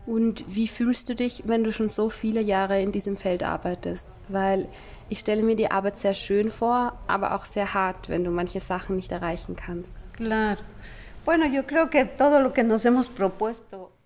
Und 0.06 0.44
wie 0.48 0.66
fühlst 0.66 1.10
du 1.10 1.14
dich, 1.14 1.42
wenn 1.46 1.62
du 1.62 1.72
schon 1.72 1.90
so 1.90 2.08
viele 2.08 2.40
Jahre 2.40 2.80
in 2.80 2.90
diesem 2.90 3.18
Feld 3.18 3.42
arbeitest? 3.42 4.22
Weil 4.28 4.66
ich 5.10 5.18
stelle 5.18 5.42
mir 5.42 5.56
die 5.56 5.70
Arbeit 5.70 5.98
sehr 5.98 6.14
schön 6.14 6.50
vor, 6.50 6.98
aber 7.06 7.34
auch 7.34 7.44
sehr 7.44 7.74
hart, 7.74 8.08
wenn 8.08 8.24
du 8.24 8.30
manche 8.30 8.60
Sachen 8.60 8.96
nicht 8.96 9.12
erreichen 9.12 9.56
kannst. 9.56 10.14
Klar. 10.14 10.56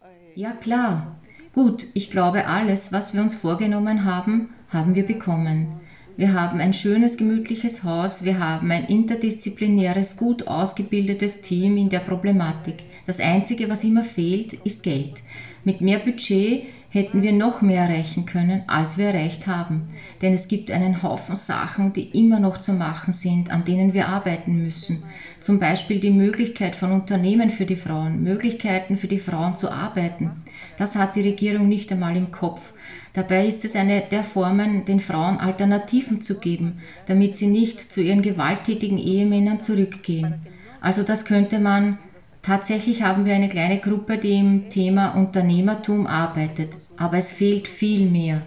Eh, 0.02 0.38
ja, 0.38 0.52
klar. 0.52 1.16
Gut, 1.54 1.86
ich 1.94 2.10
glaube, 2.10 2.46
alles, 2.46 2.92
was 2.92 3.14
wir 3.14 3.22
uns 3.22 3.34
vorgenommen 3.34 4.04
haben, 4.04 4.50
haben 4.68 4.94
wir 4.94 5.06
bekommen. 5.06 5.80
Wir 6.18 6.34
haben 6.34 6.60
ein 6.60 6.74
schönes, 6.74 7.16
gemütliches 7.16 7.84
Haus, 7.84 8.24
wir 8.24 8.38
haben 8.38 8.70
ein 8.70 8.84
interdisziplinäres, 8.84 10.18
gut 10.18 10.46
ausgebildetes 10.46 11.40
Team 11.40 11.78
in 11.78 11.88
der 11.88 12.00
Problematik. 12.00 12.84
Das 13.06 13.20
Einzige, 13.20 13.70
was 13.70 13.84
immer 13.84 14.04
fehlt, 14.04 14.52
ist 14.52 14.82
Geld. 14.82 15.22
Mit 15.64 15.80
mehr 15.80 16.00
Budget 16.00 16.64
hätten 16.91 17.22
wir 17.22 17.32
noch 17.32 17.62
mehr 17.62 17.82
erreichen 17.82 18.26
können, 18.26 18.62
als 18.66 18.99
wir 18.99 19.07
erreicht 19.07 19.47
haben. 19.47 19.91
Denn 20.22 20.34
es 20.34 20.49
gibt 20.49 20.70
einen 20.70 21.03
Haufen 21.03 21.37
Sachen, 21.37 21.93
die 21.93 22.11
immer 22.18 22.41
noch 22.41 22.59
zu 22.59 22.72
machen 22.72 23.12
sind, 23.12 23.51
an 23.51 23.64
denen 23.64 23.93
wir 23.93 24.09
arbeiten 24.09 24.62
müssen. 24.62 25.03
Zum 25.41 25.59
Beispiel 25.59 26.01
die 26.01 26.11
Möglichkeit 26.11 26.76
von 26.76 26.93
Unternehmen 26.93 27.51
für 27.51 27.66
die 27.66 27.76
Frauen, 27.76 28.22
Möglichkeiten 28.22 28.97
für 28.97 29.09
die 29.09 29.18
Frauen 29.18 29.57
zu 29.57 29.70
arbeiten. 29.70 30.30
Das 30.78 30.97
hat 30.97 31.16
die 31.16 31.22
Regierung 31.22 31.68
nicht 31.68 31.91
einmal 31.93 32.16
im 32.16 32.30
Kopf. 32.30 32.72
Dabei 33.12 33.47
ist 33.47 33.64
es 33.64 33.76
eine 33.76 34.03
der 34.03 34.24
Formen, 34.24 34.84
den 34.84 35.01
Frauen 35.01 35.39
Alternativen 35.39 36.20
zu 36.20 36.39
geben, 36.39 36.80
damit 37.07 37.37
sie 37.37 37.47
nicht 37.47 37.80
zu 37.80 38.03
ihren 38.03 38.22
gewalttätigen 38.22 38.99
Ehemännern 38.99 39.61
zurückgehen. 39.61 40.34
Also 40.80 41.03
das 41.03 41.24
könnte 41.24 41.59
man 41.59 41.99
Tatsächlich 42.47 43.03
haben 43.03 43.24
wir 43.24 43.34
eine 43.34 43.49
kleine 43.49 43.80
Gruppe, 43.80 44.18
die 44.18 44.38
im 44.38 44.70
Thema 44.70 45.16
Unternehmertum 45.16 46.07
arbeitet, 46.07 46.76
aber 46.97 47.16
es 47.16 47.32
fehlt 47.32 47.66
viel 47.66 48.09
mehr. 48.09 48.40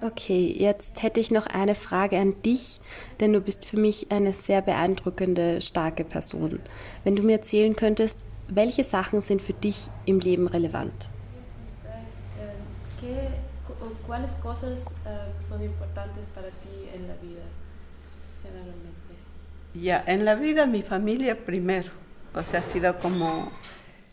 Okay, 0.00 0.54
jetzt 0.56 1.02
hätte 1.02 1.18
ich 1.18 1.32
noch 1.32 1.46
eine 1.46 1.74
Frage 1.74 2.18
an 2.18 2.40
dich, 2.42 2.78
denn 3.18 3.32
du 3.32 3.40
bist 3.40 3.64
für 3.64 3.76
mich 3.76 4.12
eine 4.12 4.32
sehr 4.32 4.62
beeindruckende, 4.62 5.62
starke 5.62 6.04
Person. 6.04 6.60
Wenn 7.02 7.16
du 7.16 7.24
mir 7.24 7.38
erzählen 7.38 7.74
könntest, 7.74 8.24
welche 8.46 8.84
Sachen 8.84 9.20
sind 9.20 9.42
für 9.42 9.54
dich 9.54 9.88
im 10.06 10.20
Leben 10.20 10.46
relevant? 10.46 11.10
¿Cuáles 14.06 14.32
cosas 14.32 14.80
uh, 15.06 15.42
son 15.42 15.62
importantes 15.62 16.26
para 16.34 16.48
ti 16.48 16.88
en 16.94 17.08
la 17.08 17.14
vida, 17.14 17.44
generalmente? 18.42 19.14
Ya, 19.74 20.04
en 20.06 20.24
la 20.24 20.34
vida 20.34 20.66
mi 20.66 20.82
familia 20.82 21.44
primero. 21.44 21.90
O 22.34 22.42
sea, 22.42 22.60
ha 22.60 22.62
sido 22.62 22.98
como 22.98 23.50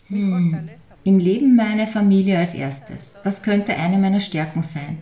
hm. 0.08 0.70
Im 1.04 1.18
Leben 1.18 1.56
meine 1.56 1.88
Familie 1.88 2.38
als 2.38 2.54
erstes. 2.54 3.22
Das 3.24 3.42
könnte 3.42 3.76
eine 3.76 3.98
meiner 3.98 4.20
Stärken 4.20 4.62
sein 4.62 5.00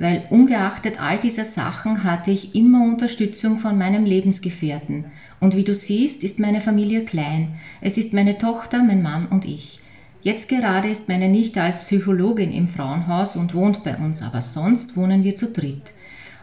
weil 0.00 0.26
ungeachtet 0.30 0.98
all 0.98 1.20
dieser 1.20 1.44
Sachen 1.44 2.04
hatte 2.04 2.30
ich 2.30 2.54
immer 2.54 2.84
Unterstützung 2.84 3.58
von 3.58 3.76
meinem 3.76 4.06
Lebensgefährten. 4.06 5.04
Und 5.40 5.54
wie 5.56 5.64
du 5.64 5.74
siehst, 5.74 6.24
ist 6.24 6.40
meine 6.40 6.62
Familie 6.62 7.04
klein. 7.04 7.60
Es 7.82 7.98
ist 7.98 8.14
meine 8.14 8.38
Tochter, 8.38 8.82
mein 8.82 9.02
Mann 9.02 9.26
und 9.26 9.44
ich. 9.44 9.79
Jetzt 10.22 10.50
gerade 10.50 10.90
ist 10.90 11.08
meine 11.08 11.30
Nichte 11.30 11.62
als 11.62 11.78
Psychologin 11.78 12.50
im 12.52 12.68
Frauenhaus 12.68 13.36
und 13.36 13.54
wohnt 13.54 13.82
bei 13.82 13.96
uns, 13.96 14.22
aber 14.22 14.42
sonst 14.42 14.96
wohnen 14.96 15.24
wir 15.24 15.34
zu 15.34 15.50
dritt. 15.50 15.94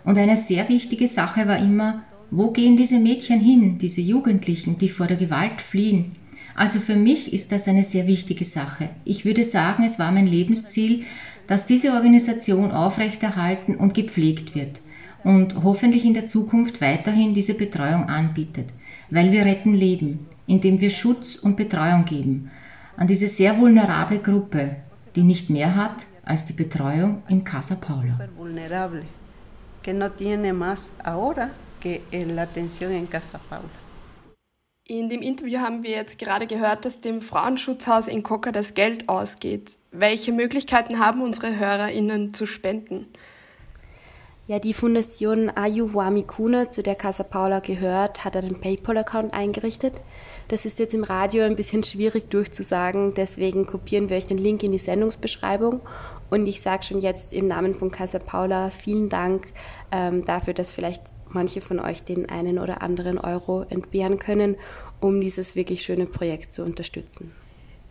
Und 0.03 0.17
eine 0.17 0.35
sehr 0.35 0.67
wichtige 0.67 1.07
Sache 1.07 1.47
war 1.47 1.59
immer, 1.59 2.03
wo 2.31 2.51
gehen 2.51 2.75
diese 2.75 2.97
Mädchen 2.97 3.39
hin, 3.39 3.77
diese 3.77 4.01
Jugendlichen, 4.01 4.79
die 4.79 4.89
vor 4.89 5.05
der 5.05 5.17
Gewalt 5.17 5.61
fliehen? 5.61 6.15
Also 6.55 6.79
für 6.79 6.95
mich 6.95 7.33
ist 7.33 7.51
das 7.51 7.67
eine 7.67 7.83
sehr 7.83 8.07
wichtige 8.07 8.45
Sache. 8.45 8.89
Ich 9.05 9.25
würde 9.25 9.43
sagen, 9.43 9.83
es 9.83 9.99
war 9.99 10.11
mein 10.11 10.25
Lebensziel, 10.25 11.03
dass 11.45 11.67
diese 11.67 11.91
Organisation 11.91 12.71
aufrechterhalten 12.71 13.75
und 13.75 13.93
gepflegt 13.93 14.55
wird 14.55 14.81
und 15.23 15.53
hoffentlich 15.55 16.03
in 16.03 16.15
der 16.15 16.25
Zukunft 16.25 16.81
weiterhin 16.81 17.35
diese 17.35 17.53
Betreuung 17.53 18.05
anbietet, 18.05 18.73
weil 19.11 19.31
wir 19.31 19.45
retten 19.45 19.75
Leben, 19.75 20.25
indem 20.47 20.81
wir 20.81 20.89
Schutz 20.89 21.35
und 21.35 21.57
Betreuung 21.57 22.05
geben 22.05 22.49
an 22.97 23.07
diese 23.07 23.27
sehr 23.27 23.57
vulnerable 23.59 24.19
Gruppe, 24.19 24.75
die 25.15 25.23
nicht 25.23 25.49
mehr 25.49 25.75
hat 25.75 26.05
als 26.25 26.45
die 26.45 26.53
Betreuung 26.53 27.23
im 27.29 27.43
Casa 27.43 27.75
Paula. 27.75 28.19
In 34.89 35.09
dem 35.09 35.21
Interview 35.21 35.59
haben 35.59 35.83
wir 35.83 35.91
jetzt 35.91 36.17
gerade 36.17 36.47
gehört, 36.47 36.85
dass 36.85 36.99
dem 36.99 37.21
Frauenschutzhaus 37.21 38.07
in 38.07 38.23
Coca 38.23 38.51
das 38.51 38.73
Geld 38.73 39.07
ausgeht. 39.07 39.77
Welche 39.91 40.31
Möglichkeiten 40.31 40.99
haben 40.99 41.21
unsere 41.21 41.57
HörerInnen 41.57 42.33
zu 42.33 42.45
spenden? 42.45 43.05
Ja, 44.47 44.59
die 44.59 44.73
Fundation 44.73 45.49
Ayuhuami 45.49 46.23
Kuna, 46.23 46.71
zu 46.71 46.81
der 46.81 46.95
Casa 46.95 47.23
Paula 47.23 47.59
gehört, 47.59 48.23
hat 48.23 48.37
einen 48.37 48.61
PayPal-Account 48.61 49.33
eingerichtet. 49.33 49.99
Das 50.47 50.65
ist 50.65 50.79
jetzt 50.79 50.93
im 50.93 51.03
Radio 51.03 51.43
ein 51.43 51.57
bisschen 51.57 51.83
schwierig 51.83 52.29
durchzusagen, 52.29 53.13
deswegen 53.13 53.65
kopieren 53.65 54.09
wir 54.09 54.15
euch 54.15 54.27
den 54.27 54.37
Link 54.37 54.63
in 54.63 54.71
die 54.71 54.77
Sendungsbeschreibung. 54.77 55.81
Und 56.29 56.47
ich 56.47 56.61
sage 56.61 56.83
schon 56.83 57.01
jetzt 57.01 57.33
im 57.33 57.47
Namen 57.47 57.75
von 57.75 57.91
Casa 57.91 58.19
Paula 58.19 58.69
vielen 58.69 59.09
Dank 59.09 59.47
ähm, 59.91 60.23
dafür, 60.23 60.53
dass 60.53 60.71
vielleicht 60.71 61.11
manche 61.29 61.59
von 61.59 61.81
euch 61.81 62.03
den 62.03 62.29
einen 62.29 62.59
oder 62.59 62.81
anderen 62.81 63.17
Euro 63.17 63.63
entbehren 63.63 64.19
können, 64.19 64.55
um 65.01 65.19
dieses 65.19 65.57
wirklich 65.57 65.83
schöne 65.83 66.05
Projekt 66.05 66.53
zu 66.53 66.63
unterstützen. 66.63 67.35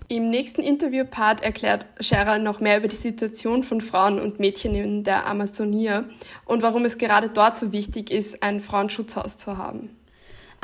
Im 0.08 0.30
nächsten 0.30 0.62
Interviewpart 0.62 1.42
erklärt 1.42 1.84
Shara 2.00 2.38
noch 2.38 2.60
mehr 2.60 2.78
über 2.78 2.88
die 2.88 2.96
Situation 2.96 3.64
von 3.64 3.80
Frauen 3.80 4.20
und 4.20 4.38
Mädchen 4.38 4.74
in 4.74 5.02
der 5.02 5.26
Amazonie 5.26 6.00
und 6.44 6.62
warum 6.62 6.84
es 6.84 6.96
gerade 6.96 7.28
dort 7.28 7.56
so 7.56 7.72
wichtig 7.72 8.10
ist, 8.10 8.42
ein 8.42 8.60
Frauenschutzhaus 8.60 9.36
zu 9.36 9.58
haben. 9.58 9.90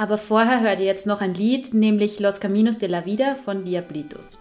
Aber 0.02 0.18
vorher 0.18 0.62
hört 0.62 0.80
ihr 0.80 0.86
jetzt 0.86 1.06
noch 1.06 1.20
ein 1.20 1.32
Lied, 1.32 1.74
nämlich 1.74 2.18
Los 2.18 2.40
Caminos 2.40 2.76
de 2.76 2.88
la 2.88 3.06
Vida 3.06 3.36
von 3.44 3.64
Diablitos. 3.64 4.36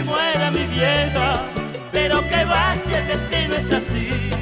Muera 0.00 0.50
mi 0.50 0.66
vieja, 0.66 1.42
pero 1.92 2.26
que 2.28 2.44
va 2.44 2.76
si 2.76 2.94
el 2.94 3.06
destino 3.06 3.54
es 3.56 3.70
así. 3.72 4.37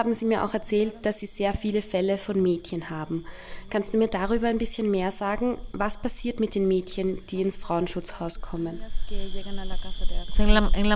Haben 0.00 0.14
Sie 0.14 0.24
mir 0.24 0.42
auch 0.42 0.54
erzählt, 0.54 0.94
dass 1.02 1.20
Sie 1.20 1.26
sehr 1.26 1.52
viele 1.52 1.82
Fälle 1.82 2.16
von 2.16 2.42
Mädchen 2.42 2.88
haben. 2.88 3.26
Kannst 3.68 3.92
du 3.92 3.98
mir 3.98 4.08
darüber 4.08 4.46
ein 4.48 4.56
bisschen 4.56 4.90
mehr 4.90 5.10
sagen? 5.10 5.58
Was 5.74 6.00
passiert 6.00 6.40
mit 6.40 6.54
den 6.54 6.66
Mädchen, 6.66 7.18
die 7.30 7.42
ins 7.42 7.58
Frauenschutzhaus 7.58 8.40
kommen? 8.40 8.80
In 9.10 10.86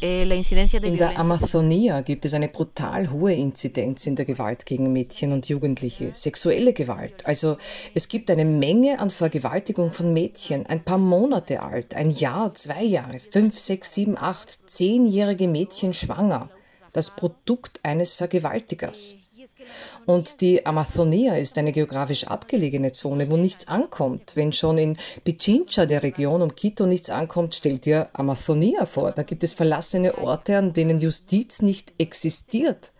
Eh, 0.00 0.22
in 0.22 0.96
der 0.96 1.18
Amazonia 1.18 2.00
gibt 2.00 2.24
es 2.24 2.32
eine 2.32 2.48
brutal 2.48 3.10
hohe 3.10 3.34
Inzidenz 3.34 4.06
in 4.06 4.16
der 4.16 4.24
Gewalt 4.24 4.64
gegen 4.64 4.90
Mädchen 4.94 5.32
und 5.32 5.46
Jugendliche, 5.46 6.10
sexuelle 6.14 6.72
Gewalt. 6.72 7.26
Also 7.26 7.58
es 7.92 8.08
gibt 8.08 8.30
eine 8.30 8.46
Menge 8.46 8.98
an 8.98 9.10
Vergewaltigung 9.10 9.92
von 9.92 10.14
Mädchen, 10.14 10.64
ein 10.66 10.82
paar 10.82 10.98
Monate 10.98 11.62
alt, 11.62 11.94
ein 11.94 12.10
Jahr, 12.10 12.54
zwei 12.54 12.82
Jahre, 12.82 13.20
fünf, 13.20 13.58
sechs, 13.58 13.92
sieben, 13.92 14.16
acht, 14.16 14.58
zehnjährige 14.66 15.48
Mädchen 15.48 15.92
schwanger. 15.92 16.48
Das 16.92 17.10
Produkt 17.10 17.80
eines 17.82 18.14
Vergewaltigers. 18.14 19.16
Und 20.06 20.40
die 20.40 20.66
Amazonia 20.66 21.36
ist 21.36 21.56
eine 21.58 21.72
geografisch 21.72 22.26
abgelegene 22.26 22.92
Zone, 22.92 23.30
wo 23.30 23.36
nichts 23.36 23.68
ankommt. 23.68 24.32
Wenn 24.34 24.52
schon 24.52 24.78
in 24.78 24.96
Pichincha, 25.24 25.86
der 25.86 26.02
Region 26.02 26.42
um 26.42 26.54
Quito, 26.54 26.86
nichts 26.86 27.10
ankommt, 27.10 27.54
stellt 27.54 27.86
dir 27.86 28.08
Amazonia 28.12 28.86
vor. 28.86 29.12
Da 29.12 29.22
gibt 29.22 29.44
es 29.44 29.52
verlassene 29.52 30.18
Orte, 30.18 30.58
an 30.58 30.72
denen 30.72 30.98
Justiz 30.98 31.62
nicht 31.62 31.92
existiert 31.98 32.91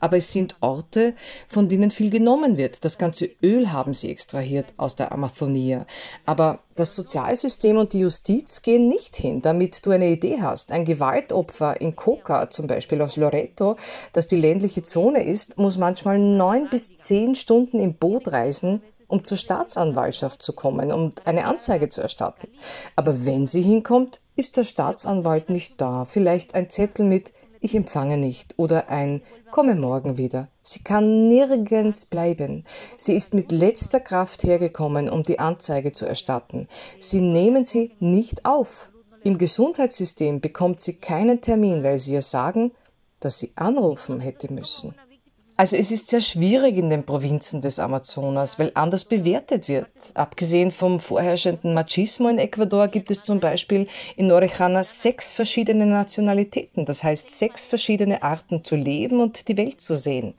aber 0.00 0.16
es 0.16 0.32
sind 0.32 0.56
Orte, 0.60 1.14
von 1.48 1.68
denen 1.68 1.90
viel 1.90 2.10
genommen 2.10 2.56
wird. 2.56 2.84
Das 2.84 2.98
ganze 2.98 3.30
Öl 3.42 3.72
haben 3.72 3.94
sie 3.94 4.10
extrahiert 4.10 4.72
aus 4.76 4.96
der 4.96 5.12
Amazonia. 5.12 5.86
Aber 6.26 6.60
das 6.76 6.94
Sozialsystem 6.94 7.76
und 7.76 7.92
die 7.92 8.00
Justiz 8.00 8.62
gehen 8.62 8.88
nicht 8.88 9.16
hin, 9.16 9.42
damit 9.42 9.84
du 9.84 9.90
eine 9.90 10.08
Idee 10.08 10.40
hast. 10.40 10.70
Ein 10.70 10.84
Gewaltopfer 10.84 11.80
in 11.80 11.96
Coca, 11.96 12.50
zum 12.50 12.66
Beispiel 12.66 13.02
aus 13.02 13.16
Loreto, 13.16 13.76
das 14.12 14.28
die 14.28 14.40
ländliche 14.40 14.82
Zone 14.82 15.24
ist, 15.24 15.58
muss 15.58 15.76
manchmal 15.76 16.18
neun 16.18 16.68
bis 16.70 16.96
zehn 16.96 17.34
Stunden 17.34 17.80
im 17.80 17.94
Boot 17.94 18.30
reisen, 18.30 18.82
um 19.08 19.24
zur 19.24 19.38
Staatsanwaltschaft 19.38 20.42
zu 20.42 20.52
kommen, 20.52 20.92
um 20.92 21.10
eine 21.24 21.46
Anzeige 21.46 21.88
zu 21.88 22.02
erstatten. 22.02 22.48
Aber 22.94 23.24
wenn 23.24 23.46
sie 23.46 23.62
hinkommt, 23.62 24.20
ist 24.36 24.56
der 24.56 24.64
Staatsanwalt 24.64 25.50
nicht 25.50 25.80
da. 25.80 26.04
Vielleicht 26.04 26.54
ein 26.54 26.70
Zettel 26.70 27.04
mit 27.04 27.32
ich 27.60 27.74
empfange 27.74 28.16
nicht 28.16 28.54
oder 28.56 28.88
ein 28.88 29.22
komme 29.50 29.74
morgen 29.74 30.18
wieder. 30.18 30.48
Sie 30.62 30.80
kann 30.80 31.28
nirgends 31.28 32.06
bleiben. 32.06 32.64
Sie 32.96 33.14
ist 33.14 33.34
mit 33.34 33.52
letzter 33.52 34.00
Kraft 34.00 34.44
hergekommen, 34.44 35.08
um 35.08 35.22
die 35.22 35.38
Anzeige 35.38 35.92
zu 35.92 36.06
erstatten. 36.06 36.68
Sie 36.98 37.20
nehmen 37.20 37.64
sie 37.64 37.92
nicht 37.98 38.44
auf. 38.44 38.90
Im 39.24 39.38
Gesundheitssystem 39.38 40.40
bekommt 40.40 40.80
sie 40.80 40.94
keinen 40.94 41.40
Termin, 41.40 41.82
weil 41.82 41.98
sie 41.98 42.12
ihr 42.12 42.22
sagen, 42.22 42.72
dass 43.20 43.38
sie 43.38 43.52
anrufen 43.56 44.20
hätte 44.20 44.52
müssen. 44.52 44.94
Also 45.60 45.74
es 45.74 45.90
ist 45.90 46.06
sehr 46.06 46.20
schwierig 46.20 46.76
in 46.76 46.88
den 46.88 47.02
Provinzen 47.02 47.60
des 47.60 47.80
Amazonas, 47.80 48.60
weil 48.60 48.70
anders 48.74 49.04
bewertet 49.04 49.66
wird. 49.66 49.88
Abgesehen 50.14 50.70
vom 50.70 51.00
vorherrschenden 51.00 51.74
Machismo 51.74 52.28
in 52.28 52.38
Ecuador 52.38 52.86
gibt 52.86 53.10
es 53.10 53.24
zum 53.24 53.40
Beispiel 53.40 53.88
in 54.14 54.30
Orejana 54.30 54.84
sechs 54.84 55.32
verschiedene 55.32 55.84
Nationalitäten, 55.84 56.84
das 56.84 57.02
heißt 57.02 57.36
sechs 57.36 57.66
verschiedene 57.66 58.22
Arten 58.22 58.62
zu 58.62 58.76
leben 58.76 59.20
und 59.20 59.48
die 59.48 59.56
Welt 59.56 59.80
zu 59.80 59.96
sehen. 59.96 60.34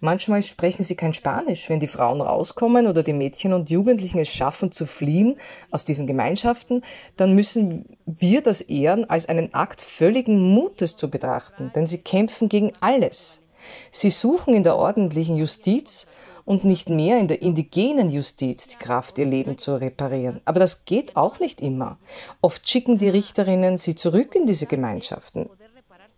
Manchmal 0.00 0.42
sprechen 0.42 0.82
sie 0.82 0.96
kein 0.96 1.14
Spanisch, 1.14 1.70
wenn 1.70 1.78
die 1.78 1.86
Frauen 1.86 2.20
rauskommen 2.20 2.88
oder 2.88 3.04
die 3.04 3.12
Mädchen 3.12 3.52
und 3.52 3.70
Jugendlichen 3.70 4.18
es 4.18 4.28
schaffen 4.28 4.72
zu 4.72 4.86
fliehen 4.86 5.36
aus 5.70 5.84
diesen 5.84 6.08
Gemeinschaften, 6.08 6.82
dann 7.16 7.32
müssen 7.36 7.84
wir 8.06 8.42
das 8.42 8.60
ehren 8.60 9.08
als 9.08 9.28
einen 9.28 9.54
Akt 9.54 9.80
völligen 9.80 10.40
Mutes 10.40 10.96
zu 10.96 11.08
betrachten, 11.08 11.70
denn 11.76 11.86
sie 11.86 11.98
kämpfen 11.98 12.48
gegen 12.48 12.72
alles. 12.80 13.43
Sie 13.90 14.10
suchen 14.10 14.54
in 14.54 14.62
der 14.62 14.76
ordentlichen 14.76 15.36
Justiz 15.36 16.06
und 16.44 16.64
nicht 16.64 16.90
mehr 16.90 17.18
in 17.18 17.28
der 17.28 17.42
indigenen 17.42 18.10
Justiz 18.10 18.68
die 18.68 18.76
Kraft, 18.76 19.18
ihr 19.18 19.26
Leben 19.26 19.58
zu 19.58 19.80
reparieren. 19.80 20.40
Aber 20.44 20.60
das 20.60 20.84
geht 20.84 21.16
auch 21.16 21.40
nicht 21.40 21.60
immer. 21.60 21.98
Oft 22.40 22.68
schicken 22.68 22.98
die 22.98 23.08
Richterinnen 23.08 23.78
sie 23.78 23.94
zurück 23.94 24.34
in 24.34 24.46
diese 24.46 24.66
Gemeinschaften. 24.66 25.48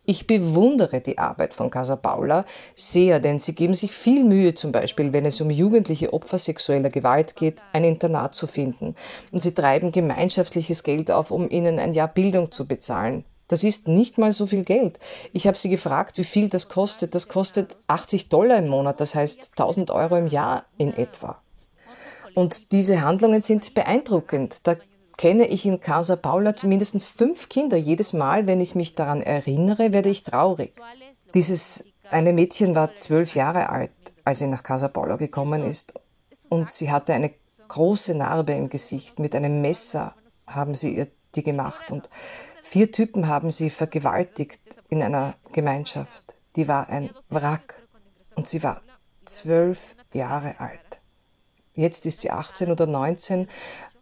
Ich 0.08 0.28
bewundere 0.28 1.00
die 1.00 1.18
Arbeit 1.18 1.52
von 1.52 1.68
Casa 1.68 1.96
Paula 1.96 2.44
sehr, 2.76 3.18
denn 3.18 3.40
sie 3.40 3.56
geben 3.56 3.74
sich 3.74 3.90
viel 3.90 4.22
Mühe, 4.22 4.54
zum 4.54 4.70
Beispiel, 4.70 5.12
wenn 5.12 5.26
es 5.26 5.40
um 5.40 5.50
jugendliche 5.50 6.12
Opfer 6.12 6.38
sexueller 6.38 6.90
Gewalt 6.90 7.34
geht, 7.34 7.58
ein 7.72 7.82
Internat 7.82 8.32
zu 8.32 8.46
finden. 8.46 8.94
Und 9.32 9.42
sie 9.42 9.52
treiben 9.52 9.90
gemeinschaftliches 9.90 10.84
Geld 10.84 11.10
auf, 11.10 11.32
um 11.32 11.50
ihnen 11.50 11.80
ein 11.80 11.92
Jahr 11.92 12.06
Bildung 12.06 12.52
zu 12.52 12.68
bezahlen. 12.68 13.24
Das 13.48 13.62
ist 13.62 13.86
nicht 13.88 14.18
mal 14.18 14.32
so 14.32 14.46
viel 14.46 14.64
Geld. 14.64 14.98
Ich 15.32 15.46
habe 15.46 15.56
sie 15.56 15.68
gefragt, 15.68 16.18
wie 16.18 16.24
viel 16.24 16.48
das 16.48 16.68
kostet. 16.68 17.14
Das 17.14 17.28
kostet 17.28 17.76
80 17.86 18.28
Dollar 18.28 18.58
im 18.58 18.68
Monat, 18.68 19.00
das 19.00 19.14
heißt 19.14 19.52
1000 19.52 19.90
Euro 19.90 20.16
im 20.16 20.26
Jahr 20.26 20.64
in 20.78 20.92
etwa. 20.96 21.40
Und 22.34 22.72
diese 22.72 23.00
Handlungen 23.00 23.40
sind 23.40 23.72
beeindruckend. 23.74 24.60
Da 24.64 24.76
kenne 25.16 25.46
ich 25.46 25.64
in 25.64 25.80
Casa 25.80 26.16
Paula 26.16 26.56
zumindest 26.56 27.06
fünf 27.06 27.48
Kinder. 27.48 27.76
Jedes 27.76 28.12
Mal, 28.12 28.46
wenn 28.46 28.60
ich 28.60 28.74
mich 28.74 28.94
daran 28.94 29.22
erinnere, 29.22 29.92
werde 29.92 30.10
ich 30.10 30.24
traurig. 30.24 30.72
Dieses 31.34 31.84
eine 32.10 32.32
Mädchen 32.32 32.74
war 32.74 32.94
zwölf 32.94 33.34
Jahre 33.34 33.70
alt, 33.70 33.90
als 34.24 34.38
sie 34.38 34.46
nach 34.46 34.62
Casa 34.62 34.88
Paula 34.88 35.16
gekommen 35.16 35.64
ist. 35.64 35.94
Und 36.48 36.70
sie 36.70 36.90
hatte 36.90 37.14
eine 37.14 37.30
große 37.68 38.14
Narbe 38.14 38.52
im 38.52 38.68
Gesicht. 38.68 39.18
Mit 39.18 39.34
einem 39.34 39.60
Messer 39.60 40.14
haben 40.46 40.74
sie 40.74 40.94
ihr 40.94 41.08
die 41.36 41.42
gemacht. 41.42 41.90
Und 41.90 42.08
Vier 42.68 42.90
Typen 42.90 43.28
haben 43.28 43.52
sie 43.52 43.70
vergewaltigt 43.70 44.60
in 44.88 45.00
einer 45.00 45.34
Gemeinschaft. 45.52 46.34
Die 46.56 46.66
war 46.66 46.88
ein 46.88 47.10
Wrack 47.30 47.80
und 48.34 48.48
sie 48.48 48.62
war 48.64 48.82
zwölf 49.24 49.94
Jahre 50.12 50.58
alt. 50.58 50.80
Jetzt 51.74 52.06
ist 52.06 52.22
sie 52.22 52.32
18 52.32 52.72
oder 52.72 52.86
19, 52.86 53.48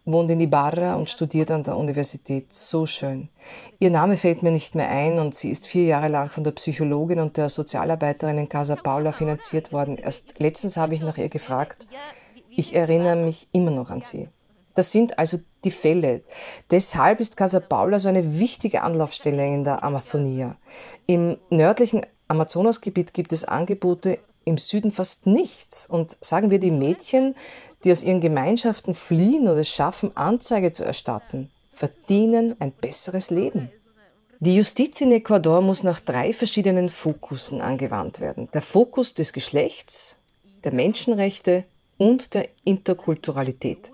wohnt 0.03 0.31
in 0.31 0.39
Ibarra 0.39 0.95
und 0.95 1.11
studiert 1.11 1.51
an 1.51 1.63
der 1.63 1.77
Universität. 1.77 2.53
So 2.55 2.87
schön. 2.87 3.29
Ihr 3.77 3.91
Name 3.91 4.17
fällt 4.17 4.41
mir 4.41 4.51
nicht 4.51 4.73
mehr 4.73 4.89
ein 4.89 5.19
und 5.19 5.35
sie 5.35 5.51
ist 5.51 5.67
vier 5.67 5.85
Jahre 5.85 6.07
lang 6.07 6.31
von 6.31 6.43
der 6.43 6.51
Psychologin 6.51 7.19
und 7.19 7.37
der 7.37 7.49
Sozialarbeiterin 7.49 8.39
in 8.39 8.49
Casa 8.49 8.75
Paula 8.75 9.11
finanziert 9.11 9.73
worden. 9.73 9.97
Erst 9.97 10.39
letztens 10.39 10.75
habe 10.75 10.95
ich 10.95 11.01
nach 11.01 11.19
ihr 11.19 11.29
gefragt. 11.29 11.85
Ich 12.49 12.73
erinnere 12.75 13.15
mich 13.15 13.47
immer 13.51 13.71
noch 13.71 13.91
an 13.91 14.01
sie. 14.01 14.27
Das 14.75 14.91
sind 14.91 15.17
also 15.17 15.39
die 15.63 15.71
Fälle. 15.71 16.21
Deshalb 16.69 17.19
ist 17.21 17.37
Casa 17.37 17.59
Paula 17.59 17.97
so 17.97 18.09
eine 18.09 18.39
wichtige 18.39 18.83
Anlaufstelle 18.83 19.45
in 19.45 19.63
der 19.63 19.83
Amazonia. 19.83 20.55
Im 21.07 21.37
nördlichen 21.49 22.05
Amazonasgebiet 22.27 23.13
gibt 23.13 23.33
es 23.33 23.45
Angebote, 23.45 24.19
im 24.43 24.57
Süden 24.57 24.91
fast 24.91 25.25
nichts. 25.25 25.87
Und 25.87 26.17
sagen 26.21 26.51
wir 26.51 26.59
die 26.59 26.71
Mädchen, 26.71 27.35
die 27.83 27.91
aus 27.91 28.03
ihren 28.03 28.21
Gemeinschaften 28.21 28.95
fliehen 28.95 29.47
oder 29.47 29.57
es 29.57 29.69
schaffen, 29.69 30.15
Anzeige 30.15 30.73
zu 30.73 30.83
erstatten, 30.83 31.51
verdienen 31.73 32.55
ein 32.59 32.71
besseres 32.71 33.29
Leben. 33.29 33.69
Die 34.39 34.55
Justiz 34.55 34.99
in 35.01 35.11
Ecuador 35.11 35.61
muss 35.61 35.83
nach 35.83 35.99
drei 35.99 36.33
verschiedenen 36.33 36.89
Fokussen 36.89 37.61
angewandt 37.61 38.19
werden. 38.19 38.49
Der 38.53 38.61
Fokus 38.61 39.13
des 39.13 39.33
Geschlechts, 39.33 40.15
der 40.63 40.73
Menschenrechte 40.73 41.63
und 41.97 42.33
der 42.33 42.49
Interkulturalität. 42.65 43.89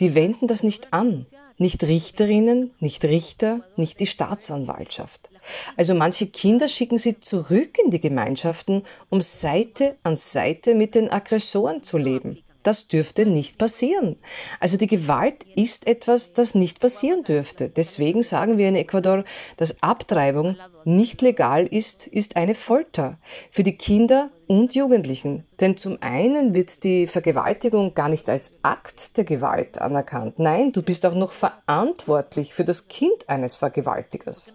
Die 0.00 0.14
wenden 0.14 0.48
das 0.48 0.62
nicht 0.62 0.92
an. 0.92 1.26
Nicht 1.58 1.82
Richterinnen, 1.84 2.70
nicht 2.80 3.04
Richter, 3.04 3.60
nicht 3.76 3.98
die 4.00 4.06
Staatsanwaltschaft. 4.06 5.30
Also 5.76 5.94
manche 5.94 6.26
Kinder 6.26 6.68
schicken 6.68 6.98
sie 6.98 7.20
zurück 7.20 7.78
in 7.82 7.90
die 7.90 8.00
Gemeinschaften, 8.00 8.84
um 9.10 9.20
Seite 9.20 9.96
an 10.02 10.16
Seite 10.16 10.74
mit 10.74 10.94
den 10.94 11.10
Aggressoren 11.10 11.82
zu 11.82 11.98
leben. 11.98 12.42
Das 12.66 12.88
dürfte 12.88 13.26
nicht 13.26 13.58
passieren. 13.58 14.16
Also 14.58 14.76
die 14.76 14.88
Gewalt 14.88 15.44
ist 15.54 15.86
etwas, 15.86 16.34
das 16.34 16.56
nicht 16.56 16.80
passieren 16.80 17.22
dürfte. 17.22 17.68
Deswegen 17.68 18.24
sagen 18.24 18.58
wir 18.58 18.68
in 18.68 18.74
Ecuador, 18.74 19.22
dass 19.56 19.84
Abtreibung 19.84 20.56
nicht 20.84 21.22
legal 21.22 21.68
ist, 21.68 22.08
ist 22.08 22.34
eine 22.34 22.56
Folter 22.56 23.18
für 23.52 23.62
die 23.62 23.76
Kinder 23.76 24.30
und 24.48 24.74
Jugendlichen. 24.74 25.44
Denn 25.60 25.76
zum 25.76 25.98
einen 26.00 26.56
wird 26.56 26.82
die 26.82 27.06
Vergewaltigung 27.06 27.94
gar 27.94 28.08
nicht 28.08 28.28
als 28.28 28.58
Akt 28.62 29.16
der 29.16 29.22
Gewalt 29.22 29.80
anerkannt. 29.80 30.40
Nein, 30.40 30.72
du 30.72 30.82
bist 30.82 31.06
auch 31.06 31.14
noch 31.14 31.30
verantwortlich 31.30 32.52
für 32.52 32.64
das 32.64 32.88
Kind 32.88 33.28
eines 33.28 33.54
Vergewaltigers. 33.54 34.52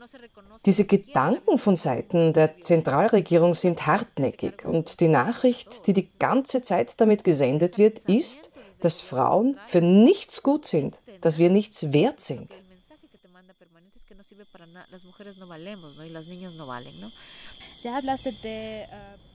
Diese 0.66 0.86
Gedanken 0.86 1.58
von 1.58 1.76
Seiten 1.76 2.34
der 2.34 2.62
Zentralregierung 2.62 3.56
sind 3.56 3.88
hartnäckig 3.88 4.64
und 4.64 5.00
die 5.00 5.08
Nachricht, 5.08 5.88
die 5.88 5.94
die 5.94 6.08
ganze 6.20 6.62
Zeit 6.62 6.94
damit 7.02 7.24
gesendet 7.24 7.80
wird, 7.80 7.98
ist, 8.08 8.52
dass 8.80 9.02
Frauen 9.02 9.58
für 9.66 9.82
nichts 9.82 10.44
gut 10.44 10.68
sind, 10.68 11.00
dass 11.22 11.40
wir 11.40 11.50
nichts 11.50 11.92
wert 11.94 12.22
sind. 12.22 12.52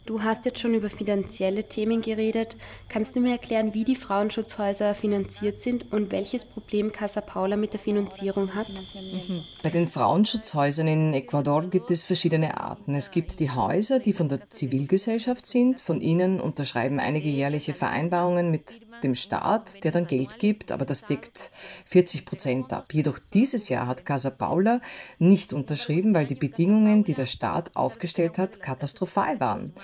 Du 0.07 0.23
hast 0.23 0.45
jetzt 0.45 0.61
schon 0.61 0.75
über 0.75 0.89
finanzielle 0.89 1.65
Themen 1.65 2.01
geredet. 2.01 2.55
Kannst 2.89 3.17
du 3.17 3.21
mir 3.21 3.33
erklären, 3.33 3.75
wie 3.75 3.83
die 3.83 3.97
Frauenschutzhäuser 3.97 4.95
finanziert 4.95 5.61
sind 5.63 5.93
und 5.93 6.13
welches 6.13 6.45
Problem 6.45 6.93
Casa 6.93 7.21
Paula 7.21 7.57
mit 7.57 7.73
der 7.73 7.81
Finanzierung 7.81 8.55
hat? 8.55 8.69
Mhm. 8.69 9.41
Bei 9.65 9.71
den 9.71 9.89
Frauenschutzhäusern 9.89 10.87
in 10.87 11.13
Ecuador 11.13 11.65
gibt 11.67 11.91
es 11.91 12.05
verschiedene 12.05 12.61
Arten. 12.61 12.95
Es 12.95 13.11
gibt 13.11 13.41
die 13.41 13.51
Häuser, 13.51 13.99
die 13.99 14.13
von 14.13 14.29
der 14.29 14.49
Zivilgesellschaft 14.49 15.45
sind. 15.45 15.81
Von 15.81 16.01
ihnen 16.01 16.41
unterschreiben 16.41 17.01
einige 17.01 17.29
jährliche 17.29 17.75
Vereinbarungen 17.75 18.53
mit 18.53 18.81
dem 19.03 19.15
Staat, 19.15 19.85
der 19.85 19.93
dann 19.93 20.07
Geld 20.07 20.39
gibt, 20.39 20.73
aber 20.73 20.85
das 20.85 21.05
deckt 21.05 21.51
40 21.87 22.25
Prozent 22.25 22.73
ab. 22.73 22.87
Jedoch 22.93 23.19
dieses 23.35 23.69
Jahr 23.69 23.87
hat 23.87 24.07
Casa 24.07 24.31
Paula 24.31 24.81
nicht 25.19 25.53
unterschrieben, 25.53 26.15
weil 26.15 26.27
die 26.27 26.35
Bedingungen, 26.35 27.05
die 27.05 27.15
der 27.15 27.27
Staat 27.27 27.75
aufgestellt 27.75 28.39
hat, 28.39 28.61
katastrophal 28.61 29.41
waren. 29.41 29.75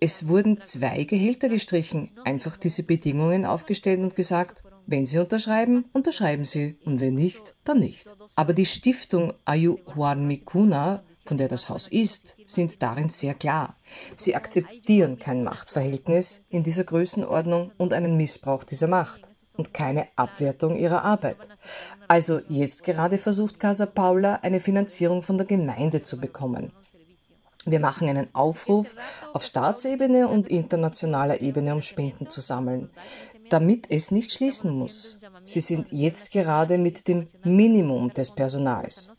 Es 0.00 0.28
wurden 0.28 0.60
zwei 0.60 1.04
Gehälter 1.04 1.48
gestrichen, 1.48 2.10
einfach 2.24 2.56
diese 2.56 2.82
Bedingungen 2.82 3.44
aufgestellt 3.44 4.00
und 4.00 4.16
gesagt, 4.16 4.62
wenn 4.86 5.06
Sie 5.06 5.18
unterschreiben, 5.18 5.84
unterschreiben 5.92 6.44
Sie 6.44 6.76
und 6.84 7.00
wenn 7.00 7.14
nicht, 7.14 7.54
dann 7.64 7.80
nicht. 7.80 8.14
Aber 8.34 8.52
die 8.52 8.66
Stiftung 8.66 9.32
Ayu 9.44 9.78
Juan 9.94 10.26
Mikuna, 10.26 11.02
von 11.24 11.38
der 11.38 11.48
das 11.48 11.68
Haus 11.68 11.88
ist, 11.88 12.36
sind 12.46 12.82
darin 12.82 13.08
sehr 13.08 13.34
klar. 13.34 13.74
Sie 14.16 14.36
akzeptieren 14.36 15.18
kein 15.18 15.42
Machtverhältnis 15.42 16.44
in 16.50 16.62
dieser 16.62 16.84
Größenordnung 16.84 17.72
und 17.78 17.92
einen 17.92 18.16
Missbrauch 18.16 18.64
dieser 18.64 18.86
Macht 18.86 19.22
und 19.56 19.74
keine 19.74 20.06
Abwertung 20.14 20.76
ihrer 20.76 21.02
Arbeit. 21.02 21.38
Also 22.08 22.40
jetzt 22.48 22.84
gerade 22.84 23.18
versucht 23.18 23.58
Casa 23.58 23.86
Paula 23.86 24.36
eine 24.42 24.60
Finanzierung 24.60 25.22
von 25.22 25.38
der 25.38 25.46
Gemeinde 25.46 26.04
zu 26.04 26.18
bekommen. 26.18 26.70
Wir 27.66 27.80
machen 27.80 28.08
einen 28.08 28.32
Aufruf 28.32 28.94
auf 29.32 29.44
Staatsebene 29.44 30.28
und 30.28 30.48
internationaler 30.48 31.40
Ebene, 31.40 31.74
um 31.74 31.82
Spenden 31.82 32.30
zu 32.30 32.40
sammeln, 32.40 32.88
damit 33.50 33.90
es 33.90 34.12
nicht 34.12 34.32
schließen 34.32 34.70
muss. 34.70 35.18
Sie 35.42 35.60
sind 35.60 35.88
jetzt 35.90 36.30
gerade 36.30 36.78
mit 36.78 37.08
dem 37.08 37.26
Minimum 37.42 38.14
des 38.14 38.30
Personals. 38.30 39.10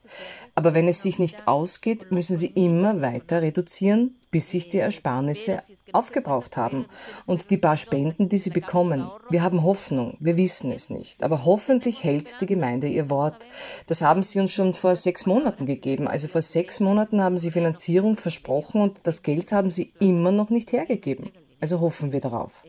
Aber 0.56 0.74
wenn 0.74 0.88
es 0.88 1.02
sich 1.02 1.20
nicht 1.20 1.48
ausgeht, 1.48 2.12
müssen 2.12 2.36
sie 2.36 2.48
immer 2.48 3.02
weiter 3.02 3.42
reduzieren, 3.42 4.16
bis 4.32 4.52
sich 4.52 4.70
die 4.70 4.80
Ersparnisse 4.80 5.62
aufgebraucht 5.94 6.58
haben. 6.58 6.86
Und 7.26 7.50
die 7.50 7.58
paar 7.58 7.78
Spenden, 7.78 8.30
die 8.30 8.38
sie 8.38 8.50
bekommen, 8.50 9.10
wir 9.30 9.42
haben 9.42 9.64
Hoffnung, 9.64 10.18
wir 10.20 10.38
wissen 10.38 10.72
es 10.72 10.90
nicht. 10.90 11.24
Aber 11.24 11.46
hoffentlich 11.46 12.04
hält 12.04 12.42
die 12.42 12.46
Gemeinde 12.46 12.88
ihr 12.88 13.10
Wort. 13.10 13.48
Das 13.88 14.02
haben 14.02 14.24
sie 14.24 14.40
uns 14.40 14.52
schon 14.52 14.74
vor 14.74 14.96
sechs 14.96 15.26
Monaten 15.26 15.66
gegeben. 15.66 16.08
Also 16.08 16.28
vor 16.28 16.42
sechs 16.42 16.80
Monaten 16.80 17.22
haben 17.22 17.38
sie 17.38 17.52
Finanzierung 17.52 18.18
versprochen 18.18 18.82
und 18.82 19.00
das 19.04 19.24
Geld 19.24 19.52
haben 19.52 19.72
sie 19.72 19.94
immer 20.00 20.32
noch 20.32 20.50
nicht 20.50 20.72
hergegeben. 20.72 21.32
Also 21.60 21.80
hoffen 21.80 22.12
wir 22.12 22.22
darauf. 22.22 22.64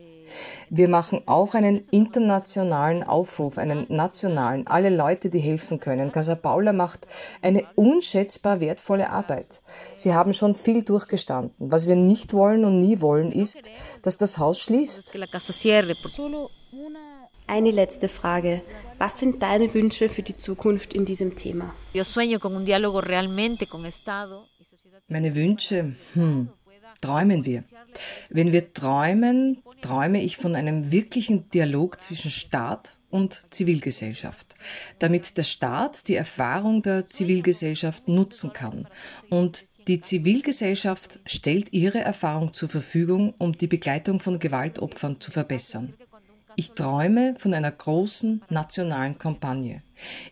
Wir 0.69 0.87
machen 0.87 1.21
auch 1.25 1.53
einen 1.53 1.85
internationalen 1.91 3.03
Aufruf, 3.03 3.57
einen 3.57 3.85
nationalen, 3.89 4.67
alle 4.67 4.89
Leute, 4.89 5.29
die 5.29 5.39
helfen 5.39 5.79
können. 5.79 6.11
Casa 6.11 6.35
Paula 6.35 6.73
macht 6.73 7.07
eine 7.41 7.63
unschätzbar 7.75 8.59
wertvolle 8.59 9.09
Arbeit. 9.09 9.61
Sie 9.97 10.13
haben 10.13 10.33
schon 10.33 10.55
viel 10.55 10.83
durchgestanden. 10.83 11.53
Was 11.59 11.87
wir 11.87 11.95
nicht 11.95 12.33
wollen 12.33 12.65
und 12.65 12.79
nie 12.79 13.01
wollen, 13.01 13.31
ist, 13.31 13.69
dass 14.03 14.17
das 14.17 14.37
Haus 14.37 14.59
schließt. 14.59 15.13
Eine 17.47 17.71
letzte 17.71 18.09
Frage. 18.09 18.61
Was 18.99 19.17
sind 19.17 19.41
deine 19.41 19.73
Wünsche 19.73 20.09
für 20.09 20.21
die 20.21 20.35
Zukunft 20.35 20.93
in 20.93 21.05
diesem 21.05 21.35
Thema? 21.35 21.73
Meine 25.07 25.33
Wünsche, 25.33 25.95
hm, 26.13 26.49
träumen 27.01 27.45
wir. 27.45 27.63
Wenn 28.29 28.51
wir 28.51 28.73
träumen, 28.73 29.61
träume 29.81 30.21
ich 30.21 30.37
von 30.37 30.55
einem 30.55 30.91
wirklichen 30.91 31.49
Dialog 31.51 32.01
zwischen 32.01 32.31
Staat 32.31 32.95
und 33.09 33.45
Zivilgesellschaft, 33.49 34.55
damit 34.99 35.37
der 35.37 35.43
Staat 35.43 36.07
die 36.07 36.15
Erfahrung 36.15 36.81
der 36.83 37.09
Zivilgesellschaft 37.09 38.07
nutzen 38.07 38.53
kann. 38.53 38.87
Und 39.29 39.65
die 39.87 40.01
Zivilgesellschaft 40.01 41.19
stellt 41.25 41.73
ihre 41.73 41.99
Erfahrung 41.99 42.53
zur 42.53 42.69
Verfügung, 42.69 43.33
um 43.39 43.57
die 43.57 43.67
Begleitung 43.67 44.19
von 44.19 44.37
Gewaltopfern 44.37 45.19
zu 45.19 45.31
verbessern. 45.31 45.93
Ich 46.55 46.71
träume 46.71 47.35
von 47.39 47.53
einer 47.53 47.71
großen 47.71 48.41
nationalen 48.49 49.17
Kampagne. 49.17 49.81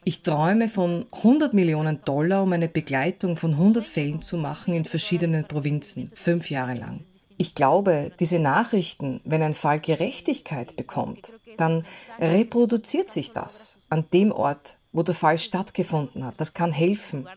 Ich 0.03 0.23
träume 0.23 0.67
von 0.67 1.05
100 1.11 1.53
Millionen 1.53 2.01
Dollar, 2.03 2.43
um 2.43 2.51
eine 2.51 2.67
Begleitung 2.67 3.37
von 3.37 3.51
100 3.51 3.85
Fällen 3.85 4.21
zu 4.21 4.37
machen 4.37 4.73
in 4.73 4.85
verschiedenen 4.85 5.45
Provinzen, 5.45 6.11
fünf 6.13 6.49
Jahre 6.49 6.73
lang. 6.73 6.99
Ich 7.37 7.53
glaube, 7.53 8.11
diese 8.19 8.39
Nachrichten, 8.39 9.21
wenn 9.23 9.43
ein 9.43 9.53
Fall 9.53 9.79
Gerechtigkeit 9.79 10.75
bekommt, 10.75 11.31
dann 11.57 11.85
reproduziert 12.19 13.11
sich 13.11 13.31
das 13.31 13.77
an 13.89 14.05
dem 14.11 14.31
Ort, 14.31 14.75
wo 14.91 15.03
der 15.03 15.15
Fall 15.15 15.37
stattgefunden 15.37 16.25
hat. 16.25 16.35
Das 16.37 16.53
kann 16.53 16.71
helfen. 16.71 17.27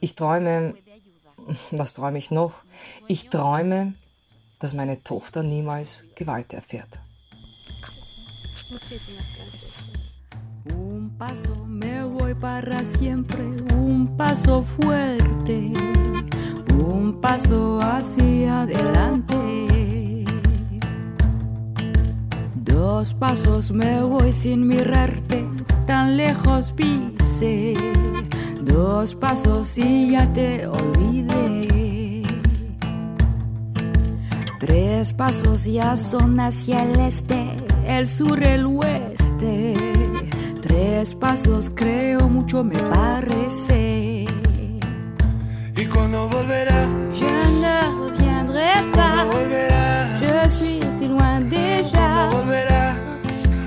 Ich 0.00 0.14
träume, 0.14 0.74
was 1.70 1.92
träume 1.92 2.18
ich 2.18 2.30
noch? 2.30 2.54
Ich 3.06 3.28
träume, 3.28 3.92
dass 4.60 4.72
meine 4.72 5.02
Tochter 5.02 5.42
niemals 5.42 6.04
Gewalt 6.14 6.54
erfährt. 6.54 6.88
Un 10.74 11.16
paso 11.18 11.54
me 11.66 12.04
voy 12.04 12.34
para 12.34 12.84
siempre, 12.84 13.42
un 13.72 14.16
paso 14.16 14.62
fuerte. 14.62 15.72
Un 16.80 17.20
paso 17.20 17.80
hacia 17.80 18.62
adelante. 18.62 19.36
Dos 22.54 23.14
pasos 23.14 23.70
me 23.70 24.02
voy 24.02 24.32
sin 24.32 24.66
mirarte, 24.66 25.46
tan 25.86 26.16
lejos 26.16 26.72
pise. 26.72 27.76
Dos 28.62 29.14
pasos 29.14 29.76
y 29.78 30.12
ya 30.12 30.30
te 30.32 30.66
olvidé. 30.66 32.22
Tres 34.58 35.12
pasos 35.12 35.64
ya 35.64 35.96
son 35.96 36.38
hacia 36.40 36.82
el 36.82 37.00
este, 37.00 37.56
el 37.86 38.06
sur, 38.06 38.42
el 38.42 38.66
oeste. 38.66 39.74
Tres 40.60 41.14
pasos 41.14 41.70
creo 41.74 42.28
mucho 42.28 42.62
me 42.62 42.76
parece. 42.76 43.79
¿Y 46.00 46.02
cuando 46.02 46.28
volverás? 46.30 46.88
Je 47.12 47.26
ne 47.60 47.76
reviendrai 48.00 48.90
pas. 48.94 49.26
Je 50.18 50.48
suis 50.48 50.80
si 50.98 51.06
loin 51.06 51.40
déjà. 51.42 52.30
¿Cuándo 52.30 52.36
volverás? 52.38 52.96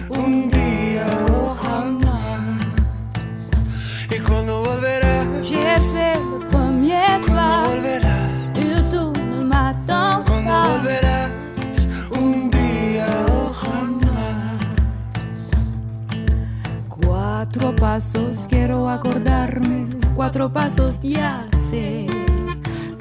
Un 0.09 0.49
día 0.49 1.05
o 1.29 1.55
jamás. 1.61 2.71
¿Y 4.09 4.19
cuando 4.19 4.63
volverás? 4.63 5.27
J'ai 5.43 5.77
fait 5.93 6.17
le 6.17 6.39
premier 6.49 7.19
¿Cuándo 7.21 7.35
pas. 7.35 7.67
volverás? 7.69 8.49
Et 8.55 8.91
tout 8.91 9.13
ne 9.15 9.43
m'attend 9.45 10.25
¿Cuándo 10.25 10.49
pas. 10.49 10.67
volverás? 10.77 11.29
Un 12.19 12.49
día 12.49 13.09
o 13.29 13.53
jamás. 13.61 15.39
Cuatro 16.89 17.75
pasos 17.75 18.47
quiero 18.49 18.89
acordarme, 18.89 19.87
cuatro 20.15 20.51
pasos 20.51 20.99
ya 21.03 21.45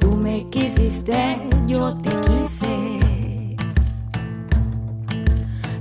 Tú 0.01 0.17
me 0.17 0.49
quisiste, 0.49 1.39
yo 1.67 1.95
te 1.97 2.11
quise. 2.21 3.57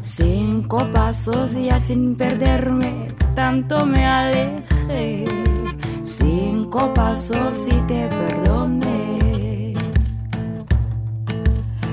Cinco 0.01 0.85
pasos 0.91 1.53
ya 1.53 1.79
sin 1.79 2.15
perderme, 2.15 3.07
tanto 3.33 3.85
me 3.85 4.05
alejé. 4.05 5.25
Cinco 6.03 6.93
pasos 6.93 7.67
y 7.67 7.79
te 7.87 8.07
perdoné. 8.07 9.73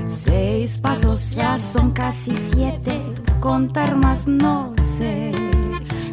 Seis 0.08 0.78
pasos 0.78 1.36
ya 1.36 1.58
son 1.58 1.92
casi 1.92 2.32
siete, 2.34 3.00
contar 3.38 3.94
más 3.94 4.26
no 4.26 4.72
sé. 4.98 5.32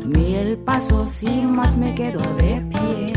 Mil 0.05 0.57
pasos 0.59 1.23
y 1.23 1.41
más 1.41 1.75
me 1.77 1.95
quedo 1.95 2.21
de 2.37 2.61
pie. 2.69 3.14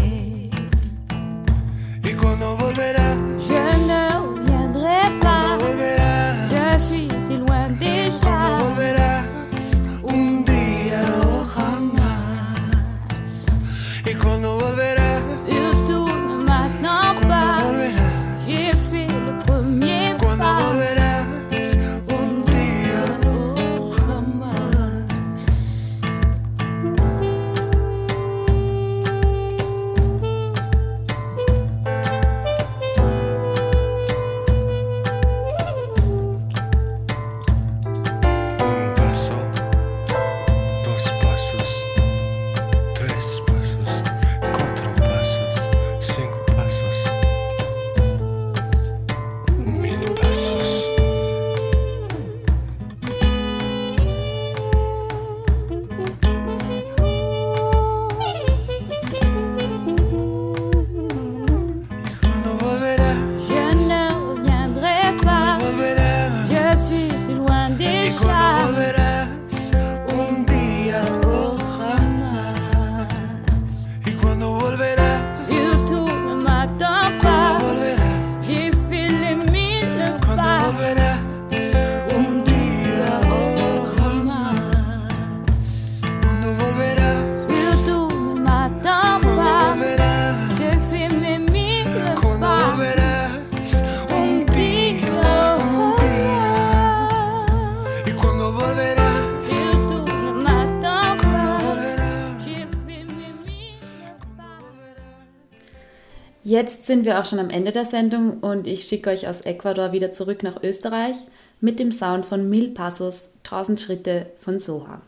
Sind 106.89 107.05
wir 107.05 107.21
auch 107.21 107.27
schon 107.27 107.39
am 107.39 107.51
Ende 107.51 107.71
der 107.71 107.85
Sendung 107.85 108.41
und 108.41 108.67
ich 108.67 108.85
schicke 108.85 109.11
euch 109.11 109.29
aus 109.29 109.43
Ecuador 109.43 109.93
wieder 109.93 110.11
zurück 110.11 110.43
nach 110.43 110.63
Österreich 110.63 111.17
mit 111.61 111.79
dem 111.79 111.93
Sound 111.93 112.25
von 112.25 112.49
Mil 112.49 112.73
Passos 112.73 113.31
1000 113.45 113.79
Schritte 113.81 114.27
von 114.41 114.59
Soha. 114.59 115.03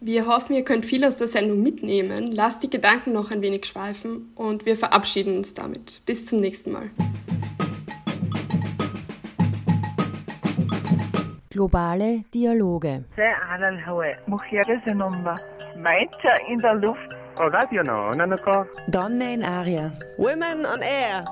Wir 0.00 0.26
hoffen, 0.26 0.56
ihr 0.56 0.64
könnt 0.64 0.86
viel 0.86 1.04
aus 1.04 1.16
der 1.16 1.26
Sendung 1.26 1.62
mitnehmen. 1.62 2.32
Lasst 2.32 2.62
die 2.62 2.70
Gedanken 2.70 3.12
noch 3.12 3.30
ein 3.30 3.42
wenig 3.42 3.66
schweifen 3.66 4.32
und 4.34 4.64
wir 4.64 4.76
verabschieden 4.76 5.36
uns 5.36 5.52
damit. 5.52 6.00
Bis 6.06 6.24
zum 6.24 6.40
nächsten 6.40 6.72
Mal. 6.72 6.88
Globale 11.50 12.24
Dialoge. 12.32 13.04
Mecha 15.76 16.34
in 16.50 16.58
der 16.58 16.74
Luft. 16.74 17.23
Radio 17.36 17.82
no, 17.82 18.12
Nanuko. 18.14 18.66
Donne 18.88 19.34
in 19.34 19.42
Aria. 19.44 19.92
Women 20.18 20.64
on 20.66 20.80
Air. 20.82 21.24